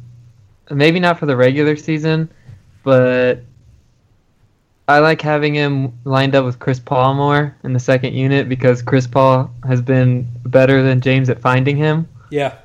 maybe 0.70 1.00
not 1.02 1.20
for 1.20 1.26
the 1.26 1.36
regular 1.36 1.76
season, 1.76 2.30
but 2.84 3.42
I 4.88 5.00
like 5.00 5.22
having 5.22 5.54
him 5.54 5.98
lined 6.06 6.34
up 6.34 6.46
with 6.46 6.60
Chris 6.60 6.80
Paul 6.80 7.14
more 7.16 7.56
in 7.64 7.74
the 7.74 7.80
second 7.80 8.14
unit 8.14 8.48
because 8.48 8.82
Chris 8.82 9.06
Paul 9.06 9.52
has 9.66 9.82
been 9.82 10.28
better 10.46 10.82
than 10.82 11.02
James 11.02 11.30
at 11.30 11.42
finding 11.42 11.76
him. 11.76 12.08
Yeah. 12.30 12.56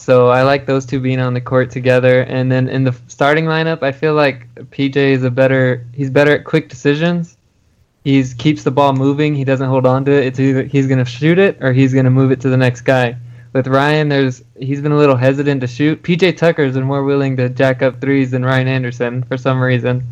So 0.00 0.28
I 0.28 0.42
like 0.42 0.66
those 0.66 0.86
two 0.86 0.98
being 0.98 1.20
on 1.20 1.34
the 1.34 1.40
court 1.40 1.70
together. 1.70 2.22
And 2.22 2.50
then 2.50 2.68
in 2.68 2.84
the 2.84 2.94
starting 3.06 3.44
lineup, 3.44 3.82
I 3.82 3.92
feel 3.92 4.14
like 4.14 4.52
PJ 4.54 4.96
is 4.96 5.22
a 5.24 5.30
better. 5.30 5.86
He's 5.92 6.10
better 6.10 6.32
at 6.32 6.44
quick 6.44 6.68
decisions. 6.68 7.36
He's 8.02 8.32
keeps 8.34 8.64
the 8.64 8.70
ball 8.70 8.94
moving. 8.94 9.34
He 9.34 9.44
doesn't 9.44 9.68
hold 9.68 9.86
on 9.86 10.04
to 10.06 10.10
it. 10.10 10.24
It's 10.24 10.40
either 10.40 10.64
he's 10.64 10.86
gonna 10.86 11.04
shoot 11.04 11.38
it 11.38 11.62
or 11.62 11.72
he's 11.72 11.92
gonna 11.92 12.10
move 12.10 12.32
it 12.32 12.40
to 12.40 12.48
the 12.48 12.56
next 12.56 12.80
guy. 12.80 13.16
With 13.52 13.66
Ryan, 13.66 14.08
there's 14.08 14.42
he's 14.58 14.80
been 14.80 14.92
a 14.92 14.96
little 14.96 15.16
hesitant 15.16 15.60
to 15.60 15.66
shoot. 15.66 16.02
PJ 16.02 16.36
Tucker's 16.36 16.74
been 16.74 16.84
more 16.84 17.04
willing 17.04 17.36
to 17.36 17.48
jack 17.50 17.82
up 17.82 18.00
threes 18.00 18.30
than 18.30 18.44
Ryan 18.44 18.68
Anderson 18.68 19.22
for 19.24 19.36
some 19.36 19.60
reason. 19.60 20.02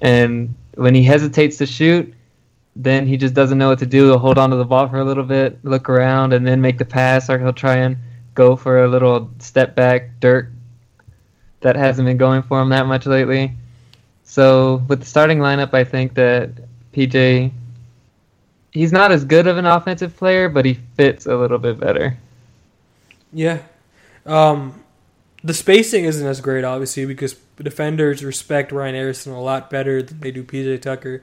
And 0.00 0.54
when 0.74 0.94
he 0.94 1.02
hesitates 1.02 1.58
to 1.58 1.66
shoot, 1.66 2.14
then 2.76 3.06
he 3.06 3.16
just 3.16 3.34
doesn't 3.34 3.58
know 3.58 3.68
what 3.68 3.78
to 3.80 3.86
do. 3.86 4.06
He'll 4.06 4.18
hold 4.18 4.38
on 4.38 4.50
to 4.50 4.56
the 4.56 4.64
ball 4.64 4.88
for 4.88 4.98
a 4.98 5.04
little 5.04 5.24
bit, 5.24 5.62
look 5.64 5.88
around, 5.88 6.32
and 6.32 6.46
then 6.46 6.60
make 6.60 6.78
the 6.78 6.84
pass, 6.84 7.28
or 7.28 7.38
he'll 7.38 7.52
try 7.52 7.76
and 7.76 7.96
go 8.34 8.56
for 8.56 8.84
a 8.84 8.88
little 8.88 9.30
step 9.38 9.74
back 9.74 10.20
Dirk. 10.20 10.48
That 11.60 11.76
hasn't 11.76 12.06
been 12.06 12.16
going 12.16 12.42
for 12.42 12.60
him 12.60 12.70
that 12.70 12.86
much 12.86 13.06
lately. 13.06 13.52
So 14.24 14.82
with 14.88 15.00
the 15.00 15.06
starting 15.06 15.38
lineup, 15.38 15.74
I 15.74 15.84
think 15.84 16.14
that 16.14 16.50
PJ, 16.94 17.52
he's 18.72 18.92
not 18.92 19.12
as 19.12 19.24
good 19.24 19.46
of 19.46 19.58
an 19.58 19.66
offensive 19.66 20.16
player, 20.16 20.48
but 20.48 20.64
he 20.64 20.74
fits 20.96 21.26
a 21.26 21.36
little 21.36 21.58
bit 21.58 21.78
better. 21.78 22.16
Yeah. 23.32 23.58
Um, 24.24 24.82
the 25.42 25.52
spacing 25.52 26.04
isn't 26.04 26.26
as 26.26 26.40
great, 26.40 26.64
obviously, 26.64 27.04
because 27.06 27.34
defenders 27.62 28.24
respect 28.24 28.72
Ryan 28.72 28.94
Harrison 28.94 29.32
a 29.32 29.40
lot 29.40 29.70
better 29.70 30.02
than 30.02 30.20
they 30.20 30.30
do 30.30 30.44
PJ 30.44 30.82
Tucker. 30.82 31.22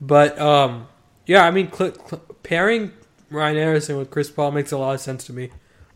But 0.00 0.38
um, 0.38 0.88
yeah, 1.26 1.44
I 1.44 1.50
mean, 1.50 1.72
cl- 1.72 1.94
cl- 1.94 2.22
pairing 2.42 2.92
Ryan 3.30 3.56
Harrison 3.56 3.96
with 3.96 4.10
Chris 4.10 4.30
Paul 4.30 4.52
makes 4.52 4.72
a 4.72 4.78
lot 4.78 4.94
of 4.94 5.00
sense 5.00 5.24
to 5.26 5.32
me. 5.32 5.50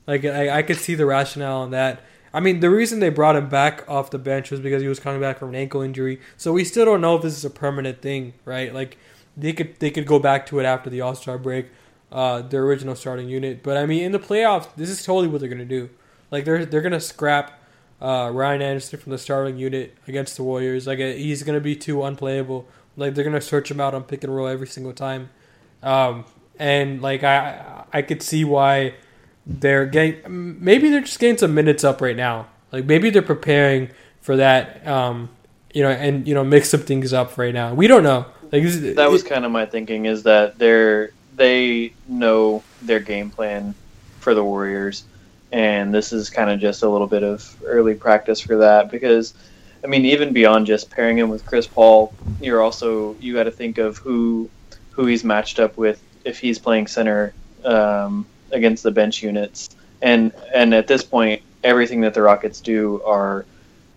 Like, 0.06 0.24
I, 0.24 0.58
I 0.58 0.62
could 0.62 0.76
see 0.76 0.94
the 0.94 1.06
rationale 1.06 1.64
in 1.64 1.70
that. 1.70 2.02
I 2.34 2.40
mean, 2.40 2.60
the 2.60 2.70
reason 2.70 3.00
they 3.00 3.10
brought 3.10 3.36
him 3.36 3.48
back 3.48 3.88
off 3.88 4.10
the 4.10 4.18
bench 4.18 4.50
was 4.50 4.60
because 4.60 4.82
he 4.82 4.88
was 4.88 4.98
coming 4.98 5.20
back 5.20 5.38
from 5.38 5.50
an 5.50 5.54
ankle 5.54 5.82
injury. 5.82 6.20
So 6.36 6.52
we 6.52 6.64
still 6.64 6.84
don't 6.84 7.00
know 7.00 7.16
if 7.16 7.22
this 7.22 7.36
is 7.36 7.44
a 7.44 7.50
permanent 7.50 8.00
thing, 8.00 8.34
right? 8.44 8.72
Like, 8.74 8.98
they 9.36 9.52
could 9.52 9.78
they 9.78 9.90
could 9.90 10.06
go 10.06 10.18
back 10.18 10.44
to 10.46 10.58
it 10.58 10.64
after 10.64 10.90
the 10.90 11.00
All 11.00 11.14
Star 11.14 11.38
break, 11.38 11.66
uh, 12.10 12.42
their 12.42 12.64
original 12.64 12.94
starting 12.94 13.28
unit. 13.28 13.62
But 13.62 13.76
I 13.76 13.86
mean, 13.86 14.02
in 14.02 14.12
the 14.12 14.18
playoffs, 14.18 14.68
this 14.76 14.90
is 14.90 15.04
totally 15.04 15.28
what 15.28 15.40
they're 15.40 15.48
gonna 15.48 15.64
do. 15.64 15.90
Like, 16.30 16.44
they're 16.44 16.66
they're 16.66 16.82
gonna 16.82 17.00
scrap 17.00 17.61
uh, 18.02 18.30
Ryan 18.32 18.60
Anderson 18.60 18.98
from 18.98 19.12
the 19.12 19.18
starting 19.18 19.56
unit 19.56 19.96
against 20.06 20.36
the 20.36 20.42
Warriors. 20.42 20.86
Like, 20.86 20.98
uh, 20.98 21.12
he's 21.12 21.42
gonna 21.42 21.60
be 21.60 21.76
too 21.76 22.02
unplayable. 22.02 22.66
Like, 22.96 23.14
they're 23.14 23.24
gonna 23.24 23.40
search 23.40 23.70
him 23.70 23.80
out 23.80 23.94
on 23.94 24.02
pick 24.02 24.24
and 24.24 24.34
roll 24.34 24.48
every 24.48 24.66
single 24.66 24.92
time. 24.92 25.30
Um, 25.82 26.24
and 26.58 27.00
like, 27.00 27.24
I 27.24 27.84
I 27.92 28.02
could 28.02 28.22
see 28.22 28.44
why 28.44 28.94
they're 29.46 29.86
getting 29.86 30.62
maybe 30.62 30.90
they're 30.90 31.00
just 31.00 31.18
getting 31.18 31.38
some 31.38 31.54
minutes 31.54 31.84
up 31.84 32.00
right 32.00 32.16
now. 32.16 32.48
Like 32.70 32.86
maybe 32.86 33.10
they're 33.10 33.22
preparing 33.22 33.90
for 34.20 34.36
that, 34.36 34.86
um, 34.86 35.28
you 35.74 35.82
know, 35.82 35.90
and 35.90 36.26
you 36.26 36.34
know 36.34 36.44
mix 36.44 36.70
some 36.70 36.80
things 36.80 37.12
up 37.12 37.36
right 37.38 37.54
now. 37.54 37.74
We 37.74 37.86
don't 37.86 38.02
know. 38.02 38.26
Like 38.50 38.62
this, 38.62 38.96
that 38.96 39.10
was 39.10 39.22
kind 39.22 39.44
of 39.44 39.50
my 39.50 39.66
thinking 39.66 40.06
is 40.06 40.22
that 40.24 40.58
they're 40.58 41.10
they 41.36 41.92
know 42.06 42.62
their 42.82 43.00
game 43.00 43.30
plan 43.30 43.74
for 44.20 44.34
the 44.34 44.44
Warriors, 44.44 45.04
and 45.52 45.94
this 45.94 46.12
is 46.12 46.30
kind 46.30 46.50
of 46.50 46.58
just 46.60 46.82
a 46.82 46.88
little 46.88 47.06
bit 47.06 47.22
of 47.22 47.56
early 47.64 47.94
practice 47.94 48.40
for 48.40 48.56
that 48.58 48.90
because. 48.90 49.34
I 49.84 49.88
mean, 49.88 50.04
even 50.04 50.32
beyond 50.32 50.68
just 50.68 50.90
pairing 50.90 51.18
him 51.18 51.28
with 51.28 51.44
Chris 51.44 51.66
Paul, 51.66 52.14
you're 52.40 52.62
also 52.62 53.16
you 53.18 53.34
got 53.34 53.44
to 53.44 53.50
think 53.50 53.78
of 53.78 53.98
who 53.98 54.48
who 54.92 55.06
he's 55.06 55.24
matched 55.24 55.58
up 55.58 55.76
with 55.76 56.00
if 56.24 56.38
he's 56.38 56.58
playing 56.58 56.86
center 56.86 57.34
um, 57.64 58.26
against 58.52 58.82
the 58.82 58.90
bench 58.90 59.22
units, 59.22 59.70
and 60.00 60.32
and 60.54 60.74
at 60.74 60.86
this 60.86 61.02
point, 61.02 61.42
everything 61.64 62.00
that 62.02 62.14
the 62.14 62.22
Rockets 62.22 62.60
do 62.60 63.02
are 63.04 63.44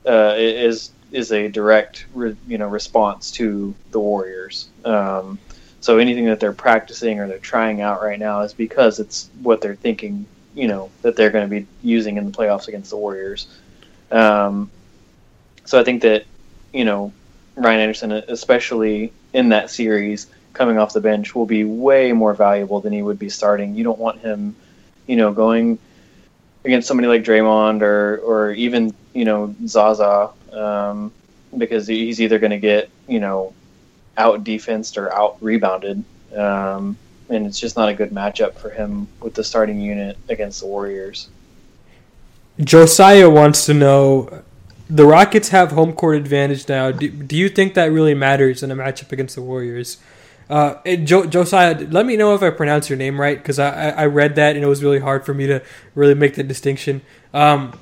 uh, 0.08 0.34
is 0.38 0.92
is 1.12 1.32
a 1.32 1.48
direct 1.48 2.06
re, 2.14 2.36
you 2.48 2.58
know 2.58 2.68
response 2.68 3.32
to 3.32 3.76
the 3.92 4.00
Warriors. 4.00 4.70
Um, 4.84 5.40
so 5.82 5.98
anything 6.00 6.26
that 6.26 6.40
they're 6.40 6.54
practicing 6.54 7.20
or 7.20 7.28
they're 7.28 7.38
trying 7.38 7.82
out 7.82 8.02
right 8.02 8.20
now 8.20 8.42
is 8.42 8.54
because 8.54 9.00
it's 9.00 9.30
what 9.44 9.62
they're 9.62 9.76
thinking, 9.76 10.26
you 10.56 10.68
know, 10.68 10.90
that 11.02 11.16
they're 11.16 11.30
going 11.30 11.48
to 11.48 11.60
be 11.62 11.68
using 11.84 12.18
in 12.18 12.26
the 12.26 12.32
playoffs 12.32 12.68
against 12.68 12.90
the 12.90 12.98
Warriors. 12.98 13.48
Um, 14.12 14.72
so 15.66 15.80
I 15.80 15.84
think 15.84 16.02
that 16.04 16.26
you 16.74 16.86
know 16.86 17.14
Ryan 17.56 17.82
Anderson, 17.82 18.12
especially 18.12 19.12
in 19.34 19.50
that 19.50 19.70
series, 19.70 20.28
coming 20.54 20.78
off 20.78 20.94
the 20.94 21.02
bench 21.02 21.36
will 21.36 21.46
be 21.46 21.64
way 21.64 22.12
more 22.14 22.34
valuable 22.34 22.80
than 22.80 22.94
he 22.94 23.02
would 23.02 23.20
be 23.20 23.30
starting. 23.30 23.76
You 23.76 23.84
don't 23.84 24.00
want 24.00 24.20
him, 24.20 24.56
you 25.06 25.16
know, 25.16 25.34
going 25.34 25.78
against 26.64 26.88
somebody 26.88 27.08
like 27.08 27.24
Draymond 27.24 27.82
or 27.82 28.18
or 28.18 28.52
even 28.52 28.94
you 29.14 29.26
know 29.26 29.56
Zaza, 29.68 30.32
um, 30.52 31.12
because 31.58 31.88
he's 31.88 32.22
either 32.22 32.40
going 32.40 32.52
to 32.52 32.58
get 32.58 32.90
you 33.08 33.20
know 33.20 33.54
out 34.18 34.44
defensed 34.44 34.98
or 34.98 35.14
out 35.14 35.38
rebounded, 35.42 36.04
um, 36.36 36.98
and 37.30 37.46
it's 37.46 37.60
just 37.60 37.76
not 37.76 37.90
a 37.90 37.94
good 37.94 38.12
matchup 38.12 38.56
for 38.56 38.70
him 38.70 39.08
with 39.20 39.34
the 39.34 39.44
starting 39.44 39.80
unit 39.80 40.18
against 40.30 40.62
the 40.62 40.68
Warriors. 40.68 41.30
Josiah 42.60 43.30
wants 43.30 43.66
to 43.66 43.74
know. 43.74 44.44
The 44.88 45.06
Rockets 45.06 45.50
have 45.50 45.72
home 45.72 45.94
court 45.94 46.16
advantage 46.16 46.70
now. 46.70 46.92
Do, 46.92 47.10
do 47.10 47.36
you 47.36 47.50
think 47.50 47.74
that 47.74 47.92
really 47.92 48.14
matters 48.14 48.62
in 48.62 48.70
a 48.70 48.76
matchup 48.76 49.12
against 49.12 49.36
the 49.36 49.42
Warriors? 49.42 49.98
Uh, 50.48 50.76
jo- 51.04 51.26
Josiah, 51.26 51.88
let 51.90 52.06
me 52.06 52.16
know 52.16 52.36
if 52.36 52.44
I 52.44 52.52
pronounce 52.52 52.88
your 52.88 52.98
name 52.98 53.20
right 53.20 53.38
because 53.38 53.58
I, 53.58 53.90
I 53.90 54.06
read 54.06 54.36
that 54.36 54.56
and 54.56 54.64
it 54.64 54.68
was 54.68 54.84
really 54.84 55.00
hard 55.00 55.26
for 55.26 55.34
me 55.34 55.48
to 55.48 55.64
really 55.96 56.14
make 56.14 56.36
the 56.36 56.44
distinction. 56.44 57.02
Um, 57.34 57.78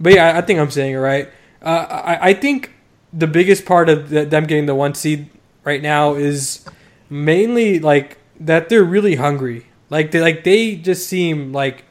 but 0.00 0.14
yeah, 0.14 0.32
I, 0.32 0.38
I 0.38 0.40
think 0.40 0.58
I'm 0.58 0.70
saying 0.70 0.94
it 0.94 0.98
right. 0.98 1.28
Uh, 1.62 1.86
I, 1.88 2.30
I 2.30 2.34
think 2.34 2.72
the 3.12 3.28
biggest 3.28 3.64
part 3.64 3.88
of 3.88 4.08
the, 4.08 4.24
them 4.24 4.46
getting 4.46 4.66
the 4.66 4.74
one 4.74 4.94
seed 4.94 5.30
right 5.62 5.80
now 5.80 6.14
is 6.14 6.64
mainly 7.08 7.78
like 7.78 8.18
that 8.46 8.68
they're 8.68 8.84
really 8.84 9.16
hungry. 9.16 9.66
Like 9.90 10.10
they 10.10 10.20
like 10.20 10.44
they 10.44 10.76
just 10.76 11.08
seem 11.08 11.52
like 11.52 11.84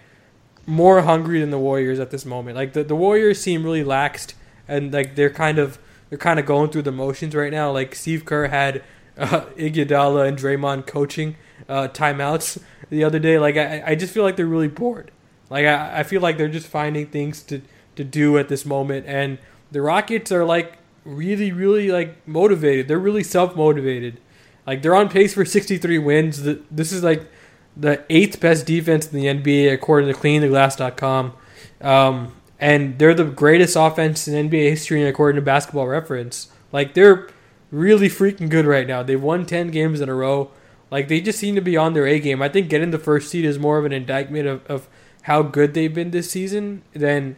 more 0.66 1.02
hungry 1.02 1.39
than 1.39 1.49
the 1.49 1.60
Warriors 1.60 1.99
at 1.99 2.12
this 2.12 2.26
moment. 2.26 2.56
Like 2.56 2.74
the, 2.74 2.84
the 2.84 2.95
Warriors 2.95 3.39
seem 3.39 3.64
really 3.64 3.84
laxed 3.84 4.34
and 4.68 4.93
like 4.93 5.16
they're 5.16 5.30
kind 5.30 5.60
of 5.60 5.80
they're 6.10 6.18
kind 6.18 6.39
of 6.39 6.45
going 6.45 6.70
through 6.70 6.84
the 6.84 6.91
motions 6.91 7.36
right 7.36 7.52
now. 7.52 7.72
Like 7.72 7.95
Steve 7.95 8.26
Kerr 8.26 8.47
had 8.47 8.84
uh, 9.18 9.41
Iguodala 9.58 10.28
and 10.28 10.38
Draymond 10.38 10.88
coaching 10.88 11.36
uh, 11.70 11.88
timeouts 11.88 12.62
the 12.89 13.04
other 13.04 13.20
day. 13.20 13.39
Like 13.39 13.58
I, 13.58 13.84
I 13.88 13.95
just 13.95 14.14
feel 14.14 14.24
like 14.24 14.36
they're 14.36 14.45
really 14.45 14.68
bored. 14.68 15.12
Like 15.49 15.66
I, 15.66 15.99
I 15.99 16.04
feel 16.04 16.22
like 16.22 16.38
they're 16.38 16.47
just 16.47 16.68
finding 16.68 17.08
things 17.08 17.43
to, 17.43 17.62
to 17.95 18.04
do 18.04 18.38
at 18.38 18.47
this 18.47 18.66
moment, 18.66 19.06
and 19.08 19.38
the 19.72 19.82
Rockets 19.82 20.32
are 20.32 20.45
like 20.45 20.78
really, 21.04 21.52
really 21.52 21.91
like 21.91 22.26
motivated. 22.28 22.88
They're 22.88 22.99
really 22.99 23.24
self 23.24 23.56
motivated. 23.56 24.20
Like 24.66 24.82
they're 24.82 24.95
on 24.95 25.09
pace 25.09 25.34
for 25.34 25.45
63 25.45 25.97
wins. 25.99 26.43
This 26.43 26.91
is 26.91 27.03
like 27.03 27.30
the 27.76 28.03
eighth 28.09 28.39
best 28.39 28.66
defense 28.66 29.12
in 29.12 29.20
the 29.20 29.26
NBA 29.26 29.74
according 29.74 30.14
to 30.14 30.20
CleanTheGlass.com. 30.20 31.34
Um, 31.82 32.36
and 32.59 32.99
they're 32.99 33.16
the 33.16 33.26
greatest 33.26 33.76
offense 33.76 34.28
in 34.28 34.49
NBA 34.49 34.70
history 34.70 35.03
according 35.05 35.38
to 35.38 35.41
Basketball 35.41 35.88
Reference. 35.88 36.51
Like 36.72 36.93
they're 36.93 37.28
really 37.72 38.09
freaking 38.09 38.49
good 38.49 38.66
right 38.66 38.88
now. 38.88 39.01
They've 39.01 39.22
won 39.22 39.45
10 39.45 39.70
games 39.70 40.01
in 40.01 40.09
a 40.09 40.14
row. 40.14 40.51
Like 40.91 41.07
they 41.07 41.22
just 41.22 41.39
seem 41.39 41.55
to 41.55 41.62
be 41.62 41.78
on 41.78 41.93
their 41.93 42.05
A 42.05 42.20
game. 42.20 42.41
I 42.41 42.49
think 42.49 42.70
getting 42.70 42.91
the 42.91 42.99
first 42.99 43.30
seed 43.30 43.45
is 43.45 43.57
more 43.57 43.78
of 43.78 43.86
an 43.86 43.93
indictment 43.93 44.47
of, 44.47 44.66
of 44.68 44.88
how 45.24 45.41
good 45.41 45.74
they've 45.74 45.93
been 45.93 46.12
this 46.12 46.30
season 46.30 46.84
than 46.93 47.38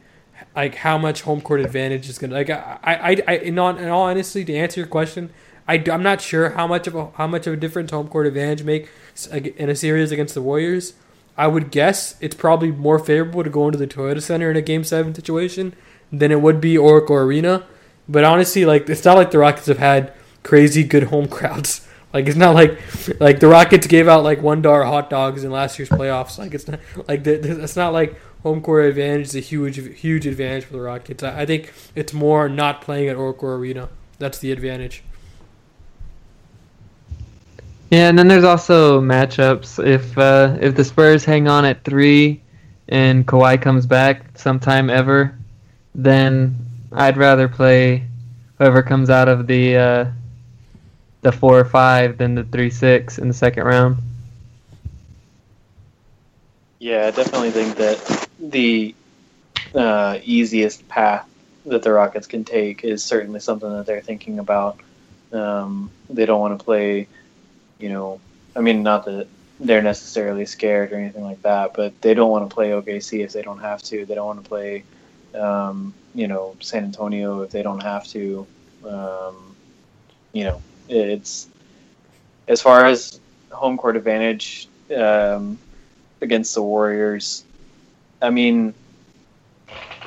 like 0.56 0.76
how 0.76 0.98
much 0.98 1.22
home 1.22 1.42
court 1.42 1.62
advantage 1.62 2.10
is 2.10 2.18
gonna. 2.18 2.34
Like 2.34 2.50
I, 2.50 2.80
I, 2.84 3.22
I 3.28 3.36
in 3.38 3.54
in 3.54 3.90
all 3.90 4.04
honesty, 4.04 4.44
to 4.46 4.54
answer 4.56 4.80
your 4.82 4.88
question, 4.88 5.30
I, 5.68 5.84
I'm 5.92 6.04
not 6.04 6.22
sure 6.22 6.52
how 6.52 6.68
much 6.68 6.88
of 6.88 6.96
a 6.96 7.12
how 7.12 7.28
much 7.28 7.48
of 7.48 7.54
a 7.54 7.58
difference 7.58 7.92
home 7.92 8.08
court 8.08 8.28
advantage 8.28 8.64
makes 8.64 8.90
in 9.28 9.70
a 9.70 9.76
series 9.76 10.12
against 10.12 10.34
the 10.34 10.42
Warriors. 10.42 10.94
I 11.38 11.48
would 11.48 11.72
guess 11.72 12.16
it's 12.20 12.36
probably 12.36 12.72
more 12.72 13.00
favorable 13.00 13.44
to 13.44 13.50
go 13.50 13.68
into 13.68 13.78
the 13.78 13.88
Toyota 13.88 14.22
Center 14.22 14.52
in 14.52 14.58
a 14.58 14.62
Game 14.62 14.84
Seven 14.84 15.16
situation 15.16 15.74
than 16.12 16.32
it 16.32 16.42
would 16.42 16.62
be 16.62 16.78
Oracle 16.78 17.16
Arena. 17.16 17.66
But 18.08 18.24
honestly, 18.24 18.66
like 18.66 18.90
it's 18.90 19.06
not 19.06 19.18
like 19.18 19.32
the 19.32 19.40
Rockets 19.40 19.68
have 19.68 19.80
had 19.80 20.14
crazy 20.44 20.84
good 20.84 21.04
home 21.04 21.28
crowds. 21.30 21.88
Like 22.14 22.28
it's 22.28 22.38
not 22.38 22.54
like 22.54 22.80
like 23.20 23.40
the 23.40 23.48
Rockets 23.48 23.88
gave 23.88 24.08
out 24.08 24.24
like 24.24 24.42
one 24.42 24.62
dollar 24.62 24.84
hot 24.84 25.10
dogs 25.10 25.44
in 25.44 25.52
last 25.52 25.80
year's 25.80 25.90
playoffs. 25.90 26.38
Like 26.38 26.54
it's 26.54 26.68
not 26.68 26.80
like 27.08 27.26
it's 27.26 27.76
not 27.76 27.94
like 27.94 28.20
home 28.44 28.62
court 28.62 28.86
advantage 28.86 29.28
is 29.28 29.36
a 29.36 29.40
huge 29.40 29.78
huge 30.00 30.28
advantage 30.28 30.66
for 30.66 30.74
the 30.74 30.82
Rockets. 30.82 31.24
I, 31.24 31.42
I 31.42 31.46
think 31.46 31.74
it's 31.96 32.14
more 32.14 32.50
not 32.50 32.82
playing 32.82 33.08
at 33.10 33.16
Oracle 33.16 33.50
Arena. 33.50 33.90
That's 34.20 34.38
the 34.38 34.52
advantage. 34.52 35.04
Yeah, 37.94 38.10
and 38.10 38.18
then 38.18 38.28
there's 38.28 38.44
also 38.44 39.00
matchups. 39.02 39.78
If 39.86 40.18
uh, 40.18 40.58
if 40.60 40.74
the 40.74 40.84
Spurs 40.84 41.24
hang 41.24 41.48
on 41.48 41.64
at 41.64 41.84
three, 41.84 42.42
and 42.90 43.24
Kawhi 43.24 43.62
comes 43.62 43.86
back 43.86 44.36
sometime 44.36 44.90
ever, 44.90 45.38
then 45.94 46.56
I'd 46.92 47.18
rather 47.18 47.48
play 47.48 48.08
whoever 48.58 48.82
comes 48.82 49.12
out 49.12 49.28
of 49.28 49.46
the 49.46 49.78
uh, 49.78 50.06
the 51.22 51.32
four 51.32 51.60
or 51.60 51.66
five 51.66 52.18
than 52.18 52.34
the 52.34 52.44
three 52.44 52.72
six 52.72 53.20
in 53.20 53.28
the 53.28 53.34
second 53.36 53.64
round. 53.64 53.98
Yeah, 56.80 57.06
I 57.06 57.12
definitely 57.12 57.52
think 57.52 57.76
that 57.76 58.28
the 58.40 58.96
uh, 59.76 60.18
easiest 60.24 60.88
path 60.88 61.30
that 61.68 61.84
the 61.84 61.92
Rockets 61.92 62.26
can 62.26 62.44
take 62.44 62.84
is 62.84 63.04
certainly 63.04 63.40
something 63.40 63.72
that 63.72 63.86
they're 63.86 64.02
thinking 64.02 64.40
about. 64.40 64.80
Um, 65.32 65.92
they 66.10 66.26
don't 66.26 66.42
want 66.42 66.58
to 66.58 66.66
play, 66.66 67.08
you 67.84 67.90
know, 67.90 68.22
I 68.56 68.62
mean, 68.62 68.82
not 68.82 69.04
that 69.06 69.28
they're 69.60 69.82
necessarily 69.82 70.46
scared 70.46 70.94
or 70.94 70.96
anything 70.96 71.26
like 71.26 71.42
that, 71.42 71.74
but 71.74 72.02
they 72.02 72.14
don't 72.14 72.32
want 72.32 72.50
to 72.50 72.54
play 72.54 72.70
OKC 72.70 73.26
if 73.26 73.34
they 73.34 73.42
don't 73.42 73.60
have 73.60 73.84
to. 73.84 74.06
They 74.06 74.16
don't 74.16 74.26
want 74.26 74.42
to 74.42 74.48
play, 74.48 74.84
um, 75.36 75.94
you 76.16 76.30
know, 76.30 76.56
San 76.62 76.86
Antonio 76.86 77.42
if 77.42 77.52
they 77.52 77.62
don't 77.62 77.84
have 77.84 78.08
to. 78.08 78.48
Um, 78.88 79.58
you 80.32 80.46
know, 80.46 80.62
it's 80.88 81.50
as 82.48 82.62
far 82.62 82.86
as 82.86 83.20
home 83.52 83.78
court 83.78 83.98
advantage 83.98 84.70
um, 84.96 85.60
against 86.22 86.56
the 86.56 86.62
Warriors. 86.62 87.44
I 88.22 88.30
mean, 88.30 88.74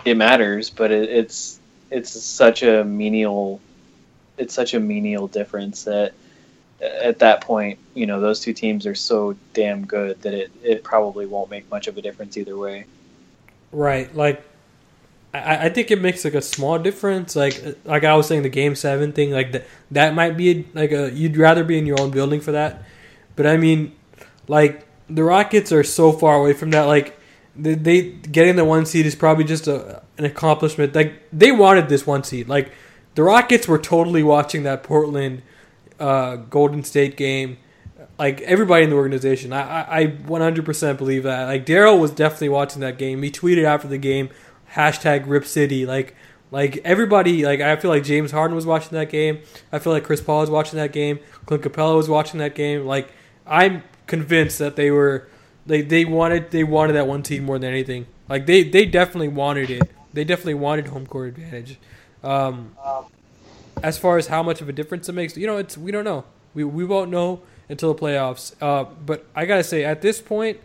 it 0.06 0.16
matters, 0.16 0.70
but 0.70 0.90
it, 0.90 1.10
it's 1.10 1.60
it's 1.90 2.10
such 2.10 2.62
a 2.62 2.84
menial 2.84 3.60
it's 4.38 4.54
such 4.54 4.72
a 4.72 4.80
menial 4.80 5.28
difference 5.28 5.84
that 5.84 6.12
at 6.80 7.18
that 7.20 7.40
point, 7.40 7.78
you 7.94 8.06
know, 8.06 8.20
those 8.20 8.40
two 8.40 8.52
teams 8.52 8.86
are 8.86 8.94
so 8.94 9.36
damn 9.54 9.84
good 9.84 10.20
that 10.22 10.34
it, 10.34 10.50
it 10.62 10.84
probably 10.84 11.26
won't 11.26 11.50
make 11.50 11.70
much 11.70 11.86
of 11.86 11.96
a 11.96 12.02
difference 12.02 12.36
either 12.36 12.56
way. 12.56 12.84
Right. 13.72 14.14
Like, 14.14 14.42
I, 15.32 15.66
I 15.66 15.68
think 15.68 15.90
it 15.90 16.00
makes 16.00 16.24
like 16.24 16.34
a 16.34 16.42
small 16.42 16.78
difference. 16.78 17.34
Like, 17.36 17.78
like 17.84 18.04
I 18.04 18.14
was 18.14 18.26
saying, 18.26 18.42
the 18.42 18.48
game 18.48 18.74
seven 18.74 19.12
thing, 19.12 19.30
like 19.30 19.52
that, 19.52 19.66
that 19.90 20.14
might 20.14 20.36
be 20.36 20.66
like 20.74 20.92
a 20.92 21.10
you'd 21.12 21.36
rather 21.36 21.64
be 21.64 21.78
in 21.78 21.86
your 21.86 22.00
own 22.00 22.10
building 22.10 22.40
for 22.40 22.52
that. 22.52 22.82
But 23.36 23.46
I 23.46 23.56
mean, 23.56 23.94
like 24.48 24.86
the 25.08 25.24
Rockets 25.24 25.72
are 25.72 25.84
so 25.84 26.12
far 26.12 26.36
away 26.36 26.52
from 26.52 26.70
that. 26.70 26.82
Like, 26.82 27.18
they, 27.54 27.74
they 27.74 28.02
getting 28.02 28.56
the 28.56 28.64
one 28.64 28.84
seed 28.86 29.06
is 29.06 29.14
probably 29.14 29.44
just 29.44 29.66
a 29.66 30.02
an 30.18 30.24
accomplishment. 30.24 30.94
Like 30.94 31.22
they 31.32 31.52
wanted 31.52 31.88
this 31.88 32.06
one 32.06 32.22
seed. 32.22 32.48
Like 32.48 32.72
the 33.14 33.22
Rockets 33.22 33.66
were 33.66 33.78
totally 33.78 34.22
watching 34.22 34.62
that 34.64 34.82
Portland 34.82 35.42
uh, 35.98 36.36
Golden 36.36 36.84
State 36.84 37.16
game. 37.16 37.58
Like 38.18 38.40
everybody 38.42 38.84
in 38.84 38.90
the 38.90 38.96
organization, 38.96 39.52
I, 39.52 39.82
I, 39.82 40.00
I 40.00 40.06
100% 40.06 40.96
believe 40.98 41.24
that. 41.24 41.46
Like 41.46 41.66
Daryl 41.66 42.00
was 42.00 42.10
definitely 42.10 42.48
watching 42.48 42.80
that 42.80 42.98
game. 42.98 43.22
He 43.22 43.30
tweeted 43.30 43.64
after 43.64 43.88
the 43.88 43.98
game, 43.98 44.30
hashtag 44.72 45.24
Rip 45.26 45.44
City. 45.44 45.84
Like, 45.84 46.14
like 46.50 46.78
everybody, 46.78 47.44
like 47.44 47.60
I 47.60 47.76
feel 47.76 47.90
like 47.90 48.04
James 48.04 48.30
Harden 48.30 48.54
was 48.54 48.64
watching 48.64 48.92
that 48.92 49.10
game. 49.10 49.40
I 49.72 49.78
feel 49.78 49.92
like 49.92 50.04
Chris 50.04 50.20
Paul 50.20 50.40
was 50.40 50.50
watching 50.50 50.78
that 50.78 50.92
game. 50.92 51.18
Clint 51.44 51.62
Capela 51.62 51.96
was 51.96 52.08
watching 52.08 52.38
that 52.38 52.54
game. 52.54 52.86
Like 52.86 53.12
I'm 53.46 53.82
convinced 54.06 54.58
that 54.60 54.76
they 54.76 54.90
were, 54.90 55.28
they 55.66 55.82
they 55.82 56.04
wanted 56.04 56.52
they 56.52 56.64
wanted 56.64 56.94
that 56.94 57.06
one 57.06 57.22
team 57.22 57.44
more 57.44 57.58
than 57.58 57.70
anything. 57.70 58.06
Like 58.28 58.46
they 58.46 58.62
they 58.62 58.86
definitely 58.86 59.28
wanted 59.28 59.70
it. 59.70 59.82
They 60.12 60.24
definitely 60.24 60.54
wanted 60.54 60.86
home 60.86 61.06
court 61.06 61.28
advantage. 61.28 61.78
Um, 62.22 62.76
as 63.82 63.98
far 63.98 64.18
as 64.18 64.28
how 64.28 64.42
much 64.42 64.60
of 64.60 64.68
a 64.68 64.72
difference 64.72 65.08
it 65.08 65.12
makes, 65.12 65.36
you 65.36 65.46
know, 65.46 65.56
it's 65.56 65.76
we 65.76 65.90
don't 65.90 66.04
know. 66.04 66.24
We 66.54 66.64
we 66.64 66.84
won't 66.84 67.10
know 67.10 67.42
until 67.68 67.92
the 67.92 68.00
playoffs. 68.00 68.54
Uh, 68.60 68.84
but 68.84 69.26
I 69.34 69.46
gotta 69.46 69.64
say, 69.64 69.84
at 69.84 70.02
this 70.02 70.20
point, 70.20 70.58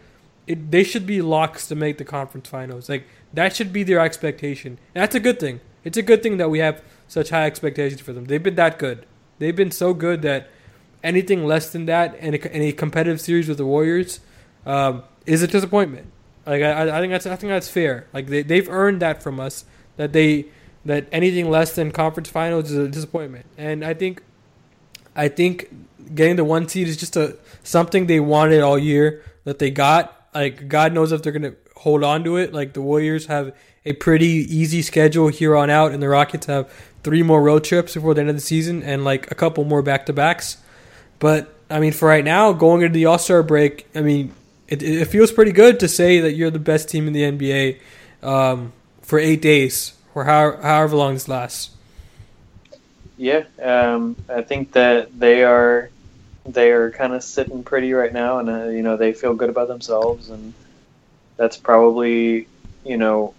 it, 0.47 0.71
they 0.71 0.83
should 0.83 1.05
be 1.05 1.21
locks 1.21 1.67
to 1.67 1.75
make 1.75 1.97
the 1.97 2.05
conference 2.05 2.49
finals. 2.49 2.89
Like 2.89 3.05
that 3.33 3.55
should 3.55 3.73
be 3.73 3.83
their 3.83 3.99
expectation. 3.99 4.77
And 4.95 5.01
that's 5.01 5.15
a 5.15 5.19
good 5.19 5.39
thing. 5.39 5.59
It's 5.83 5.97
a 5.97 6.01
good 6.01 6.21
thing 6.21 6.37
that 6.37 6.49
we 6.49 6.59
have 6.59 6.83
such 7.07 7.29
high 7.29 7.45
expectations 7.45 8.01
for 8.01 8.13
them. 8.13 8.25
They've 8.25 8.41
been 8.41 8.55
that 8.55 8.77
good. 8.77 9.05
They've 9.39 9.55
been 9.55 9.71
so 9.71 9.93
good 9.93 10.21
that 10.21 10.49
anything 11.03 11.45
less 11.45 11.71
than 11.71 11.85
that 11.87 12.15
in 12.15 12.35
a, 12.35 12.37
in 12.37 12.61
a 12.61 12.71
competitive 12.71 13.19
series 13.19 13.47
with 13.47 13.57
the 13.57 13.65
Warriors 13.65 14.19
um, 14.65 15.03
is 15.25 15.41
a 15.41 15.47
disappointment. 15.47 16.07
Like 16.45 16.61
I, 16.61 16.97
I 16.97 16.99
think 16.99 17.11
that's 17.11 17.25
I 17.25 17.35
think 17.35 17.49
that's 17.49 17.69
fair. 17.69 18.07
Like 18.13 18.27
they 18.27 18.41
they've 18.43 18.69
earned 18.69 19.01
that 19.01 19.21
from 19.21 19.39
us 19.39 19.65
that 19.97 20.13
they 20.13 20.45
that 20.85 21.07
anything 21.11 21.49
less 21.49 21.75
than 21.75 21.91
conference 21.91 22.29
finals 22.29 22.71
is 22.71 22.77
a 22.77 22.87
disappointment. 22.87 23.45
And 23.57 23.85
I 23.85 23.93
think 23.93 24.23
I 25.15 25.27
think 25.27 25.69
getting 26.15 26.35
the 26.35 26.43
one 26.43 26.67
seed 26.67 26.87
is 26.87 26.97
just 26.97 27.15
a 27.15 27.37
something 27.63 28.07
they 28.07 28.19
wanted 28.19 28.61
all 28.61 28.77
year 28.77 29.23
that 29.43 29.59
they 29.59 29.69
got. 29.69 30.27
Like 30.33 30.67
God 30.67 30.93
knows 30.93 31.11
if 31.11 31.21
they're 31.21 31.31
gonna 31.31 31.53
hold 31.75 32.03
on 32.03 32.23
to 32.23 32.37
it. 32.37 32.53
Like 32.53 32.73
the 32.73 32.81
Warriors 32.81 33.27
have 33.27 33.55
a 33.85 33.93
pretty 33.93 34.25
easy 34.25 34.81
schedule 34.81 35.27
here 35.27 35.55
on 35.55 35.69
out, 35.69 35.91
and 35.91 36.01
the 36.01 36.09
Rockets 36.09 36.47
have 36.47 36.71
three 37.03 37.23
more 37.23 37.41
road 37.41 37.63
trips 37.63 37.93
before 37.93 38.13
the 38.13 38.21
end 38.21 38.29
of 38.29 38.35
the 38.35 38.41
season 38.41 38.83
and 38.83 39.03
like 39.03 39.31
a 39.31 39.35
couple 39.35 39.63
more 39.63 39.81
back 39.81 40.05
to 40.07 40.13
backs. 40.13 40.57
But 41.19 41.53
I 41.69 41.79
mean, 41.79 41.93
for 41.93 42.07
right 42.07 42.25
now, 42.25 42.53
going 42.53 42.81
into 42.81 42.93
the 42.93 43.05
All 43.05 43.19
Star 43.19 43.43
break, 43.43 43.87
I 43.93 44.01
mean, 44.01 44.33
it, 44.67 44.81
it 44.81 45.05
feels 45.05 45.31
pretty 45.31 45.51
good 45.51 45.79
to 45.81 45.87
say 45.87 46.21
that 46.21 46.33
you're 46.33 46.51
the 46.51 46.59
best 46.59 46.89
team 46.89 47.07
in 47.07 47.13
the 47.13 47.21
NBA 47.21 47.79
um, 48.23 48.73
for 49.01 49.19
eight 49.19 49.41
days 49.41 49.93
or 50.13 50.25
how, 50.25 50.57
however 50.57 50.95
long 50.95 51.13
this 51.13 51.27
lasts. 51.27 51.71
Yeah, 53.17 53.43
um, 53.61 54.15
I 54.29 54.41
think 54.41 54.71
that 54.71 55.17
they 55.19 55.43
are 55.43 55.89
they 56.45 56.71
are 56.71 56.89
kind 56.89 57.13
of 57.13 57.23
sitting 57.23 57.63
pretty 57.63 57.93
right 57.93 58.11
now, 58.11 58.39
and 58.39 58.49
uh, 58.49 58.63
you 58.69 58.81
know 58.81 58.97
they 58.97 59.13
feel 59.13 59.35
good 59.35 59.49
about 59.49 59.67
themselves, 59.67 60.29
and 60.29 60.53
that's 61.37 61.57
probably 61.57 62.47
you 62.83 62.97
know 62.97 63.35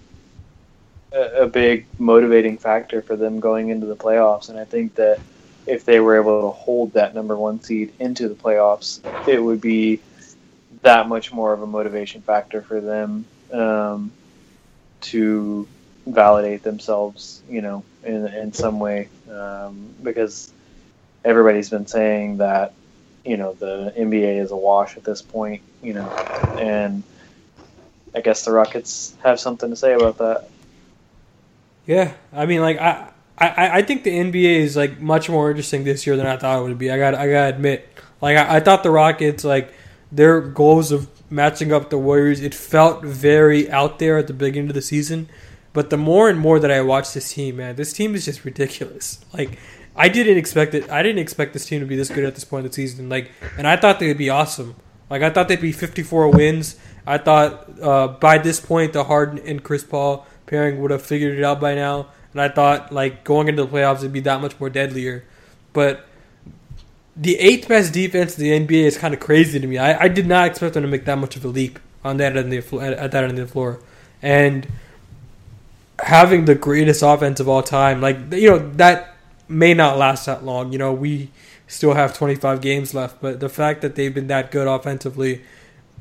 a, 1.12 1.43
a 1.43 1.47
big 1.47 1.87
motivating 1.99 2.59
factor 2.59 3.03
for 3.03 3.16
them 3.16 3.41
going 3.41 3.70
into 3.70 3.87
the 3.87 3.97
playoffs. 3.97 4.49
And 4.49 4.59
I 4.59 4.64
think 4.64 4.95
that 4.97 5.20
if 5.66 5.85
they 5.85 6.01
were 6.01 6.16
able 6.16 6.43
to 6.43 6.51
hold 6.51 6.93
that 6.93 7.14
number 7.14 7.37
one 7.37 7.61
seed 7.61 7.93
into 7.99 8.29
the 8.29 8.35
playoffs, 8.35 9.01
it 9.29 9.43
would 9.43 9.61
be 9.61 10.01
that 10.83 11.09
much 11.09 11.33
more 11.33 11.53
of 11.53 11.62
a 11.62 11.66
motivation 11.66 12.23
factor 12.23 12.62
for 12.62 12.81
them 12.81 13.25
um, 13.53 14.11
to 15.01 15.66
validate 16.07 16.62
themselves, 16.62 17.42
you 17.48 17.62
know, 17.62 17.84
in 18.05 18.26
in 18.26 18.53
some 18.53 18.80
way, 18.80 19.09
um, 19.30 19.94
because 20.03 20.53
everybody's 21.24 21.70
been 21.70 21.86
saying 21.86 22.38
that, 22.38 22.72
you 23.24 23.36
know, 23.36 23.55
the 23.55 23.92
NBA 23.96 24.38
is 24.38 24.50
a 24.50 24.57
wash 24.57 24.96
at 24.96 25.05
this 25.05 25.22
point, 25.22 25.62
you 25.82 25.94
know, 25.94 26.09
and 26.59 27.03
I 28.14 28.20
guess 28.20 28.44
the 28.44 28.53
Rockets 28.53 29.14
have 29.22 29.38
something 29.38 29.70
to 29.70 29.76
say 29.76 29.94
about 29.94 30.18
that. 30.18 30.48
Yeah, 31.86 32.12
I 32.32 32.46
mean, 32.46 32.61
like 32.61 32.78
I. 32.78 33.09
I, 33.38 33.78
I 33.78 33.82
think 33.82 34.05
the 34.05 34.11
NBA 34.11 34.61
is 34.61 34.76
like 34.76 35.00
much 35.00 35.28
more 35.28 35.50
interesting 35.50 35.82
this 35.82 36.07
year 36.07 36.16
than 36.16 36.26
I 36.26 36.36
thought 36.36 36.61
it 36.61 36.62
would 36.62 36.78
be. 36.78 36.92
I 36.92 36.98
got 36.98 37.14
I 37.14 37.28
gotta 37.28 37.57
admit, 37.57 37.88
like 38.20 38.36
I, 38.36 38.57
I 38.57 38.61
thought 38.61 38.84
the 38.84 38.90
Rockets 38.90 39.42
like 39.42 39.74
their 40.12 40.40
goals 40.40 40.92
of 40.92 41.09
matching 41.32 41.72
up 41.72 41.90
the 41.90 41.98
Warriors, 41.98 42.40
it 42.40 42.55
felt 42.55 43.03
very 43.03 43.68
out 43.70 43.98
there 43.98 44.18
at 44.18 44.26
the 44.26 44.34
beginning 44.34 44.68
of 44.68 44.74
the 44.74 44.82
season. 44.82 45.28
But 45.73 45.91
the 45.91 45.97
more 45.97 46.29
and 46.29 46.39
more 46.39 46.59
that 46.59 46.70
I 46.70 46.83
watch 46.83 47.12
this 47.12 47.33
team, 47.33 47.57
man, 47.57 47.77
this 47.77 47.93
team 47.93 48.14
is 48.14 48.25
just 48.25 48.45
ridiculous. 48.45 49.25
Like 49.33 49.59
I 49.97 50.09
didn't 50.09 50.39
expect 50.39 50.75
it. 50.75 50.91
I 50.91 51.03
didn't 51.03 51.20
expect 51.20 51.53
this 51.53 51.66
team 51.66 51.81
to 51.81 51.87
be 51.87 51.97
this 51.97 52.09
good 52.09 52.25
at 52.25 52.35
this 52.35 52.45
point 52.45 52.66
of 52.66 52.73
the 52.73 52.75
season. 52.75 53.09
Like, 53.09 53.31
and 53.57 53.66
I 53.66 53.77
thought 53.77 54.01
they'd 54.01 54.16
be 54.16 54.31
awesome. 54.31 54.77
Like 55.11 55.23
I 55.23 55.31
thought 55.31 55.49
they'd 55.49 55.61
be 55.61 55.73
54 55.73 56.29
wins. 56.29 56.77
I 57.07 57.18
thought 57.18 57.81
uh, 57.81 58.09
by 58.09 58.39
this 58.39 58.61
point 58.61 58.93
the 58.93 59.05
Harden 59.05 59.39
and 59.39 59.62
Chris 59.62 59.85
Paul 59.85 60.27
pairing 60.47 60.81
would 60.81 60.91
have 60.91 61.03
figured 61.03 61.39
it 61.39 61.45
out 61.45 61.61
by 61.61 61.75
now. 61.75 62.09
And 62.33 62.41
I 62.41 62.49
thought 62.49 62.93
like 62.93 63.25
going 63.25 63.49
into 63.49 63.64
the 63.64 63.70
playoffs 63.70 63.99
it'd 63.99 64.12
be 64.12 64.20
that 64.20 64.41
much 64.41 64.59
more 64.59 64.70
deadlier. 64.70 65.25
But 65.73 66.07
the 67.16 67.39
eighth 67.39 67.68
best 67.68 67.93
defense 67.93 68.39
in 68.39 68.45
the 68.45 68.66
NBA 68.66 68.85
is 68.85 68.97
kind 68.97 69.12
of 69.12 69.20
crazy 69.20 69.61
to 69.61 69.66
me. 69.66 69.79
I, 69.79 70.05
I 70.05 70.09
did 70.09 70.27
not 70.27 70.47
expect 70.47 70.75
them 70.75 70.83
to 70.83 70.89
make 70.89 71.05
that 71.05 71.18
much 71.18 71.37
of 71.37 71.45
a 71.45 71.49
leap 71.49 71.79
on 72.05 72.16
that 72.16 72.37
end 72.37 72.53
of 72.53 72.70
the 72.70 72.79
at 72.81 73.11
that 73.12 73.25
end 73.25 73.39
of 73.39 73.47
the 73.47 73.53
floor, 73.53 73.81
and 74.20 74.66
having 76.03 76.44
the 76.44 76.55
greatest 76.55 77.03
offense 77.03 77.40
of 77.40 77.48
all 77.48 77.62
time, 77.62 78.00
like 78.00 78.18
you 78.32 78.50
know 78.50 78.59
that 78.72 79.16
may 79.48 79.74
not 79.74 79.98
last 79.98 80.26
that 80.26 80.44
long. 80.44 80.72
You 80.72 80.78
know 80.78 80.92
we 80.92 81.30
still 81.66 81.94
have 81.94 82.14
25 82.14 82.61
games 82.61 82.92
left, 82.92 83.20
but 83.22 83.40
the 83.40 83.48
fact 83.48 83.80
that 83.80 83.94
they've 83.94 84.14
been 84.14 84.26
that 84.26 84.50
good 84.50 84.68
offensively, 84.68 85.42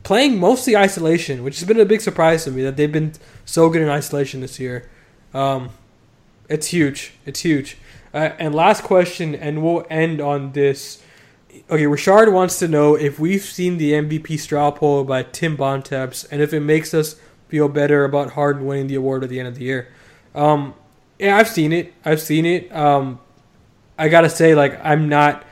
playing 0.03 0.39
mostly 0.39 0.75
isolation, 0.75 1.43
which 1.43 1.59
has 1.59 1.67
been 1.67 1.79
a 1.79 1.85
big 1.85 2.01
surprise 2.01 2.43
to 2.43 2.51
me 2.51 2.61
that 2.63 2.75
they've 2.75 2.91
been 2.91 3.13
so 3.45 3.69
good 3.69 3.81
in 3.81 3.89
isolation 3.89 4.41
this 4.41 4.59
year. 4.59 4.89
Um, 5.33 5.69
it's 6.49 6.67
huge. 6.67 7.13
It's 7.25 7.39
huge. 7.41 7.77
Uh, 8.13 8.31
and 8.37 8.53
last 8.53 8.83
question, 8.83 9.33
and 9.33 9.63
we'll 9.63 9.85
end 9.89 10.19
on 10.19 10.51
this. 10.51 11.01
Okay, 11.69 11.87
Richard 11.87 12.33
wants 12.33 12.59
to 12.59 12.67
know 12.67 12.95
if 12.95 13.19
we've 13.19 13.41
seen 13.41 13.77
the 13.77 13.93
MVP 13.93 14.39
straw 14.39 14.71
poll 14.71 15.05
by 15.05 15.23
Tim 15.23 15.55
Bontemps, 15.55 16.25
and 16.25 16.41
if 16.41 16.53
it 16.53 16.59
makes 16.59 16.93
us 16.93 17.15
feel 17.51 17.69
better 17.69 18.05
about 18.05 18.31
Harden 18.31 18.65
winning 18.65 18.87
the 18.87 18.95
award 18.95 19.23
at 19.23 19.29
the 19.29 19.37
end 19.37 19.47
of 19.47 19.55
the 19.55 19.65
year. 19.65 19.89
Um, 20.33 20.73
yeah, 21.19 21.37
I've 21.37 21.49
seen 21.49 21.71
it. 21.71 21.93
I've 22.03 22.21
seen 22.21 22.47
it. 22.47 22.73
Um, 22.73 23.19
I 23.99 24.09
gotta 24.09 24.29
say, 24.29 24.55
like, 24.55 24.79
I'm 24.83 25.07
not. 25.09 25.43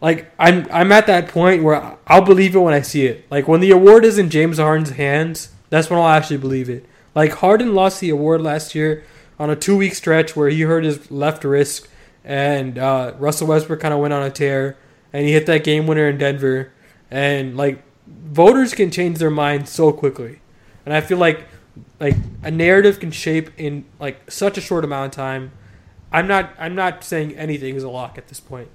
like 0.00 0.32
I'm 0.38 0.66
I'm 0.72 0.90
at 0.92 1.06
that 1.06 1.28
point 1.28 1.62
where 1.62 1.96
I'll 2.06 2.22
believe 2.24 2.56
it 2.56 2.60
when 2.60 2.74
I 2.74 2.82
see 2.82 3.06
it. 3.06 3.26
Like 3.30 3.46
when 3.46 3.60
the 3.60 3.70
award 3.70 4.04
is 4.04 4.18
in 4.18 4.30
James 4.30 4.58
Harden's 4.58 4.90
hands, 4.90 5.52
that's 5.70 5.90
when 5.90 5.98
I'll 5.98 6.08
actually 6.08 6.38
believe 6.38 6.68
it. 6.70 6.86
Like 7.14 7.32
Harden 7.34 7.74
lost 7.74 8.00
the 8.00 8.10
award 8.10 8.40
last 8.40 8.74
year 8.74 9.04
on 9.38 9.50
a 9.50 9.56
two 9.56 9.76
week 9.76 9.94
stretch 9.94 10.34
where 10.34 10.48
he 10.48 10.62
hurt 10.62 10.84
his 10.84 11.10
left 11.10 11.44
wrist, 11.44 11.86
and 12.24 12.78
uh, 12.78 13.14
Russell 13.18 13.48
Westbrook 13.48 13.80
kind 13.80 13.94
of 13.94 14.00
went 14.00 14.12
on 14.12 14.22
a 14.22 14.30
tear, 14.30 14.76
and 15.12 15.26
he 15.26 15.32
hit 15.32 15.46
that 15.46 15.62
game 15.62 15.86
winner 15.86 16.08
in 16.08 16.18
Denver, 16.18 16.72
and 17.10 17.56
like 17.56 17.82
voters 18.06 18.74
can 18.74 18.90
change 18.90 19.18
their 19.18 19.30
minds 19.30 19.70
so 19.70 19.92
quickly, 19.92 20.40
and 20.84 20.94
I 20.94 21.00
feel 21.00 21.18
like 21.18 21.46
like 22.00 22.16
a 22.42 22.50
narrative 22.50 23.00
can 23.00 23.10
shape 23.10 23.50
in 23.56 23.84
like 23.98 24.30
such 24.30 24.58
a 24.58 24.60
short 24.60 24.84
amount 24.84 25.06
of 25.06 25.16
time. 25.16 25.52
I'm 26.12 26.26
not 26.26 26.50
I'm 26.58 26.74
not 26.74 27.04
saying 27.04 27.36
anything 27.36 27.74
is 27.74 27.82
a 27.82 27.88
lock 27.88 28.18
at 28.18 28.28
this 28.28 28.40
point. 28.40 28.68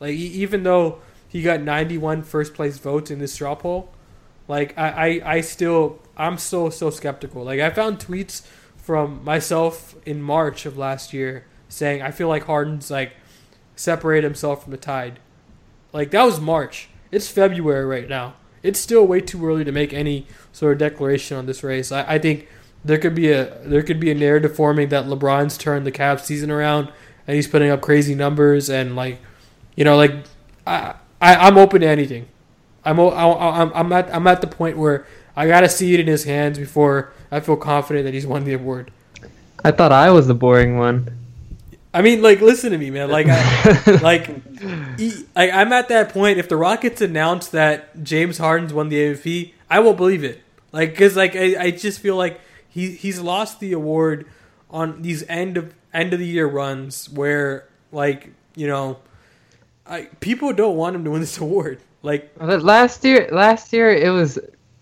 Like 0.00 0.14
even 0.14 0.62
though 0.62 0.98
he 1.28 1.42
got 1.42 1.60
91 1.60 2.22
first 2.22 2.54
place 2.54 2.78
votes 2.78 3.10
in 3.10 3.18
this 3.18 3.32
straw 3.32 3.54
poll, 3.54 3.90
like 4.48 4.76
I, 4.76 4.88
I, 4.88 5.32
I 5.36 5.40
still 5.40 6.00
I'm 6.16 6.38
still 6.38 6.70
so 6.70 6.90
skeptical. 6.90 7.44
Like 7.44 7.60
I 7.60 7.70
found 7.70 7.98
tweets 7.98 8.46
from 8.76 9.24
myself 9.24 9.94
in 10.04 10.20
March 10.20 10.66
of 10.66 10.76
last 10.76 11.12
year 11.12 11.46
saying 11.68 12.02
I 12.02 12.10
feel 12.10 12.28
like 12.28 12.44
Harden's 12.44 12.90
like 12.90 13.14
separated 13.76 14.24
himself 14.24 14.62
from 14.62 14.72
the 14.72 14.76
tide. 14.76 15.18
Like 15.92 16.10
that 16.10 16.24
was 16.24 16.40
March. 16.40 16.88
It's 17.10 17.28
February 17.28 17.84
right 17.84 18.08
now. 18.08 18.34
It's 18.64 18.80
still 18.80 19.06
way 19.06 19.20
too 19.20 19.46
early 19.46 19.62
to 19.64 19.70
make 19.70 19.92
any 19.92 20.26
sort 20.52 20.72
of 20.72 20.78
declaration 20.78 21.36
on 21.36 21.46
this 21.46 21.62
race. 21.62 21.92
I, 21.92 22.14
I 22.14 22.18
think 22.18 22.48
there 22.84 22.98
could 22.98 23.14
be 23.14 23.30
a 23.30 23.56
there 23.62 23.82
could 23.82 24.00
be 24.00 24.10
a 24.10 24.14
narrative 24.14 24.56
forming 24.56 24.88
that 24.88 25.04
LeBron's 25.04 25.56
turned 25.56 25.86
the 25.86 25.92
Cavs 25.92 26.22
season 26.24 26.50
around 26.50 26.90
and 27.26 27.36
he's 27.36 27.46
putting 27.46 27.70
up 27.70 27.80
crazy 27.80 28.14
numbers 28.14 28.68
and 28.68 28.96
like 28.96 29.18
you 29.76 29.84
know 29.84 29.96
like 29.96 30.12
I, 30.66 30.94
I 31.20 31.34
I'm 31.36 31.56
open 31.56 31.82
to 31.82 31.86
anything. 31.86 32.26
I'm 32.84 32.98
I- 32.98 33.60
I'm 33.62 33.72
I'm 33.74 33.92
at 33.92 34.12
I'm 34.14 34.26
at 34.26 34.40
the 34.40 34.46
point 34.46 34.76
where 34.76 35.06
I 35.36 35.46
gotta 35.46 35.68
see 35.68 35.94
it 35.94 36.00
in 36.00 36.06
his 36.06 36.24
hands 36.24 36.58
before 36.58 37.12
I 37.30 37.40
feel 37.40 37.56
confident 37.56 38.04
that 38.06 38.14
he's 38.14 38.26
won 38.26 38.44
the 38.44 38.54
award. 38.54 38.90
I 39.64 39.70
thought 39.70 39.92
I 39.92 40.10
was 40.10 40.26
the 40.26 40.34
boring 40.34 40.78
one. 40.78 41.08
I 41.94 42.02
mean, 42.02 42.22
like, 42.22 42.40
listen 42.40 42.72
to 42.72 42.78
me, 42.78 42.90
man. 42.90 43.08
Like, 43.08 43.28
I, 43.30 43.98
like, 44.02 44.53
like, 45.34 45.52
I'm 45.52 45.72
at 45.72 45.88
that 45.88 46.10
point. 46.10 46.38
If 46.38 46.48
the 46.48 46.56
Rockets 46.56 47.00
announce 47.00 47.48
that 47.48 48.02
James 48.02 48.38
Harden's 48.38 48.72
won 48.72 48.88
the 48.88 48.96
MVP, 48.96 49.52
I 49.70 49.80
will 49.80 49.94
believe 49.94 50.24
it. 50.24 50.42
Like, 50.72 50.90
because 50.90 51.16
like 51.16 51.36
I, 51.36 51.56
I 51.58 51.70
just 51.70 52.00
feel 52.00 52.16
like 52.16 52.40
he 52.68 52.92
he's 52.92 53.20
lost 53.20 53.60
the 53.60 53.72
award 53.72 54.26
on 54.70 55.02
these 55.02 55.22
end 55.28 55.56
of 55.56 55.72
end 55.92 56.12
of 56.12 56.18
the 56.18 56.26
year 56.26 56.46
runs 56.46 57.08
where 57.08 57.68
like 57.92 58.30
you 58.56 58.66
know, 58.66 58.98
I 59.86 60.08
people 60.20 60.52
don't 60.52 60.76
want 60.76 60.96
him 60.96 61.04
to 61.04 61.10
win 61.10 61.20
this 61.20 61.38
award. 61.46 61.80
Like, 62.02 62.32
last 62.38 63.02
year, 63.02 63.28
last 63.32 63.72
year 63.72 63.90
it 63.90 64.10
was 64.10 64.38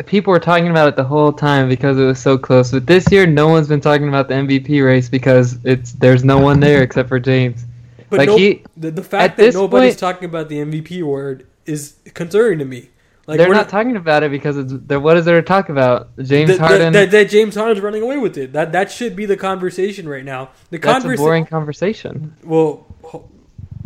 people 0.07 0.33
were 0.33 0.41
talking 0.41 0.69
about 0.69 0.89
it 0.89 0.97
the 0.97 1.05
whole 1.05 1.33
time 1.33 1.69
because 1.69 1.99
it 1.99 2.05
was 2.05 2.19
so 2.19 2.37
close. 2.37 2.73
But 2.73 2.87
this 2.87 3.11
year, 3.13 3.27
no 3.27 3.49
one's 3.49 3.69
been 3.69 3.81
talking 3.81 4.09
about 4.09 4.29
the 4.29 4.35
MVP 4.35 4.85
race 4.85 5.09
because 5.09 5.59
it's 5.65 5.93
there's 5.93 6.25
no 6.25 6.39
one 6.39 6.61
there 6.61 6.83
except 6.83 7.09
for 7.09 7.21
James. 7.21 7.65
But 8.13 8.19
Like, 8.19 8.27
no, 8.29 8.37
he- 8.37 8.63
the, 8.77 8.91
the 8.91 9.03
fact 9.03 9.39
that 9.39 9.55
nobody's 9.55 9.95
point- 9.95 9.99
talking 9.99 10.29
about 10.29 10.49
the 10.51 10.59
MVP 10.59 11.03
award 11.03 11.47
is 11.65 11.97
concerning 12.13 12.59
to 12.59 12.65
me. 12.67 12.91
Like, 13.27 13.39
They're 13.39 13.49
not 13.49 13.69
talking 13.71 13.97
about 13.97 14.23
it 14.23 14.31
because 14.31 14.57
it's. 14.59 14.73
What 14.73 15.17
is 15.17 15.25
there 15.25 15.41
to 15.41 15.47
talk 15.47 15.69
about? 15.71 16.15
James 16.19 16.51
that- 16.51 16.59
Harden. 16.59 16.93
that, 16.93 17.11
that 17.13 17.31
James 17.31 17.55
Harden's 17.55 17.81
running 17.81 18.03
away 18.03 18.19
with 18.19 18.37
it. 18.37 18.53
That 18.53 18.73
that 18.73 18.91
should 18.91 19.17
be 19.17 19.25
the 19.27 19.37
conversation 19.37 20.07
right 20.09 20.25
now. 20.25 20.51
The 20.71 20.79
that's 20.79 20.85
a 20.85 21.01
conversation. 21.01 21.25
boring 21.25 21.47
conversation. 21.47 22.35
Well, 22.45 22.87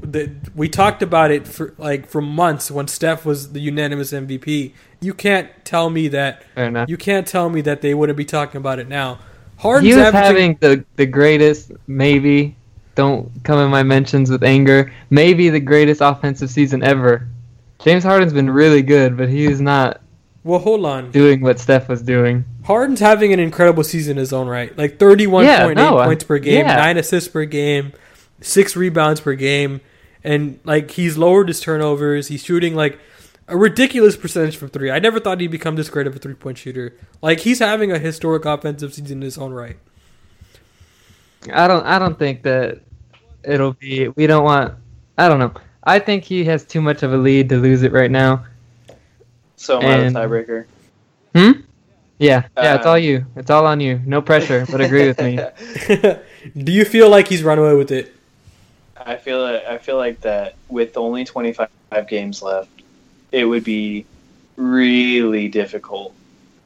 the, 0.00 0.32
we 0.54 0.68
talked 0.68 1.02
about 1.02 1.30
it 1.30 1.46
for 1.46 1.74
like 1.78 2.06
for 2.08 2.20
months 2.20 2.70
when 2.70 2.88
Steph 2.88 3.24
was 3.24 3.52
the 3.52 3.60
unanimous 3.60 4.12
MVP. 4.12 4.72
You 5.00 5.14
can't 5.14 5.50
tell 5.64 5.90
me 5.90 6.08
that. 6.08 6.42
Fair 6.54 6.66
enough. 6.66 6.88
You 6.88 6.96
can't 6.96 7.26
tell 7.26 7.48
me 7.48 7.60
that 7.60 7.82
they 7.82 7.94
wouldn't 7.94 8.16
be 8.16 8.24
talking 8.24 8.58
about 8.58 8.78
it 8.78 8.88
now. 8.88 9.18
Harden's 9.58 9.94
he 9.94 10.00
was 10.00 10.12
having 10.12 10.56
the 10.60 10.84
the 10.96 11.06
greatest, 11.06 11.72
maybe. 11.86 12.56
Don't 12.96 13.30
come 13.44 13.60
in 13.60 13.70
my 13.70 13.84
mentions 13.84 14.30
with 14.30 14.42
anger. 14.42 14.92
Maybe 15.10 15.48
the 15.50 15.60
greatest 15.60 16.00
offensive 16.00 16.50
season 16.50 16.82
ever. 16.82 17.28
James 17.78 18.02
Harden's 18.02 18.32
been 18.32 18.50
really 18.50 18.82
good, 18.82 19.16
but 19.16 19.28
he 19.28 19.44
is 19.46 19.60
not 19.60 20.00
Well, 20.42 20.58
hold 20.58 20.84
on. 20.84 21.10
doing 21.12 21.40
what 21.42 21.60
Steph 21.60 21.88
was 21.88 22.02
doing. 22.02 22.44
Harden's 22.64 22.98
having 23.00 23.32
an 23.32 23.38
incredible 23.38 23.84
season 23.84 24.12
in 24.12 24.16
his 24.16 24.32
own 24.32 24.48
right. 24.48 24.76
Like 24.76 24.98
31.8 24.98 25.44
Yeah, 25.44 25.72
no, 25.74 25.98
uh, 25.98 26.06
points 26.06 26.24
per 26.24 26.38
game, 26.38 26.64
yeah. 26.66 26.74
9 26.76 26.96
assists 26.96 27.28
per 27.28 27.44
game, 27.44 27.92
6 28.40 28.74
rebounds 28.74 29.20
per 29.20 29.34
game, 29.34 29.80
and 30.24 30.58
like 30.64 30.90
he's 30.92 31.16
lowered 31.16 31.48
his 31.48 31.60
turnovers. 31.60 32.28
He's 32.28 32.42
shooting 32.42 32.74
like 32.74 32.98
a 33.46 33.56
ridiculous 33.56 34.16
percentage 34.16 34.56
from 34.56 34.70
3. 34.70 34.90
I 34.90 34.98
never 34.98 35.20
thought 35.20 35.40
he'd 35.40 35.50
become 35.52 35.76
this 35.76 35.88
great 35.90 36.06
of 36.08 36.16
a 36.16 36.18
three-point 36.18 36.58
shooter. 36.58 36.96
Like 37.22 37.40
he's 37.40 37.58
having 37.60 37.92
a 37.92 37.98
historic 37.98 38.44
offensive 38.46 38.94
season 38.94 39.18
in 39.18 39.22
his 39.22 39.36
own 39.38 39.52
right. 39.52 39.76
I 41.52 41.66
don't. 41.68 41.84
I 41.84 41.98
don't 41.98 42.18
think 42.18 42.42
that 42.42 42.80
it'll 43.44 43.72
be. 43.74 44.08
We 44.08 44.26
don't 44.26 44.44
want. 44.44 44.74
I 45.18 45.28
don't 45.28 45.38
know. 45.38 45.52
I 45.84 45.98
think 45.98 46.24
he 46.24 46.44
has 46.44 46.64
too 46.64 46.80
much 46.80 47.02
of 47.02 47.12
a 47.12 47.16
lead 47.16 47.48
to 47.50 47.56
lose 47.58 47.82
it 47.82 47.92
right 47.92 48.10
now. 48.10 48.44
So 49.56 49.80
am 49.80 49.84
I 49.86 50.04
And- 50.04 50.16
the 50.16 50.20
tiebreaker. 50.20 50.64
Hmm. 51.34 51.60
Yeah. 52.18 52.44
Yeah. 52.56 52.76
it's 52.76 52.86
Uh, 52.86 52.90
all 52.90 52.98
you. 52.98 53.26
It's 53.36 53.50
all 53.50 53.66
on 53.66 53.78
you. 53.80 54.00
No 54.06 54.22
pressure, 54.22 54.66
but 54.70 54.80
agree 54.80 55.06
with 55.06 55.20
me. 55.20 55.36
Do 56.64 56.72
you 56.72 56.84
feel 56.84 57.10
like 57.10 57.28
he's 57.28 57.42
run 57.42 57.58
away 57.58 57.74
with 57.74 57.90
it? 57.90 58.12
I 58.96 59.16
feel 59.16 59.44
I 59.44 59.78
feel 59.78 59.96
like 59.96 60.20
that 60.22 60.54
with 60.68 60.96
only 60.96 61.24
25 61.24 61.68
games 62.08 62.42
left, 62.42 62.70
it 63.32 63.44
would 63.44 63.64
be 63.64 64.04
really 64.56 65.48
difficult 65.48 66.12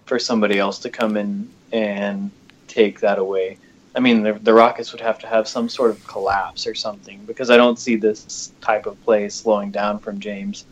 for 0.07 0.19
somebody 0.19 0.59
else 0.59 0.79
to 0.81 0.89
come 0.91 1.17
in 1.17 1.51
and 1.73 2.31
take 2.69 3.01
that 3.01 3.19
away. 3.19 3.59
I 3.95 4.01
mean, 4.01 4.23
the, 4.23 4.35
the 4.35 4.55
Rockets 4.55 4.93
would 4.93 5.01
have 5.01 5.19
to 5.21 5.27
have 5.27 5.49
some 5.49 5.69
sort 5.69 5.91
of 5.91 6.07
collapse 6.07 6.67
or 6.67 6.75
something 6.75 7.25
because 7.27 7.51
I 7.51 7.57
don't 7.57 7.79
see 7.79 7.97
this 7.97 8.53
type 8.61 8.87
of 8.87 9.03
play 9.05 9.29
slowing 9.29 9.71
down 9.71 9.99
from 9.99 10.21
James. 10.21 10.65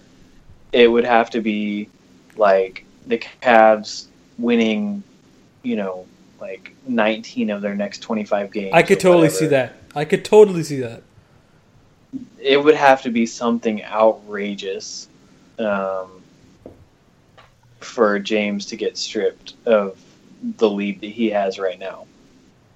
It 0.73 0.89
would 0.89 1.05
have 1.05 1.31
to 1.31 1.41
be 1.41 1.89
like 2.37 2.85
the 3.07 3.19
Cavs 3.19 4.07
winning, 4.39 5.03
you 5.63 5.77
know, 5.77 6.07
like 6.41 6.75
19 6.87 7.51
of 7.51 7.63
their 7.63 7.75
next 7.75 8.01
25 8.01 8.53
games. 8.53 8.71
I 8.73 8.83
could 8.83 9.01
totally 9.01 9.23
whatever 9.23 9.37
see 9.37 9.47
that. 9.47 9.73
I 9.97 10.05
could 10.05 10.25
totally 10.25 10.63
see 10.63 10.81
that. 10.81 11.03
it 12.41 12.63
would 12.63 12.77
have 12.77 13.03
to 13.03 13.11
be 13.11 13.27
something 13.27 13.85
outrageous 13.85 15.09
um, 15.59 16.23
for 17.81 18.19
James 18.21 18.67
to 18.67 18.77
get 18.77 18.97
stripped 18.97 19.55
of 19.67 20.01
the 20.59 20.71
lead 20.71 21.01
that 21.01 21.11
he 21.11 21.31
has 21.31 21.59
right 21.59 21.79
now. 21.79 22.07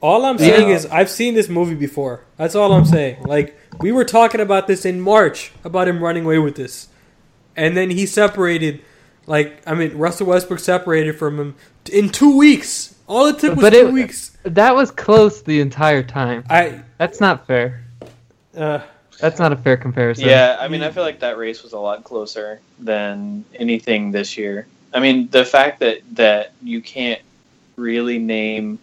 All 0.03 0.25
I'm 0.25 0.37
Yeah. 0.39 0.47
saying 0.57 0.69
is 0.71 0.87
I've 0.87 1.09
seen 1.09 1.35
this 1.35 1.49
movie 1.49 1.77
before. 1.77 2.21
That's 2.37 2.55
all 2.57 2.73
I'm 2.73 2.85
saying. 2.85 3.23
Like 3.25 3.57
we 3.81 3.93
were 3.93 4.05
talking 4.05 4.41
about 4.41 4.67
this 4.67 4.85
in 4.85 5.01
March 5.01 5.53
about 5.65 5.87
him 5.89 6.03
running 6.03 6.25
away 6.25 6.39
with 6.39 6.57
this, 6.57 6.89
and 7.57 7.77
then 7.77 7.91
he 7.91 8.05
separated. 8.07 8.81
Like 9.27 9.63
I 9.67 9.75
mean, 9.75 9.97
Russell 9.97 10.27
Westbrook 10.27 10.59
separated 10.59 11.17
from 11.17 11.39
him 11.39 11.55
in 11.93 12.09
two 12.09 12.37
weeks. 12.37 12.95
All 13.07 13.27
it 13.27 13.39
took 13.39 13.55
was 13.55 13.63
But 13.63 13.71
two 13.71 13.87
it- 13.89 13.93
weeks. 13.93 14.37
That 14.43 14.75
was 14.75 14.91
close 14.91 15.43
the 15.43 15.61
entire 15.61 16.03
time. 16.03 16.43
I 16.51 16.81
That's 16.99 17.21
not 17.21 17.47
fair. 17.47 17.83
uh, 18.57 18.81
That's 19.21 19.39
not 19.39 19.53
a 19.53 19.57
fair 19.57 19.77
comparison. 19.77 20.25
Yeah, 20.27 20.57
I 20.59 20.67
mean, 20.67 20.83
I 20.83 20.91
feel 20.91 21.05
like 21.05 21.21
that 21.21 21.39
race 21.39 21.63
was 21.63 21.75
a 21.75 21.79
lot 21.79 22.03
closer 22.03 22.59
than 22.81 23.45
anything 23.55 24.11
this 24.11 24.37
year. 24.37 24.67
I 24.93 24.99
mean, 24.99 25.29
the 25.31 25.45
fact 25.45 25.79
that 25.79 25.99
that 26.17 26.51
you 26.61 26.81
can't 26.81 27.21
really 27.77 28.19
name 28.19 28.81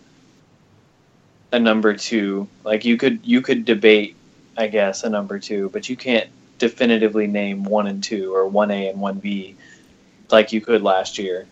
a 1.51 1.59
number 1.59 1.93
two, 1.95 2.47
like 2.63 2.85
you 2.85 2.97
could 2.97 3.19
you 3.23 3.41
could 3.41 3.65
debate, 3.65 4.15
I 4.57 4.67
guess, 4.67 5.03
a 5.03 5.09
number 5.09 5.39
two, 5.39 5.69
but 5.69 5.89
you 5.89 5.95
can't 5.95 6.29
definitively 6.57 7.27
name 7.27 7.63
one 7.63 7.87
and 7.87 8.03
two 8.03 8.35
or 8.35 8.47
one 8.47 8.71
A 8.71 8.89
and 8.89 8.99
one 8.99 9.19
B, 9.19 9.55
like 10.29 10.51
you 10.53 10.61
could 10.61 10.81
last 10.83 11.17
year. 11.17 11.47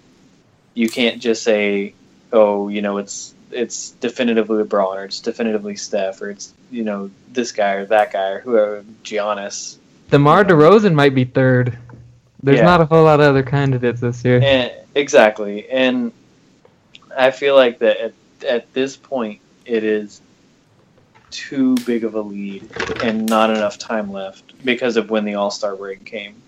You 0.73 0.89
can't 0.89 1.21
just 1.21 1.43
say, 1.43 1.93
oh, 2.31 2.67
you 2.67 2.81
know, 2.81 2.97
it's 2.97 3.33
it's 3.51 3.91
definitively 3.91 4.63
LeBron 4.63 4.95
or 4.95 5.05
it's 5.05 5.19
definitively 5.19 5.75
Steph 5.75 6.21
or 6.21 6.29
it's 6.29 6.53
you 6.69 6.83
know 6.83 7.09
this 7.31 7.51
guy 7.51 7.73
or 7.73 7.85
that 7.85 8.13
guy 8.13 8.29
or 8.29 8.39
whoever 8.41 8.83
Giannis. 9.03 9.77
DeMar 10.11 10.45
DeRozan 10.45 10.93
might 10.93 11.15
be 11.15 11.25
third. 11.25 11.77
There's 12.43 12.59
Yeah. 12.59 12.65
not 12.65 12.81
a 12.81 12.85
whole 12.85 13.03
lot 13.03 13.19
of 13.19 13.25
other 13.25 13.43
candidates 13.43 13.99
this 13.99 14.23
year. 14.23 14.39
And 14.43 14.71
exactly, 14.93 15.67
and 15.69 16.11
I 17.17 17.31
feel 17.31 17.55
like 17.55 17.79
that 17.79 17.97
at, 17.97 18.13
at 18.47 18.73
this 18.73 18.95
point 18.95 19.41
it 19.67 19.83
is 19.83 20.21
too 21.29 21.75
big 21.85 22.03
of 22.03 22.15
a 22.15 22.21
lead 22.21 22.69
and 23.03 23.27
not 23.27 23.49
enough 23.49 23.77
time 23.77 24.11
left 24.11 24.63
because 24.63 24.97
of 24.97 25.09
when 25.09 25.25
the 25.25 25.35
All 25.35 25.51
Star 25.51 25.75
break 25.75 26.05
came. 26.05 26.41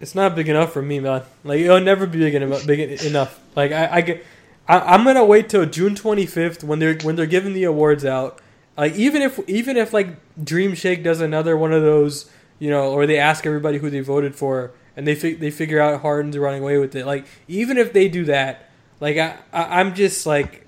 it's 0.00 0.14
not 0.14 0.36
big 0.36 0.48
enough 0.48 0.72
for 0.72 0.82
me, 0.82 1.00
man. 1.00 1.22
Like 1.44 1.60
it'll 1.60 1.80
never 1.80 2.06
be 2.06 2.18
big 2.18 2.34
enough. 2.34 2.66
Big 2.66 2.80
enough. 3.02 3.40
Like 3.56 3.72
I, 3.72 3.96
I 3.96 4.00
get. 4.00 4.24
I, 4.68 4.78
I'm 4.80 5.04
gonna 5.04 5.24
wait 5.24 5.48
till 5.48 5.66
June 5.66 5.94
25th 5.94 6.62
when 6.62 6.78
they're 6.78 6.98
when 6.98 7.16
they're 7.16 7.26
giving 7.26 7.52
the 7.52 7.64
awards 7.64 8.04
out. 8.04 8.40
Like 8.76 8.94
even 8.94 9.22
if 9.22 9.40
even 9.48 9.76
if 9.76 9.92
like 9.92 10.16
Dream 10.42 10.74
Shake 10.74 11.02
does 11.02 11.20
another 11.20 11.56
one 11.56 11.72
of 11.72 11.82
those 11.82 12.30
you 12.58 12.70
know, 12.70 12.92
or 12.92 13.06
they 13.06 13.18
ask 13.18 13.46
everybody 13.46 13.78
who 13.78 13.90
they 13.90 14.00
voted 14.00 14.34
for, 14.34 14.72
and 14.96 15.06
they 15.06 15.14
fi- 15.14 15.34
they 15.34 15.50
figure 15.50 15.80
out 15.80 16.00
Harden's 16.02 16.36
running 16.36 16.62
away 16.62 16.78
with 16.78 16.94
it. 16.96 17.06
Like 17.06 17.26
even 17.46 17.78
if 17.78 17.92
they 17.92 18.08
do 18.08 18.24
that, 18.26 18.68
like 19.00 19.16
I, 19.16 19.36
I 19.52 19.80
I'm 19.80 19.94
just 19.94 20.26
like, 20.26 20.66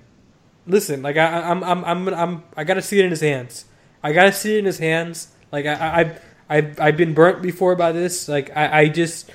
listen, 0.71 1.01
like 1.01 1.17
I 1.17 1.27
I'm 1.51 1.63
I'm 1.63 1.83
I'm 1.85 2.07
I'm 2.09 2.43
I 2.57 2.63
gotta 2.63 2.81
see 2.81 2.99
it 2.99 3.05
in 3.05 3.11
his 3.11 3.21
hands. 3.21 3.65
I 4.03 4.13
gotta 4.13 4.31
see 4.31 4.55
it 4.55 4.59
in 4.59 4.65
his 4.65 4.79
hands. 4.79 5.27
Like 5.51 5.65
I 5.65 5.73
I 6.01 6.01
I've 6.57 6.79
I've 6.79 6.97
been 6.97 7.13
burnt 7.13 7.41
before 7.41 7.75
by 7.75 7.91
this. 7.91 8.27
Like 8.27 8.55
I 8.55 8.81
I 8.81 8.87
just. 8.89 9.29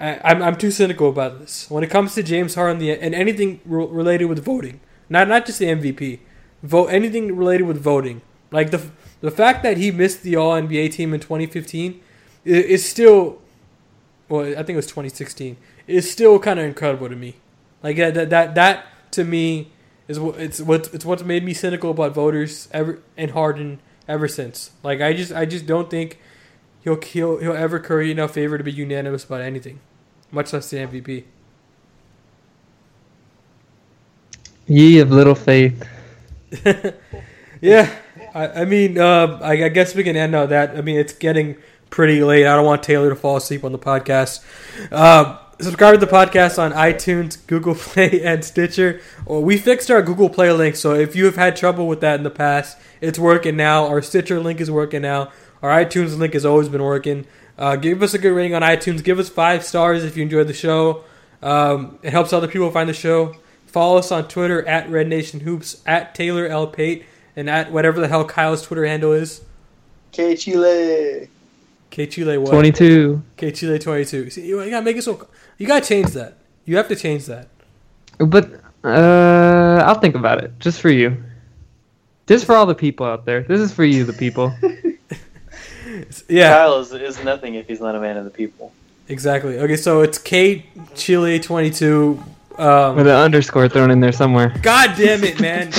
I, 0.00 0.20
I'm, 0.22 0.40
I'm 0.44 0.54
too 0.56 0.70
cynical 0.70 1.08
about 1.08 1.40
this. 1.40 1.68
When 1.68 1.82
it 1.82 1.90
comes 1.90 2.14
to 2.14 2.22
James 2.22 2.54
Harden 2.54 2.80
and 2.80 3.14
anything 3.16 3.60
re- 3.64 3.84
related 3.84 4.26
with 4.26 4.44
voting, 4.44 4.78
not 5.08 5.26
not 5.26 5.44
just 5.44 5.58
the 5.58 5.66
MVP, 5.66 6.20
vote 6.62 6.86
anything 6.86 7.34
related 7.36 7.64
with 7.64 7.78
voting, 7.80 8.20
like 8.52 8.70
the 8.70 8.80
the 9.20 9.32
fact 9.32 9.64
that 9.64 9.76
he 9.76 9.90
missed 9.90 10.22
the 10.22 10.36
All 10.36 10.52
NBA 10.52 10.92
team 10.92 11.12
in 11.14 11.18
2015 11.18 12.00
i- 12.46 12.48
is 12.48 12.88
still, 12.88 13.40
well, 14.28 14.46
I 14.46 14.62
think 14.62 14.70
it 14.70 14.76
was 14.76 14.86
2016. 14.86 15.56
Is 15.88 16.08
still 16.08 16.38
kind 16.38 16.60
of 16.60 16.66
incredible 16.66 17.08
to 17.08 17.16
me. 17.16 17.34
Like 17.82 17.96
that 17.96 18.14
that 18.14 18.30
that, 18.30 18.54
that 18.54 18.86
to 19.12 19.24
me 19.24 19.72
is 20.08 20.18
what 20.18 20.40
it's 20.40 20.60
what 20.60 20.92
it's 20.92 21.04
what's 21.04 21.22
made 21.22 21.44
me 21.44 21.54
cynical 21.54 21.90
about 21.90 22.14
voters 22.14 22.68
ever 22.72 23.00
and 23.16 23.30
Harden 23.32 23.80
ever 24.08 24.26
since. 24.26 24.70
Like 24.82 25.00
I 25.00 25.12
just 25.12 25.32
I 25.32 25.44
just 25.44 25.66
don't 25.66 25.90
think 25.90 26.18
he'll 26.82 27.00
he'll 27.00 27.38
he'll 27.38 27.52
ever 27.56 27.78
curry 27.78 28.10
enough 28.10 28.32
favor 28.32 28.58
to 28.58 28.64
be 28.64 28.72
unanimous 28.72 29.24
about 29.24 29.42
anything, 29.42 29.80
much 30.30 30.52
less 30.52 30.70
the 30.70 30.78
MVP. 30.78 31.24
Ye 34.66 34.98
of 34.98 35.10
little 35.10 35.34
faith. 35.34 35.86
Yeah, 37.60 37.92
I, 38.34 38.62
I 38.62 38.64
mean, 38.64 38.98
uh, 38.98 39.38
I, 39.42 39.64
I 39.64 39.68
guess 39.68 39.94
we 39.94 40.04
can 40.04 40.16
end 40.16 40.34
on 40.34 40.48
that. 40.50 40.76
I 40.76 40.80
mean, 40.80 40.98
it's 40.98 41.12
getting 41.12 41.56
pretty 41.90 42.22
late. 42.22 42.46
I 42.46 42.54
don't 42.54 42.64
want 42.64 42.82
Taylor 42.82 43.08
to 43.10 43.16
fall 43.16 43.36
asleep 43.36 43.64
on 43.64 43.72
the 43.72 43.78
podcast. 43.78 44.44
Uh, 44.92 45.38
subscribe 45.60 45.98
to 45.98 46.04
the 46.04 46.10
podcast 46.10 46.58
on 46.58 46.72
iTunes, 46.72 47.44
Google 47.46 47.74
Play, 47.76 48.22
and 48.22 48.44
Stitcher. 48.44 49.00
Well, 49.26 49.42
we 49.42 49.56
fixed 49.56 49.90
our 49.90 50.02
Google 50.02 50.28
Play 50.28 50.52
link, 50.52 50.76
so 50.76 50.94
if 50.94 51.16
you 51.16 51.24
have 51.24 51.36
had 51.36 51.56
trouble 51.56 51.86
with 51.86 52.00
that 52.00 52.16
in 52.16 52.24
the 52.24 52.30
past, 52.30 52.78
it's 53.00 53.18
working 53.18 53.56
now. 53.56 53.86
Our 53.86 54.02
Stitcher 54.02 54.40
link 54.40 54.60
is 54.60 54.70
working 54.70 55.02
now. 55.02 55.32
Our 55.62 55.70
iTunes 55.84 56.16
link 56.16 56.34
has 56.34 56.44
always 56.44 56.68
been 56.68 56.82
working. 56.82 57.26
Uh, 57.58 57.76
give 57.76 58.02
us 58.02 58.14
a 58.14 58.18
good 58.18 58.32
rating 58.32 58.54
on 58.54 58.62
iTunes. 58.62 59.02
Give 59.02 59.18
us 59.18 59.28
five 59.28 59.64
stars 59.64 60.04
if 60.04 60.16
you 60.16 60.22
enjoyed 60.22 60.46
the 60.46 60.54
show. 60.54 61.04
Um, 61.42 61.98
it 62.02 62.10
helps 62.10 62.32
other 62.32 62.48
people 62.48 62.70
find 62.70 62.88
the 62.88 62.94
show. 62.94 63.34
Follow 63.66 63.98
us 63.98 64.10
on 64.12 64.28
Twitter 64.28 64.66
at 64.66 64.88
Red 64.88 65.08
Nation 65.08 65.40
Hoops, 65.40 65.82
at 65.84 66.14
Taylor 66.14 66.46
L. 66.46 66.66
Pate, 66.66 67.04
and 67.36 67.50
at 67.50 67.70
whatever 67.70 68.00
the 68.00 68.08
hell 68.08 68.24
Kyle's 68.24 68.62
Twitter 68.62 68.86
handle 68.86 69.12
is. 69.12 69.42
K 70.12 70.36
Chile. 70.36 71.28
K 71.90 72.06
Chile 72.06 72.38
what? 72.38 72.50
22. 72.50 73.22
K 73.36 73.50
Chile 73.50 73.78
twenty 73.78 74.04
two. 74.04 74.30
See, 74.30 74.46
you 74.46 74.58
gotta 74.70 74.84
make 74.84 74.96
it 74.96 75.02
so. 75.02 75.28
You 75.58 75.66
gotta 75.66 75.84
change 75.86 76.08
that. 76.12 76.38
You 76.64 76.76
have 76.76 76.88
to 76.88 76.96
change 76.96 77.26
that. 77.26 77.48
But 78.18 78.50
uh, 78.84 79.82
I'll 79.84 79.98
think 80.00 80.14
about 80.14 80.42
it. 80.42 80.58
Just 80.60 80.80
for 80.80 80.88
you. 80.90 81.16
Just 82.26 82.44
for 82.46 82.54
all 82.56 82.66
the 82.66 82.74
people 82.74 83.06
out 83.06 83.24
there. 83.24 83.42
This 83.42 83.60
is 83.60 83.72
for 83.72 83.84
you, 83.84 84.04
the 84.04 84.12
people. 84.12 84.54
Yeah, 86.28 86.50
Kyle 86.52 86.78
is, 86.78 86.92
is 86.92 87.24
nothing 87.24 87.54
if 87.54 87.66
he's 87.66 87.80
not 87.80 87.94
a 87.96 88.00
man 88.00 88.16
of 88.18 88.24
the 88.24 88.30
people. 88.30 88.72
exactly. 89.08 89.58
Okay, 89.58 89.74
so 89.76 90.02
it's 90.02 90.18
Kate 90.18 90.66
Chile 90.94 91.40
twenty 91.40 91.70
two. 91.70 92.22
With 92.50 92.60
Um, 92.60 92.98
an 92.98 93.08
underscore 93.08 93.68
thrown 93.68 93.90
in 93.90 93.98
there 94.00 94.12
somewhere. 94.12 94.54
God 94.62 94.94
damn 94.96 95.24
it, 95.24 95.40
man! 95.40 95.72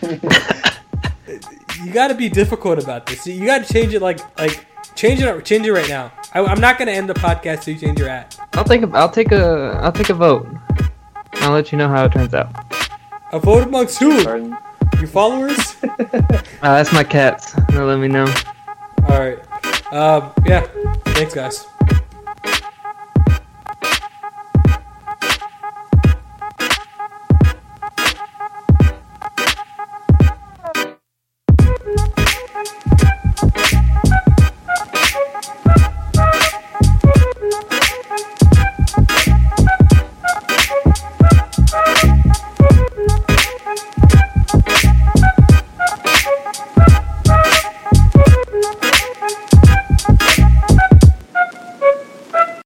you 1.84 1.92
gotta 1.92 2.14
be 2.14 2.28
difficult 2.28 2.82
about 2.82 3.06
this. 3.06 3.26
You 3.26 3.44
gotta 3.44 3.70
change 3.70 3.92
it. 3.94 4.00
Like, 4.00 4.20
like 4.38 4.64
change 4.98 5.22
it. 5.22 5.44
Change 5.44 5.66
it 5.66 5.72
right 5.72 5.88
now. 5.88 6.12
I, 6.34 6.40
I'm 6.44 6.60
not 6.60 6.76
gonna 6.78 6.90
end 6.90 7.08
the 7.08 7.14
podcast 7.14 7.62
till 7.62 7.74
you 7.74 7.80
change 7.80 7.98
your 7.98 8.08
at. 8.08 8.38
I'll 8.54 8.64
take 8.64 8.82
a 8.82 8.90
I'll 8.92 9.08
take 9.10 9.32
a 9.32 9.78
I'll 9.80 9.92
take 9.92 10.10
a 10.10 10.14
vote. 10.14 10.48
I'll 11.34 11.52
let 11.52 11.70
you 11.70 11.78
know 11.78 11.88
how 11.88 12.04
it 12.04 12.12
turns 12.12 12.34
out. 12.34 12.52
A 13.32 13.38
vote 13.38 13.68
amongst 13.68 13.98
who? 14.00 14.22
Harden. 14.24 14.56
Your 14.98 15.06
followers? 15.06 15.76
Uh, 16.60 16.74
that's 16.74 16.92
my 16.92 17.04
cats. 17.04 17.52
They'll 17.68 17.86
let 17.86 18.00
me 18.00 18.08
know. 18.08 18.26
All 19.08 19.20
right. 19.20 19.38
Um, 19.92 20.32
yeah. 20.44 20.66
Thanks, 21.04 21.32
guys. 21.32 21.64